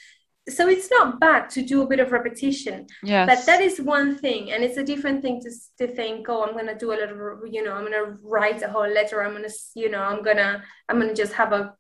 so 0.49 0.68
it's 0.68 0.91
not 0.91 1.20
bad 1.20 1.51
to 1.51 1.62
do 1.62 1.82
a 1.82 1.86
bit 1.86 2.01
of 2.01 2.12
repetition 2.12 2.86
yes. 3.03 3.28
but 3.28 3.47
that 3.47 3.61
is 3.61 3.80
one 3.80 4.16
thing 4.16 4.53
and 4.53 4.64
it's 4.64 4.78
a 4.78 4.82
different 4.84 5.22
thing 5.22 5.41
to, 5.41 5.51
to 5.78 5.93
think 5.95 6.28
oh 6.28 6.45
i'm 6.45 6.57
gonna 6.57 6.76
do 6.78 6.93
a 6.93 6.95
little 6.95 7.47
you 7.47 7.62
know 7.62 7.72
i'm 7.72 7.84
gonna 7.84 8.16
write 8.22 8.62
a 8.62 8.68
whole 8.68 8.88
letter 8.88 9.22
i'm 9.22 9.32
gonna 9.32 9.49
you 9.74 9.91
know 9.91 10.01
i'm 10.01 10.22
gonna 10.22 10.62
i'm 10.88 10.99
gonna 10.99 11.14
just 11.14 11.34
have 11.34 11.53
a 11.53 11.74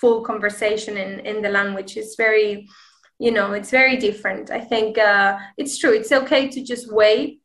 full 0.00 0.22
conversation 0.22 0.96
in 0.96 1.20
in 1.20 1.42
the 1.42 1.48
language 1.48 1.96
it's 1.96 2.16
very 2.16 2.68
you 3.18 3.30
know 3.30 3.52
it's 3.52 3.70
very 3.70 3.96
different 3.96 4.50
i 4.50 4.60
think 4.60 4.98
uh, 4.98 5.38
it's 5.56 5.78
true 5.78 5.92
it's 5.92 6.12
okay 6.12 6.48
to 6.48 6.62
just 6.62 6.92
wait 6.92 7.40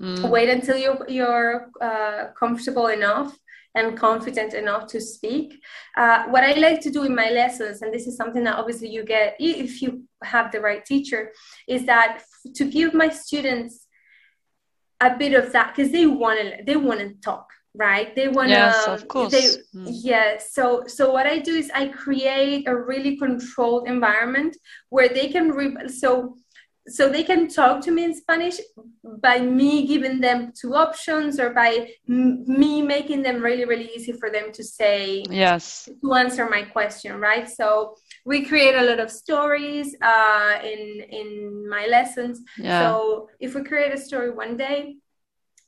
mm. 0.00 0.30
wait 0.30 0.48
until 0.48 0.76
you're 0.76 1.08
you're 1.08 1.70
uh, 1.80 2.26
comfortable 2.38 2.86
enough 2.86 3.36
and 3.74 3.96
confident 3.96 4.54
enough 4.54 4.86
to 4.88 5.00
speak. 5.00 5.60
Uh, 5.96 6.24
what 6.24 6.44
I 6.44 6.52
like 6.54 6.80
to 6.80 6.90
do 6.90 7.04
in 7.04 7.14
my 7.14 7.30
lessons, 7.30 7.82
and 7.82 7.92
this 7.92 8.06
is 8.06 8.16
something 8.16 8.44
that 8.44 8.56
obviously 8.56 8.88
you 8.88 9.04
get 9.04 9.36
if 9.38 9.80
you 9.80 10.04
have 10.24 10.50
the 10.50 10.60
right 10.60 10.84
teacher, 10.84 11.32
is 11.68 11.86
that 11.86 12.22
to 12.54 12.64
give 12.64 12.94
my 12.94 13.08
students 13.08 13.86
a 15.00 15.16
bit 15.16 15.34
of 15.34 15.52
that 15.52 15.74
because 15.74 15.92
they 15.92 16.06
want 16.06 16.40
to 16.40 16.62
they 16.64 16.76
want 16.76 17.00
to 17.00 17.14
talk 17.22 17.46
right 17.74 18.14
they 18.16 18.28
want 18.28 18.48
to 18.48 18.54
yes 18.54 18.86
of 18.86 19.06
course 19.06 19.30
they, 19.30 19.78
mm. 19.78 19.86
yeah 20.02 20.36
so 20.38 20.82
so 20.86 21.12
what 21.12 21.26
i 21.26 21.38
do 21.38 21.54
is 21.54 21.70
i 21.72 21.86
create 21.86 22.66
a 22.66 22.76
really 22.76 23.16
controlled 23.16 23.86
environment 23.86 24.56
where 24.88 25.08
they 25.08 25.28
can 25.28 25.50
re- 25.50 25.88
so 25.88 26.36
so 26.88 27.08
they 27.08 27.22
can 27.22 27.48
talk 27.48 27.80
to 27.82 27.90
me 27.90 28.04
in 28.04 28.14
Spanish 28.14 28.58
by 29.22 29.38
me 29.40 29.86
giving 29.86 30.20
them 30.20 30.52
two 30.58 30.74
options 30.74 31.38
or 31.38 31.50
by 31.50 31.92
m- 32.08 32.44
me 32.46 32.82
making 32.82 33.22
them 33.22 33.40
really 33.42 33.64
really 33.64 33.90
easy 33.94 34.12
for 34.12 34.30
them 34.30 34.52
to 34.52 34.64
say 34.64 35.22
yes. 35.30 35.88
to 36.02 36.14
answer 36.14 36.48
my 36.48 36.62
question 36.62 37.20
right? 37.20 37.48
So 37.48 37.94
we 38.24 38.44
create 38.44 38.74
a 38.74 38.82
lot 38.82 39.00
of 39.00 39.10
stories 39.10 39.94
uh, 40.02 40.58
in 40.62 41.00
in 41.10 41.68
my 41.68 41.86
lessons. 41.86 42.40
Yeah. 42.58 42.80
so 42.80 43.28
if 43.40 43.54
we 43.54 43.62
create 43.62 43.92
a 43.92 43.98
story 43.98 44.30
one 44.30 44.56
day 44.56 44.96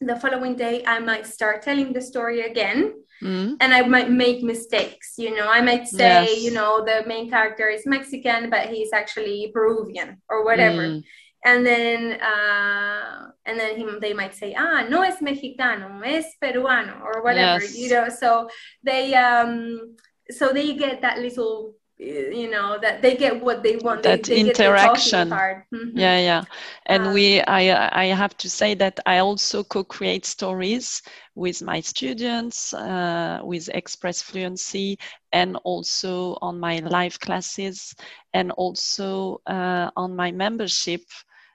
the 0.00 0.16
following 0.16 0.56
day 0.56 0.82
i 0.86 0.98
might 0.98 1.26
start 1.26 1.62
telling 1.62 1.92
the 1.92 2.00
story 2.00 2.40
again 2.40 2.94
Mm. 3.22 3.56
and 3.60 3.72
I 3.72 3.82
might 3.82 4.10
make 4.10 4.42
mistakes. 4.42 5.14
You 5.16 5.36
know, 5.36 5.46
I 5.48 5.60
might 5.60 5.86
say, 5.86 6.24
yes. 6.24 6.42
you 6.42 6.50
know, 6.50 6.84
the 6.84 7.06
main 7.06 7.30
character 7.30 7.68
is 7.68 7.86
Mexican, 7.86 8.50
but 8.50 8.68
he's 8.68 8.92
actually 8.92 9.50
Peruvian 9.54 10.20
or 10.28 10.44
whatever. 10.44 10.82
Mm. 10.88 11.04
And 11.44 11.66
then, 11.66 12.20
uh, 12.20 13.30
and 13.46 13.58
then 13.58 13.76
he, 13.76 13.86
they 14.00 14.12
might 14.12 14.34
say, 14.34 14.54
ah, 14.56 14.86
no 14.88 15.02
es 15.02 15.20
mexicano, 15.20 16.00
es 16.04 16.26
peruano, 16.42 17.00
or 17.02 17.22
whatever. 17.22 17.62
Yes. 17.62 17.76
You 17.76 17.90
know, 17.90 18.08
so 18.08 18.48
they, 18.82 19.14
um, 19.14 19.96
so 20.30 20.52
they 20.52 20.74
get 20.74 21.02
that 21.02 21.18
little 21.18 21.74
you 22.02 22.50
know 22.50 22.78
that 22.80 23.02
they 23.02 23.16
get 23.16 23.42
what 23.42 23.62
they 23.62 23.76
want 23.76 24.02
that 24.02 24.22
they, 24.26 24.26
they 24.26 24.38
interaction. 24.40 25.42
mm-hmm. 25.72 25.98
yeah 25.98 26.18
yeah. 26.18 26.44
And 26.86 27.06
um, 27.06 27.12
we 27.12 27.40
i 27.40 27.62
i 28.02 28.06
have 28.06 28.36
to 28.38 28.48
say 28.50 28.74
that 28.74 29.00
i 29.06 29.18
also 29.18 29.62
co-create 29.64 30.24
stories 30.26 31.02
with 31.34 31.62
my 31.62 31.80
students 31.80 32.72
uh, 32.74 33.40
with 33.42 33.68
express 33.72 34.22
fluency 34.22 34.98
and 35.32 35.56
also 35.64 36.36
on 36.40 36.58
my 36.60 36.78
live 36.80 37.18
classes 37.20 37.94
and 38.32 38.50
also 38.52 39.40
uh, 39.46 39.90
on 39.96 40.16
my 40.16 40.30
membership. 40.32 41.02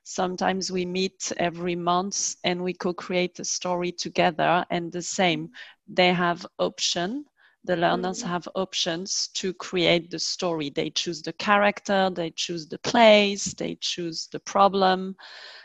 Sometimes 0.04 0.72
we 0.72 0.86
meet 0.86 1.32
every 1.38 1.76
month 1.76 2.36
and 2.44 2.64
we 2.64 2.74
co-create 2.74 3.40
a 3.40 3.46
story 3.46 3.92
together 3.92 4.66
and 4.70 4.92
the 4.92 5.02
same. 5.02 5.50
They 5.88 6.14
have 6.14 6.46
option 6.60 7.26
the 7.68 7.76
learners 7.76 8.22
have 8.22 8.48
options 8.56 9.28
to 9.34 9.54
create 9.54 10.10
the 10.10 10.18
story. 10.20 10.70
They 10.70 10.90
choose 10.90 11.22
the 11.22 11.34
character, 11.34 12.10
they 12.10 12.32
choose 12.32 12.68
the 12.68 12.80
place, 12.80 13.54
they 13.54 13.78
choose 13.82 14.28
the 14.32 14.40
problem. 14.40 15.16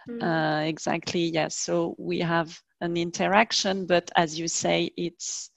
Mm-hmm. 0.08 0.22
Uh, 0.22 0.60
exactly, 0.62 1.20
yes. 1.20 1.56
So 1.56 1.94
we 1.98 2.18
have 2.18 2.60
an 2.80 2.96
interaction, 2.96 3.86
but 3.86 4.10
as 4.16 4.38
you 4.38 4.48
say, 4.48 4.90
it's 4.96 5.50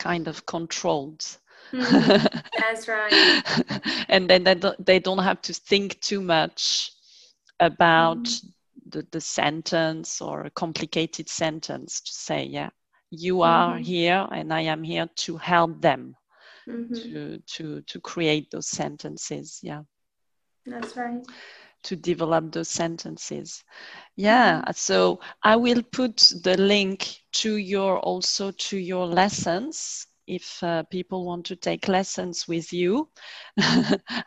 kind 0.00 0.26
of 0.26 0.44
controlled. 0.46 1.24
Mm-hmm. 1.72 2.38
That's 2.58 2.88
right. 2.88 4.04
and 4.08 4.28
then 4.28 4.42
they 4.42 4.56
don't, 4.56 4.84
they 4.84 4.98
don't 4.98 5.22
have 5.22 5.40
to 5.42 5.54
think 5.54 6.00
too 6.00 6.20
much 6.20 6.90
about 7.60 8.24
mm-hmm. 8.24 8.48
the, 8.90 9.06
the 9.12 9.20
sentence 9.20 10.20
or 10.20 10.42
a 10.42 10.50
complicated 10.50 11.28
sentence 11.28 12.00
to 12.00 12.12
say, 12.12 12.44
yeah, 12.44 12.70
you 13.14 13.42
are 13.42 13.74
mm-hmm. 13.74 13.82
here 13.82 14.26
and 14.32 14.52
i 14.54 14.62
am 14.62 14.82
here 14.82 15.06
to 15.14 15.36
help 15.36 15.82
them 15.82 16.16
mm-hmm. 16.66 16.94
to 16.94 17.38
to 17.46 17.82
to 17.82 18.00
create 18.00 18.50
those 18.50 18.68
sentences 18.68 19.60
yeah. 19.62 19.82
That's 20.64 20.96
right. 20.96 21.20
To 21.84 21.96
develop 21.96 22.52
those 22.52 22.68
sentences. 22.68 23.64
Yeah 24.16 24.60
mm-hmm. 24.60 24.70
so 24.74 25.20
i 25.42 25.56
will 25.56 25.82
put 25.82 26.16
the 26.42 26.56
link 26.56 27.16
to 27.32 27.56
your 27.56 27.98
also 27.98 28.50
to 28.50 28.78
your 28.78 29.06
lessons. 29.06 30.06
If 30.24 30.62
uh, 30.62 30.84
people 30.84 31.26
want 31.26 31.44
to 31.46 31.56
take 31.56 31.88
lessons 31.88 32.46
with 32.46 32.72
you 32.72 33.10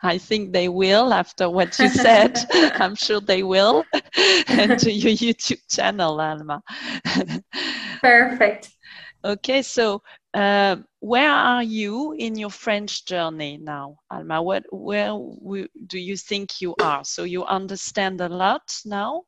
i 0.02 0.18
think 0.18 0.52
they 0.52 0.68
will 0.68 1.12
after 1.12 1.48
what 1.48 1.76
you 1.78 1.88
said. 1.88 2.38
I'm 2.52 2.94
sure 2.94 3.20
they 3.20 3.42
will. 3.42 3.82
And 4.46 4.78
to 4.78 4.92
your 4.92 5.12
youtube 5.12 5.62
channel 5.68 6.20
alma. 6.20 6.62
Perfect 8.02 8.75
Okay, 9.26 9.62
so 9.62 10.02
uh, 10.34 10.76
where 11.00 11.32
are 11.32 11.62
you 11.64 12.12
in 12.12 12.36
your 12.36 12.50
French 12.50 13.04
journey 13.06 13.58
now, 13.60 13.98
Alma? 14.08 14.40
What, 14.40 14.64
where 14.70 15.18
do 15.88 15.98
you 15.98 16.16
think 16.16 16.60
you 16.60 16.76
are? 16.80 17.04
So 17.04 17.24
you 17.24 17.44
understand 17.44 18.20
a 18.20 18.28
lot 18.28 18.62
now? 18.84 19.24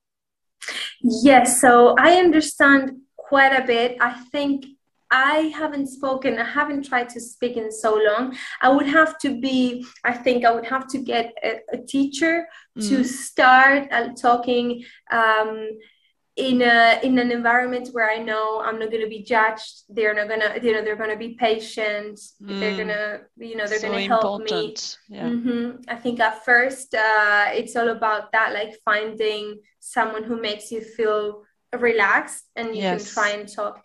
Yes, 1.03 1.61
so 1.61 1.97
I 1.99 2.13
understand 2.15 2.93
quite 3.17 3.53
a 3.53 3.67
bit. 3.67 3.97
I 4.01 4.13
think 4.31 4.67
I 5.11 5.53
haven't 5.57 5.89
spoken, 5.89 6.39
I 6.39 6.45
haven't 6.45 6.85
tried 6.85 7.09
to 7.11 7.21
speak 7.21 7.57
in 7.57 7.73
so 7.73 7.97
long. 7.97 8.37
I 8.63 8.69
would 8.69 8.87
have 8.87 9.19
to 9.19 9.41
be, 9.41 9.85
I 10.05 10.13
think 10.13 10.45
I 10.45 10.53
would 10.53 10.67
have 10.67 10.87
to 10.91 10.99
get 10.99 11.35
a, 11.43 11.59
a 11.73 11.79
teacher 11.79 12.47
mm. 12.79 12.89
to 12.89 13.03
start 13.03 13.89
uh, 13.91 14.11
talking. 14.15 14.85
Um, 15.11 15.71
in 16.39 16.63
a 16.63 17.01
in 17.03 17.19
an 17.19 17.33
environment 17.33 17.89
where 17.91 18.09
I 18.09 18.19
know 18.19 18.63
I'm 18.65 18.79
not 18.79 18.93
going 18.93 19.03
to 19.03 19.09
be 19.09 19.23
judged. 19.23 19.83
They're 19.89 20.15
not 20.15 20.29
gonna, 20.29 20.55
you 20.63 20.73
know, 20.73 20.83
they're 20.85 20.97
going 20.97 21.11
to 21.11 21.17
be 21.17 21.35
patient. 21.35 22.17
Mm. 22.41 22.61
They're 22.61 22.77
gonna, 22.77 23.21
you 23.37 23.57
know, 23.57 23.67
they're 23.67 23.81
so 23.81 23.89
going 23.89 24.09
to 24.09 24.15
help 24.15 24.43
me. 24.45 24.77
Yeah. 25.09 25.29
Mm-hmm. 25.29 25.83
I 25.89 25.97
think 25.97 26.21
at 26.21 26.45
first 26.45 26.95
uh, 26.95 27.47
it's 27.49 27.75
all 27.75 27.89
about 27.89 28.31
that, 28.33 28.55
like 28.55 28.79
finding 28.85 29.59
someone 29.81 30.23
who 30.23 30.41
makes 30.41 30.71
you 30.71 30.81
feel 30.81 31.43
relaxed 31.77 32.45
and 32.55 32.69
you 32.69 32.83
yes. 32.83 33.13
can 33.13 33.15
try 33.15 33.31
and 33.31 33.53
talk. 33.53 33.85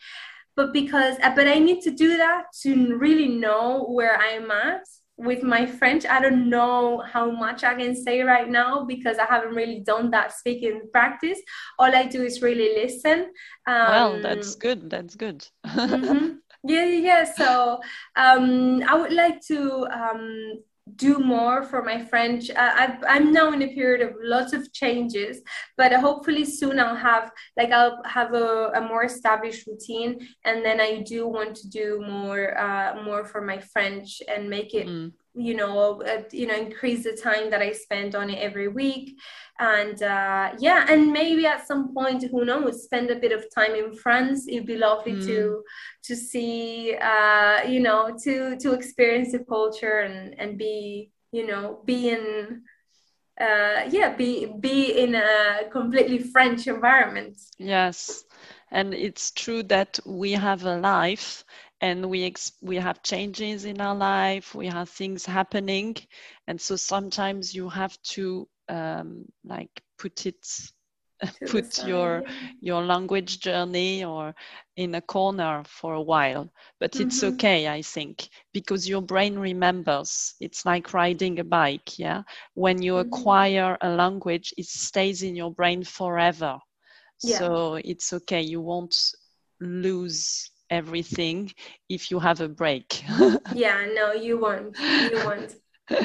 But 0.56 0.74
because, 0.74 1.18
but 1.36 1.48
I 1.48 1.58
need 1.58 1.82
to 1.82 1.92
do 1.92 2.18
that 2.18 2.44
to 2.62 2.96
really 2.98 3.30
know 3.30 3.86
where 3.86 4.16
I'm 4.16 4.52
at 4.52 4.84
with 5.18 5.44
my 5.44 5.66
French, 5.66 6.06
I 6.06 6.20
don't 6.20 6.50
know 6.50 7.00
how 7.00 7.30
much 7.30 7.64
I 7.64 7.76
can 7.76 7.96
say 7.96 8.22
right 8.22 8.50
now 8.50 8.84
because 8.84 9.18
I 9.18 9.26
haven't 9.26 9.54
really 9.54 9.80
done 9.80 10.10
that 10.12 10.34
speaking 10.34 10.82
practice. 10.92 11.40
All 11.78 11.96
I 11.96 12.06
do 12.06 12.24
is 12.24 12.42
really 12.42 12.74
listen. 12.76 13.32
Um, 13.68 13.88
well, 13.88 14.22
that's 14.22 14.56
good. 14.56 14.90
That's 14.90 15.16
good. 15.16 15.46
mm-hmm. 15.66 16.36
Yeah, 16.66 16.86
yeah. 16.86 17.24
So 17.26 17.82
um, 18.16 18.84
I 18.88 18.96
would 18.96 19.12
like 19.12 19.42
to 19.48 19.86
um, 19.92 20.64
do 20.96 21.20
more 21.20 21.64
for 21.64 21.82
my 21.82 22.04
French. 22.06 22.50
Uh, 22.50 22.96
i 23.08 23.16
am 23.18 23.32
now 23.32 23.52
in 23.54 23.62
a 23.62 23.74
period 23.74 24.02
of 24.08 24.16
lots 24.22 24.54
of 24.54 24.72
changes, 24.74 25.42
but 25.78 25.94
hopefully 25.94 26.46
soon 26.46 26.80
I'll 26.80 26.96
have 26.96 27.32
like 27.58 27.72
I'll 27.72 28.02
have 28.06 28.34
a, 28.34 28.72
a 28.76 28.82
more 28.82 29.04
established 29.06 29.66
routine, 29.68 30.28
and 30.46 30.64
then 30.64 30.82
I 30.82 31.02
do 31.02 31.28
want 31.28 31.56
to 31.58 31.70
do 31.70 32.04
more 32.06 32.58
uh, 32.58 33.02
more 33.04 33.26
for 33.26 33.42
my 33.42 33.60
French 33.60 34.22
and 34.28 34.50
make 34.50 34.74
it. 34.74 34.88
Mm 34.88 35.14
you 35.36 35.56
know 35.56 36.02
uh, 36.04 36.22
you 36.32 36.46
know 36.48 36.56
increase 36.56 37.04
the 37.04 37.16
time 37.16 37.50
that 37.50 37.62
i 37.62 37.72
spend 37.72 38.16
on 38.16 38.30
it 38.30 38.40
every 38.40 38.68
week. 38.68 39.18
And 39.60 40.02
uh, 40.02 40.52
yeah 40.58 40.86
and 40.90 41.12
maybe 41.12 41.46
at 41.46 41.68
some 41.68 41.94
point 41.94 42.24
who 42.30 42.44
knows 42.44 42.84
spend 42.84 43.12
a 43.12 43.20
bit 43.20 43.32
of 43.32 43.46
time 43.54 43.76
in 43.76 43.94
france. 43.96 44.48
It'd 44.48 44.66
be 44.66 44.78
lovely 44.78 45.14
mm. 45.14 45.26
to 45.26 45.64
to 46.04 46.16
see 46.16 46.96
uh, 46.96 47.64
you 47.64 47.80
know 47.80 48.18
to 48.24 48.58
to 48.58 48.74
experience 48.74 49.32
the 49.32 49.40
culture 49.40 50.00
and 50.00 50.36
and 50.40 50.58
be 50.58 51.12
you 51.32 51.46
know 51.48 51.82
be 51.86 52.10
in 52.10 52.62
uh, 53.40 53.90
yeah 53.90 54.16
be 54.16 54.54
be 54.60 55.04
in 55.04 55.16
a 55.16 55.70
completely 55.72 56.20
french 56.20 56.68
environment. 56.68 57.40
Yes. 57.58 58.26
And 58.72 58.94
it's 58.94 59.30
true 59.32 59.62
that 59.64 60.00
we 60.04 60.32
have 60.32 60.66
a 60.66 60.78
life 60.78 61.46
and 61.84 62.10
we 62.10 62.24
ex- 62.24 62.54
we 62.62 62.78
have 62.78 63.04
changes 63.04 63.66
in 63.66 63.82
our 63.82 63.96
life 63.96 64.56
we 64.56 64.68
have 64.68 64.90
things 64.90 65.26
happening 65.26 65.96
and 66.48 66.60
so 66.60 66.76
sometimes 66.78 67.54
you 67.54 67.68
have 67.70 68.02
to 68.02 68.48
um, 68.70 69.26
like 69.44 69.84
put 70.00 70.26
it 70.26 70.48
put 71.48 71.86
your 71.86 72.24
your 72.62 72.82
language 72.84 73.40
journey 73.40 74.04
or 74.04 74.34
in 74.78 74.96
a 74.96 75.02
corner 75.02 75.62
for 75.68 75.94
a 75.94 76.02
while 76.02 76.50
but 76.80 76.92
mm-hmm. 76.92 77.08
it's 77.08 77.24
okay 77.24 77.68
i 77.68 77.82
think 77.82 78.30
because 78.54 78.88
your 78.88 79.02
brain 79.02 79.38
remembers 79.38 80.36
it's 80.40 80.66
like 80.66 80.94
riding 80.94 81.40
a 81.40 81.44
bike 81.44 82.00
yeah 82.00 82.24
when 82.54 82.82
you 82.82 82.94
mm-hmm. 82.94 83.08
acquire 83.08 83.78
a 83.82 83.90
language 83.90 84.54
it 84.58 84.66
stays 84.66 85.22
in 85.22 85.36
your 85.36 85.52
brain 85.52 85.84
forever 85.84 86.58
yeah. 87.22 87.38
so 87.38 87.76
it's 87.76 88.14
okay 88.14 88.42
you 88.42 88.62
won't 88.62 88.96
lose 89.60 90.50
everything 90.74 91.52
if 91.88 92.12
you 92.12 92.20
have 92.20 92.42
a 92.42 92.50
break. 92.50 93.04
yeah, 93.54 93.86
no, 93.94 94.12
you 94.14 94.40
won't. 94.40 94.78
You 94.80 95.22
won't. 95.26 95.56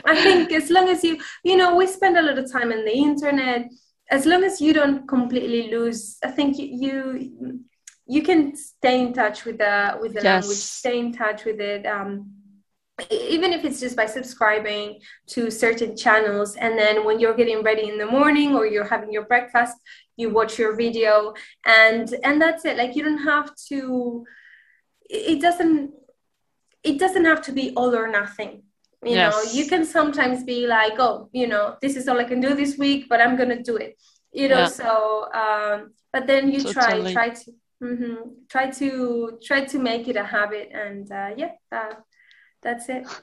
I 0.05 0.15
think 0.23 0.53
as 0.53 0.71
long 0.71 0.89
as 0.89 1.03
you, 1.03 1.19
you 1.45 1.57
know, 1.57 1.75
we 1.75 1.87
spend 1.87 2.17
a 2.17 2.23
lot 2.23 2.39
of 2.39 2.51
time 2.53 2.73
on 2.73 2.85
the 2.85 2.93
internet. 2.93 3.69
As 4.11 4.27
long 4.27 4.45
as 4.45 4.61
you 4.61 4.73
don't 4.73 5.07
completely 5.07 5.71
lose, 5.71 6.19
I 6.25 6.31
think 6.31 6.59
you 6.59 6.67
you, 6.67 7.61
you 8.07 8.23
can 8.23 8.57
stay 8.57 9.01
in 9.01 9.13
touch 9.13 9.45
with 9.45 9.59
the 9.59 9.99
with 10.01 10.15
the 10.15 10.23
yes. 10.23 10.43
language, 10.43 10.59
stay 10.59 10.99
in 10.99 11.13
touch 11.13 11.45
with 11.45 11.61
it. 11.61 11.87
Um, 11.87 12.39
even 13.11 13.53
if 13.53 13.65
it's 13.65 13.81
just 13.81 13.97
by 13.97 14.07
subscribing 14.07 14.99
to 15.29 15.51
certain 15.51 15.97
channels 15.97 16.57
and 16.57 16.77
then 16.77 17.05
when 17.05 17.21
you're 17.21 17.35
getting 17.35 17.63
ready 17.63 17.89
in 17.89 17.97
the 17.97 18.07
morning 18.07 18.57
or 18.57 18.67
you're 18.67 18.85
having 18.85 19.13
your 19.13 19.25
breakfast 19.27 19.77
you 20.17 20.31
watch 20.31 20.59
your 20.59 20.75
video 20.75 21.33
and 21.65 22.17
and 22.25 22.43
that's 22.43 22.65
it 22.65 22.77
like 22.77 22.97
you 22.97 23.05
don't 23.05 23.23
have 23.23 23.55
to 23.55 24.25
it 25.09 25.41
doesn't 25.41 25.93
it 26.85 26.99
doesn't 26.99 27.25
have 27.25 27.43
to 27.43 27.53
be 27.53 27.73
all 27.77 27.95
or 27.95 28.09
nothing 28.09 28.63
you 29.05 29.13
yes. 29.13 29.33
know 29.33 29.53
you 29.53 29.69
can 29.69 29.85
sometimes 29.85 30.45
be 30.45 30.67
like 30.67 30.95
oh 30.99 31.29
you 31.33 31.47
know 31.47 31.77
this 31.81 31.97
is 31.97 32.09
all 32.09 32.19
i 32.19 32.25
can 32.25 32.41
do 32.41 32.55
this 32.55 32.77
week 32.79 33.07
but 33.09 33.21
i'm 33.21 33.37
gonna 33.37 33.63
do 33.63 33.77
it 33.77 33.97
you 34.33 34.49
know 34.49 34.59
yeah. 34.59 34.67
so 34.67 35.29
um 35.33 35.93
but 36.13 36.27
then 36.27 36.51
you 36.51 36.61
totally. 36.61 37.15
try 37.15 37.29
try 37.29 37.29
to 37.31 37.53
mm-hmm, 37.83 38.15
try 38.49 38.71
to 38.71 39.39
try 39.43 39.65
to 39.65 39.79
make 39.79 40.09
it 40.09 40.17
a 40.17 40.25
habit 40.25 40.69
and 40.73 41.11
uh, 41.13 41.31
yeah 41.37 41.53
uh, 41.73 41.95
that's 42.63 42.89
it 42.89 43.07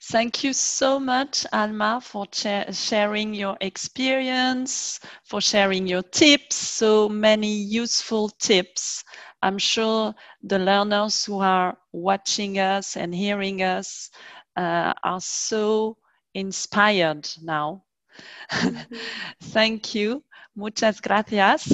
Thank 0.00 0.44
you 0.44 0.52
so 0.52 1.00
much, 1.00 1.44
Alma, 1.52 2.00
for 2.00 2.24
sharing 2.32 3.34
your 3.34 3.56
experience, 3.60 5.00
for 5.24 5.40
sharing 5.40 5.88
your 5.88 6.02
tips, 6.02 6.54
so 6.54 7.08
many 7.08 7.52
useful 7.52 8.28
tips 8.28 9.02
I'm 9.42 9.58
sure 9.58 10.14
the 10.42 10.58
learners 10.58 11.24
who 11.24 11.40
are 11.40 11.76
watching 11.92 12.58
us 12.58 12.96
and 12.96 13.14
hearing 13.14 13.62
us 13.62 14.10
uh, 14.56 14.92
are 15.02 15.20
so 15.20 15.96
inspired 16.34 17.28
now. 17.42 17.84
Mm-hmm. 18.62 18.96
Thank 19.40 19.94
you. 19.94 20.22
Muchas 20.56 21.00
gracias. 21.00 21.66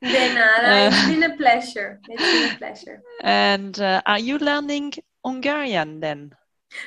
De 0.00 0.28
nada, 0.28 0.86
it's 0.86 1.02
been 1.06 1.22
a 1.24 1.36
pleasure. 1.36 2.00
It's 2.08 2.28
been 2.28 2.44
a 2.44 2.54
pleasure. 2.56 3.02
And 3.22 3.78
uh, 3.80 4.02
are 4.06 4.18
you 4.18 4.38
learning 4.38 4.94
Hungarian 5.24 6.00
then? 6.00 6.34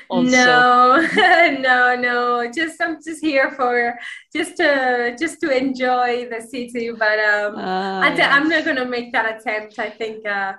Also. 0.08 0.30
No, 0.30 1.08
no, 1.60 1.96
no. 1.96 2.50
Just 2.50 2.80
I'm 2.80 2.96
just 3.04 3.20
here 3.20 3.50
for 3.52 3.98
just 4.34 4.56
to 4.56 5.16
just 5.18 5.40
to 5.40 5.56
enjoy 5.56 6.28
the 6.28 6.40
city, 6.40 6.90
but 6.90 7.18
um, 7.18 7.56
uh, 7.56 8.00
I 8.00 8.14
yes. 8.14 8.28
I'm 8.32 8.48
not 8.48 8.64
gonna 8.64 8.86
make 8.86 9.12
that 9.12 9.40
attempt. 9.40 9.78
I 9.78 9.90
think 9.90 10.26
uh, 10.26 10.54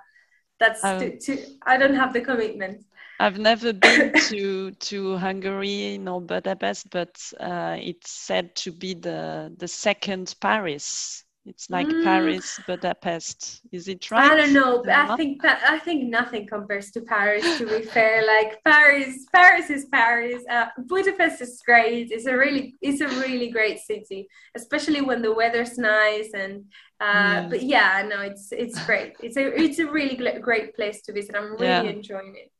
that's 0.59 0.84
um, 0.84 0.99
too, 0.99 1.17
too, 1.21 1.39
I 1.65 1.78
don't 1.78 1.95
have 1.95 2.13
the 2.13 2.21
commitment. 2.21 2.86
I've 3.19 3.39
never 3.39 3.73
been 3.73 4.13
to 4.30 4.71
to 4.71 5.17
Hungary 5.17 5.97
nor 5.97 6.21
Budapest, 6.21 6.89
but 6.89 7.15
uh, 7.39 7.78
it's 7.80 8.11
said 8.11 8.55
to 8.57 8.71
be 8.71 8.93
the 8.93 9.53
the 9.57 9.67
second 9.67 10.36
Paris 10.39 11.24
it's 11.46 11.70
like 11.70 11.88
mm. 11.88 12.04
Paris, 12.04 12.60
Budapest. 12.66 13.62
Is 13.72 13.88
it 13.88 14.10
right? 14.10 14.32
I 14.32 14.36
don't 14.36 14.54
know. 14.54 14.84
I 14.89 15.16
think 15.16 15.46
I 15.46 15.78
think 15.78 16.10
nothing 16.10 16.48
compares 16.48 16.89
to 16.91 17.02
Paris. 17.02 17.60
To 17.60 17.68
be 17.68 17.86
fair, 17.86 18.26
like 18.26 18.64
Paris, 18.64 19.26
Paris 19.32 19.70
is 19.70 19.86
Paris. 19.86 20.43
Uh, 20.50 20.66
Budapest 20.88 21.41
is 21.41 21.62
great. 21.64 22.12
It's 22.12 22.26
a 22.26 22.36
really, 22.36 22.76
it's 22.82 23.02
a 23.02 23.08
really 23.08 23.52
great 23.52 23.80
city, 23.80 24.28
especially 24.56 25.02
when 25.02 25.22
the 25.22 25.34
weather's 25.34 25.78
nice. 25.78 26.32
And 26.34 26.66
uh, 27.00 27.04
yeah. 27.06 27.48
but 27.48 27.62
yeah, 27.62 28.08
no, 28.10 28.22
it's 28.22 28.52
it's 28.52 28.84
great. 28.86 29.14
It's 29.22 29.38
a 29.38 29.46
it's 29.62 29.78
a 29.78 29.86
really 29.86 30.16
great 30.39 30.76
place 30.76 31.04
to 31.04 31.14
visit. 31.14 31.36
I'm 31.36 31.52
really 31.54 31.66
yeah. 31.68 31.82
enjoying 31.84 32.36
it. 32.36 32.52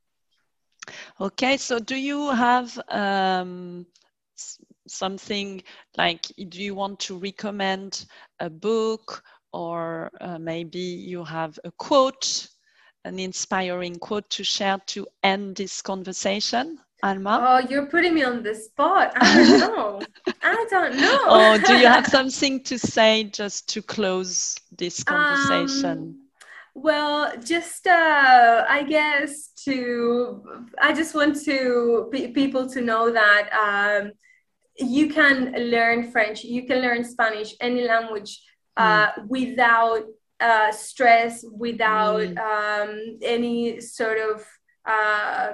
Okay, 1.20 1.58
so 1.58 1.80
do 1.80 1.96
you 1.96 2.30
have 2.30 2.80
um, 2.90 3.88
something 4.88 5.62
like 5.98 6.26
do 6.50 6.62
you 6.62 6.76
want 6.76 7.00
to 7.00 7.18
recommend 7.18 8.06
a 8.40 8.50
book 8.50 9.24
or 9.54 10.12
uh, 10.22 10.38
maybe 10.38 10.80
you 10.80 11.24
have 11.24 11.58
a 11.64 11.72
quote 11.72 12.48
an 13.06 13.20
inspiring 13.20 13.96
quote 13.96 14.30
to 14.32 14.44
share 14.44 14.80
to 14.88 15.08
end 15.24 15.56
this 15.56 15.82
conversation? 15.82 16.80
Alma? 17.04 17.40
Oh 17.42 17.68
you're 17.70 17.86
putting 17.86 18.16
me 18.16 18.24
on 18.24 18.44
the 18.44 18.56
spot. 18.56 19.14
I 19.16 19.36
don't 19.36 19.60
know. 19.60 20.02
I 20.44 20.66
don't 20.70 21.00
know. 21.00 21.20
Oh 21.28 21.58
do 21.58 21.78
you 21.78 21.88
have 21.88 22.08
something 22.18 22.64
to 22.64 22.80
say 22.80 23.26
just 23.26 23.70
to 23.70 23.82
close 23.82 24.56
this 24.78 25.04
conversation? 25.04 25.98
um, 26.00 26.16
well, 26.76 27.32
just 27.38 27.88
uh, 27.88 28.66
I 28.68 28.84
guess 28.84 29.50
to 29.64 30.44
I 30.82 30.94
just 30.94 31.16
want 31.16 31.42
to 31.46 32.10
people 32.34 32.70
to 32.70 32.82
know 32.82 33.12
that 33.12 33.50
um, 33.54 34.12
you 34.78 35.10
can 35.10 35.54
learn 35.72 36.12
French, 36.12 36.44
you 36.44 36.66
can 36.66 36.80
learn 36.80 37.04
Spanish, 37.04 37.56
any 37.62 37.84
language 37.84 38.42
uh, 38.78 39.12
mm. 39.12 39.28
without 39.28 40.04
uh, 40.40 40.72
stress, 40.72 41.46
without 41.52 42.22
mm. 42.22 42.38
um, 42.38 43.18
any 43.22 43.80
sort 43.80 44.18
of 44.18 44.46
uh, 44.86 45.54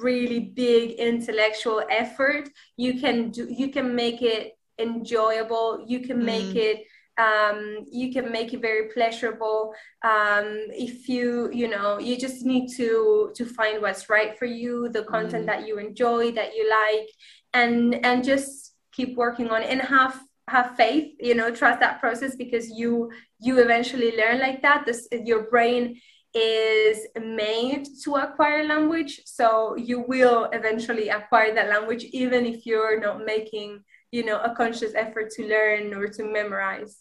really 0.00 0.40
big 0.40 0.92
intellectual 0.92 1.82
effort. 1.90 2.48
You 2.76 3.00
can 3.00 3.30
do, 3.30 3.48
you 3.50 3.68
can 3.68 3.94
make 3.94 4.22
it 4.22 4.52
enjoyable. 4.78 5.84
You 5.86 6.00
can 6.00 6.24
make 6.24 6.54
mm. 6.54 6.56
it 6.56 6.86
um, 7.18 7.84
you 7.90 8.12
can 8.12 8.32
make 8.32 8.54
it 8.54 8.62
very 8.62 8.88
pleasurable 8.88 9.74
um, 10.02 10.66
if 10.70 11.08
you 11.08 11.50
you 11.52 11.68
know 11.68 11.98
you 11.98 12.16
just 12.16 12.44
need 12.44 12.68
to 12.76 13.30
to 13.34 13.44
find 13.44 13.82
what's 13.82 14.08
right 14.08 14.38
for 14.38 14.46
you 14.46 14.88
the 14.88 15.04
content 15.04 15.44
mm. 15.44 15.46
that 15.46 15.66
you 15.66 15.78
enjoy 15.78 16.32
that 16.32 16.54
you 16.54 16.68
like 16.70 17.08
and 17.54 18.04
and 18.04 18.24
just 18.24 18.72
keep 18.92 19.16
working 19.16 19.48
on 19.50 19.62
and 19.62 19.80
have 19.80 20.20
have 20.48 20.76
faith 20.76 21.14
you 21.20 21.34
know 21.34 21.50
trust 21.50 21.80
that 21.80 22.00
process 22.00 22.34
because 22.36 22.68
you 22.70 23.10
you 23.42 23.58
eventually 23.58 24.16
learn 24.16 24.38
like 24.38 24.62
that. 24.62 24.86
This, 24.86 25.08
your 25.10 25.50
brain 25.50 26.00
is 26.32 27.06
made 27.20 27.86
to 28.04 28.14
acquire 28.14 28.64
language, 28.64 29.20
so 29.26 29.76
you 29.76 30.04
will 30.06 30.48
eventually 30.52 31.08
acquire 31.08 31.54
that 31.54 31.68
language, 31.68 32.04
even 32.04 32.46
if 32.46 32.64
you're 32.64 33.00
not 33.00 33.24
making, 33.24 33.82
you 34.12 34.24
know, 34.24 34.40
a 34.40 34.54
conscious 34.54 34.94
effort 34.94 35.30
to 35.32 35.46
learn 35.46 35.92
or 35.92 36.06
to 36.06 36.22
memorize. 36.24 36.98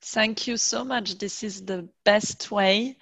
Thank 0.00 0.46
you 0.46 0.56
so 0.56 0.84
much. 0.84 1.18
This 1.18 1.42
is 1.42 1.64
the 1.64 1.88
best 2.04 2.50
way 2.52 2.96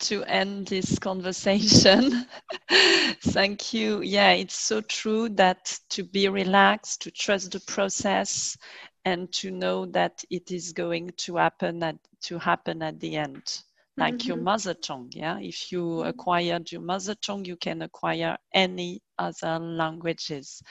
to 0.00 0.24
end 0.24 0.66
this 0.66 0.98
conversation. 0.98 2.26
Thank 3.22 3.72
you. 3.72 4.02
Yeah, 4.02 4.32
it's 4.32 4.56
so 4.56 4.80
true 4.80 5.28
that 5.30 5.78
to 5.90 6.04
be 6.04 6.28
relaxed, 6.28 7.02
to 7.02 7.10
trust 7.10 7.52
the 7.52 7.60
process, 7.60 8.56
and 9.04 9.32
to 9.32 9.50
know 9.50 9.86
that 9.86 10.22
it 10.30 10.50
is 10.50 10.72
going 10.72 11.10
to 11.16 11.36
happen 11.36 11.82
at 11.82 11.96
to 12.22 12.38
happen 12.38 12.82
at 12.82 13.00
the 13.00 13.16
end 13.16 13.62
like 13.96 14.14
mm-hmm. 14.14 14.28
your 14.28 14.36
mother 14.36 14.74
tongue 14.74 15.10
yeah 15.12 15.38
if 15.40 15.72
you 15.72 16.02
acquired 16.02 16.70
your 16.70 16.80
mother 16.80 17.14
tongue 17.16 17.44
you 17.44 17.56
can 17.56 17.82
acquire 17.82 18.36
any 18.52 19.02
other 19.18 19.58
languages 19.58 20.62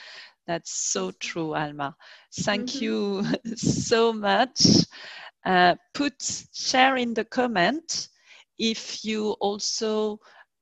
that's 0.45 0.71
so 0.71 1.11
true 1.19 1.55
alma 1.55 1.95
thank 2.41 2.69
mm-hmm. 2.69 2.83
you 2.83 3.55
so 3.55 4.13
much 4.13 4.65
uh, 5.45 5.75
put 5.93 6.13
share 6.53 6.97
in 6.97 7.13
the 7.13 7.25
comment 7.25 8.09
if 8.59 9.03
you 9.05 9.31
also 9.39 10.19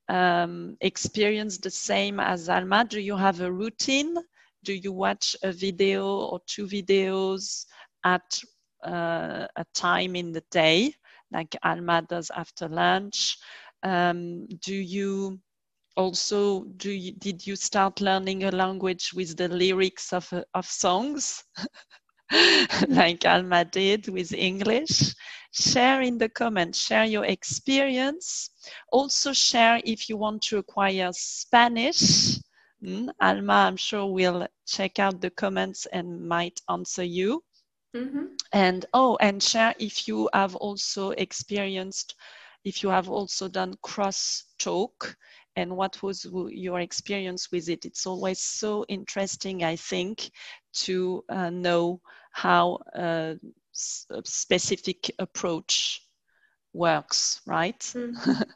um, 0.08 0.76
experience 0.80 1.58
the 1.58 1.70
same 1.70 2.20
as 2.20 2.48
alma 2.48 2.84
do 2.84 3.00
you 3.00 3.16
have 3.16 3.40
a 3.40 3.52
routine 3.52 4.14
do 4.64 4.72
you 4.74 4.92
watch 4.92 5.36
a 5.42 5.52
video 5.52 6.06
or 6.06 6.40
two 6.46 6.66
videos 6.66 7.66
at 8.04 8.40
uh, 8.84 9.46
a 9.56 9.64
time 9.74 10.16
in 10.16 10.32
the 10.32 10.42
day, 10.50 10.92
like 11.32 11.56
Alma 11.62 12.02
does 12.08 12.30
after 12.34 12.68
lunch? 12.68 13.36
Um, 13.82 14.46
do 14.62 14.74
you 14.74 15.40
also 15.96 16.64
do 16.76 16.90
you, 16.90 17.12
did 17.12 17.46
you 17.46 17.56
start 17.56 18.00
learning 18.00 18.44
a 18.44 18.50
language 18.50 19.12
with 19.14 19.36
the 19.36 19.48
lyrics 19.48 20.12
of 20.12 20.32
of 20.54 20.66
songs? 20.66 21.44
like 22.88 23.24
Alma 23.24 23.64
did 23.64 24.08
with 24.08 24.32
English. 24.32 25.14
Share 25.52 26.02
in 26.02 26.18
the 26.18 26.28
comments, 26.28 26.78
share 26.78 27.04
your 27.04 27.24
experience. 27.24 28.50
Also, 28.92 29.32
share 29.32 29.80
if 29.84 30.08
you 30.08 30.16
want 30.16 30.42
to 30.42 30.58
acquire 30.58 31.10
Spanish 31.12 32.38
Mm, 32.82 33.10
Alma, 33.20 33.54
I'm 33.66 33.76
sure 33.76 34.06
will 34.06 34.46
check 34.66 34.98
out 35.00 35.20
the 35.20 35.30
comments 35.30 35.86
and 35.86 36.28
might 36.28 36.60
answer 36.68 37.02
you. 37.02 37.42
Mm-hmm. 37.94 38.24
And 38.52 38.86
oh, 38.94 39.16
and 39.20 39.42
share 39.42 39.74
if 39.78 40.06
you 40.06 40.28
have 40.32 40.54
also 40.54 41.10
experienced, 41.10 42.14
if 42.64 42.82
you 42.82 42.88
have 42.90 43.08
also 43.08 43.48
done 43.48 43.74
cross 43.82 44.44
talk 44.58 45.16
and 45.56 45.76
what 45.76 46.02
was 46.02 46.24
your 46.50 46.78
experience 46.78 47.50
with 47.50 47.68
it. 47.68 47.84
It's 47.84 48.06
always 48.06 48.38
so 48.38 48.84
interesting, 48.88 49.64
I 49.64 49.74
think, 49.74 50.30
to 50.84 51.24
uh, 51.28 51.50
know 51.50 52.00
how 52.42 52.78
a 52.94 53.36
specific 53.72 55.10
approach 55.18 56.02
works, 56.72 57.40
right? 57.46 57.80
Mm-hmm. 57.80 58.42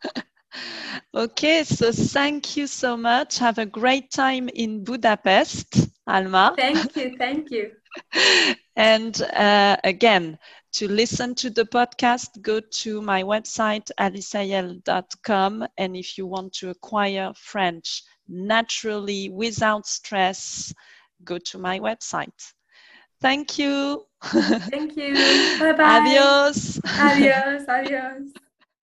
Okay, 1.14 1.64
so 1.64 1.92
thank 1.92 2.58
you 2.58 2.66
so 2.66 2.94
much. 2.94 3.38
Have 3.38 3.58
a 3.58 3.64
great 3.64 4.10
time 4.10 4.50
in 4.52 4.84
Budapest, 4.84 5.88
Alma. 6.06 6.54
Thank 6.58 6.94
you, 6.94 7.16
thank 7.18 7.50
you. 7.50 7.70
and 8.76 9.22
uh, 9.22 9.76
again, 9.82 10.38
to 10.72 10.88
listen 10.88 11.34
to 11.36 11.48
the 11.48 11.64
podcast, 11.64 12.42
go 12.42 12.60
to 12.60 13.00
my 13.00 13.22
website, 13.22 13.90
aliceayel.com. 13.98 15.66
And 15.78 15.96
if 15.96 16.18
you 16.18 16.26
want 16.26 16.52
to 16.54 16.68
acquire 16.68 17.32
French 17.34 18.02
naturally 18.28 19.30
without 19.30 19.86
stress, 19.86 20.74
go 21.24 21.38
to 21.38 21.58
my 21.58 21.80
website. 21.80 22.52
Thank 23.22 23.58
you. 23.58 24.04
Thank 24.70 24.96
you. 24.96 25.14
Bye 25.58 25.72
bye. 25.72 25.98
Adios. 26.00 26.80
Adios. 26.98 27.68
Adios. 27.68 28.32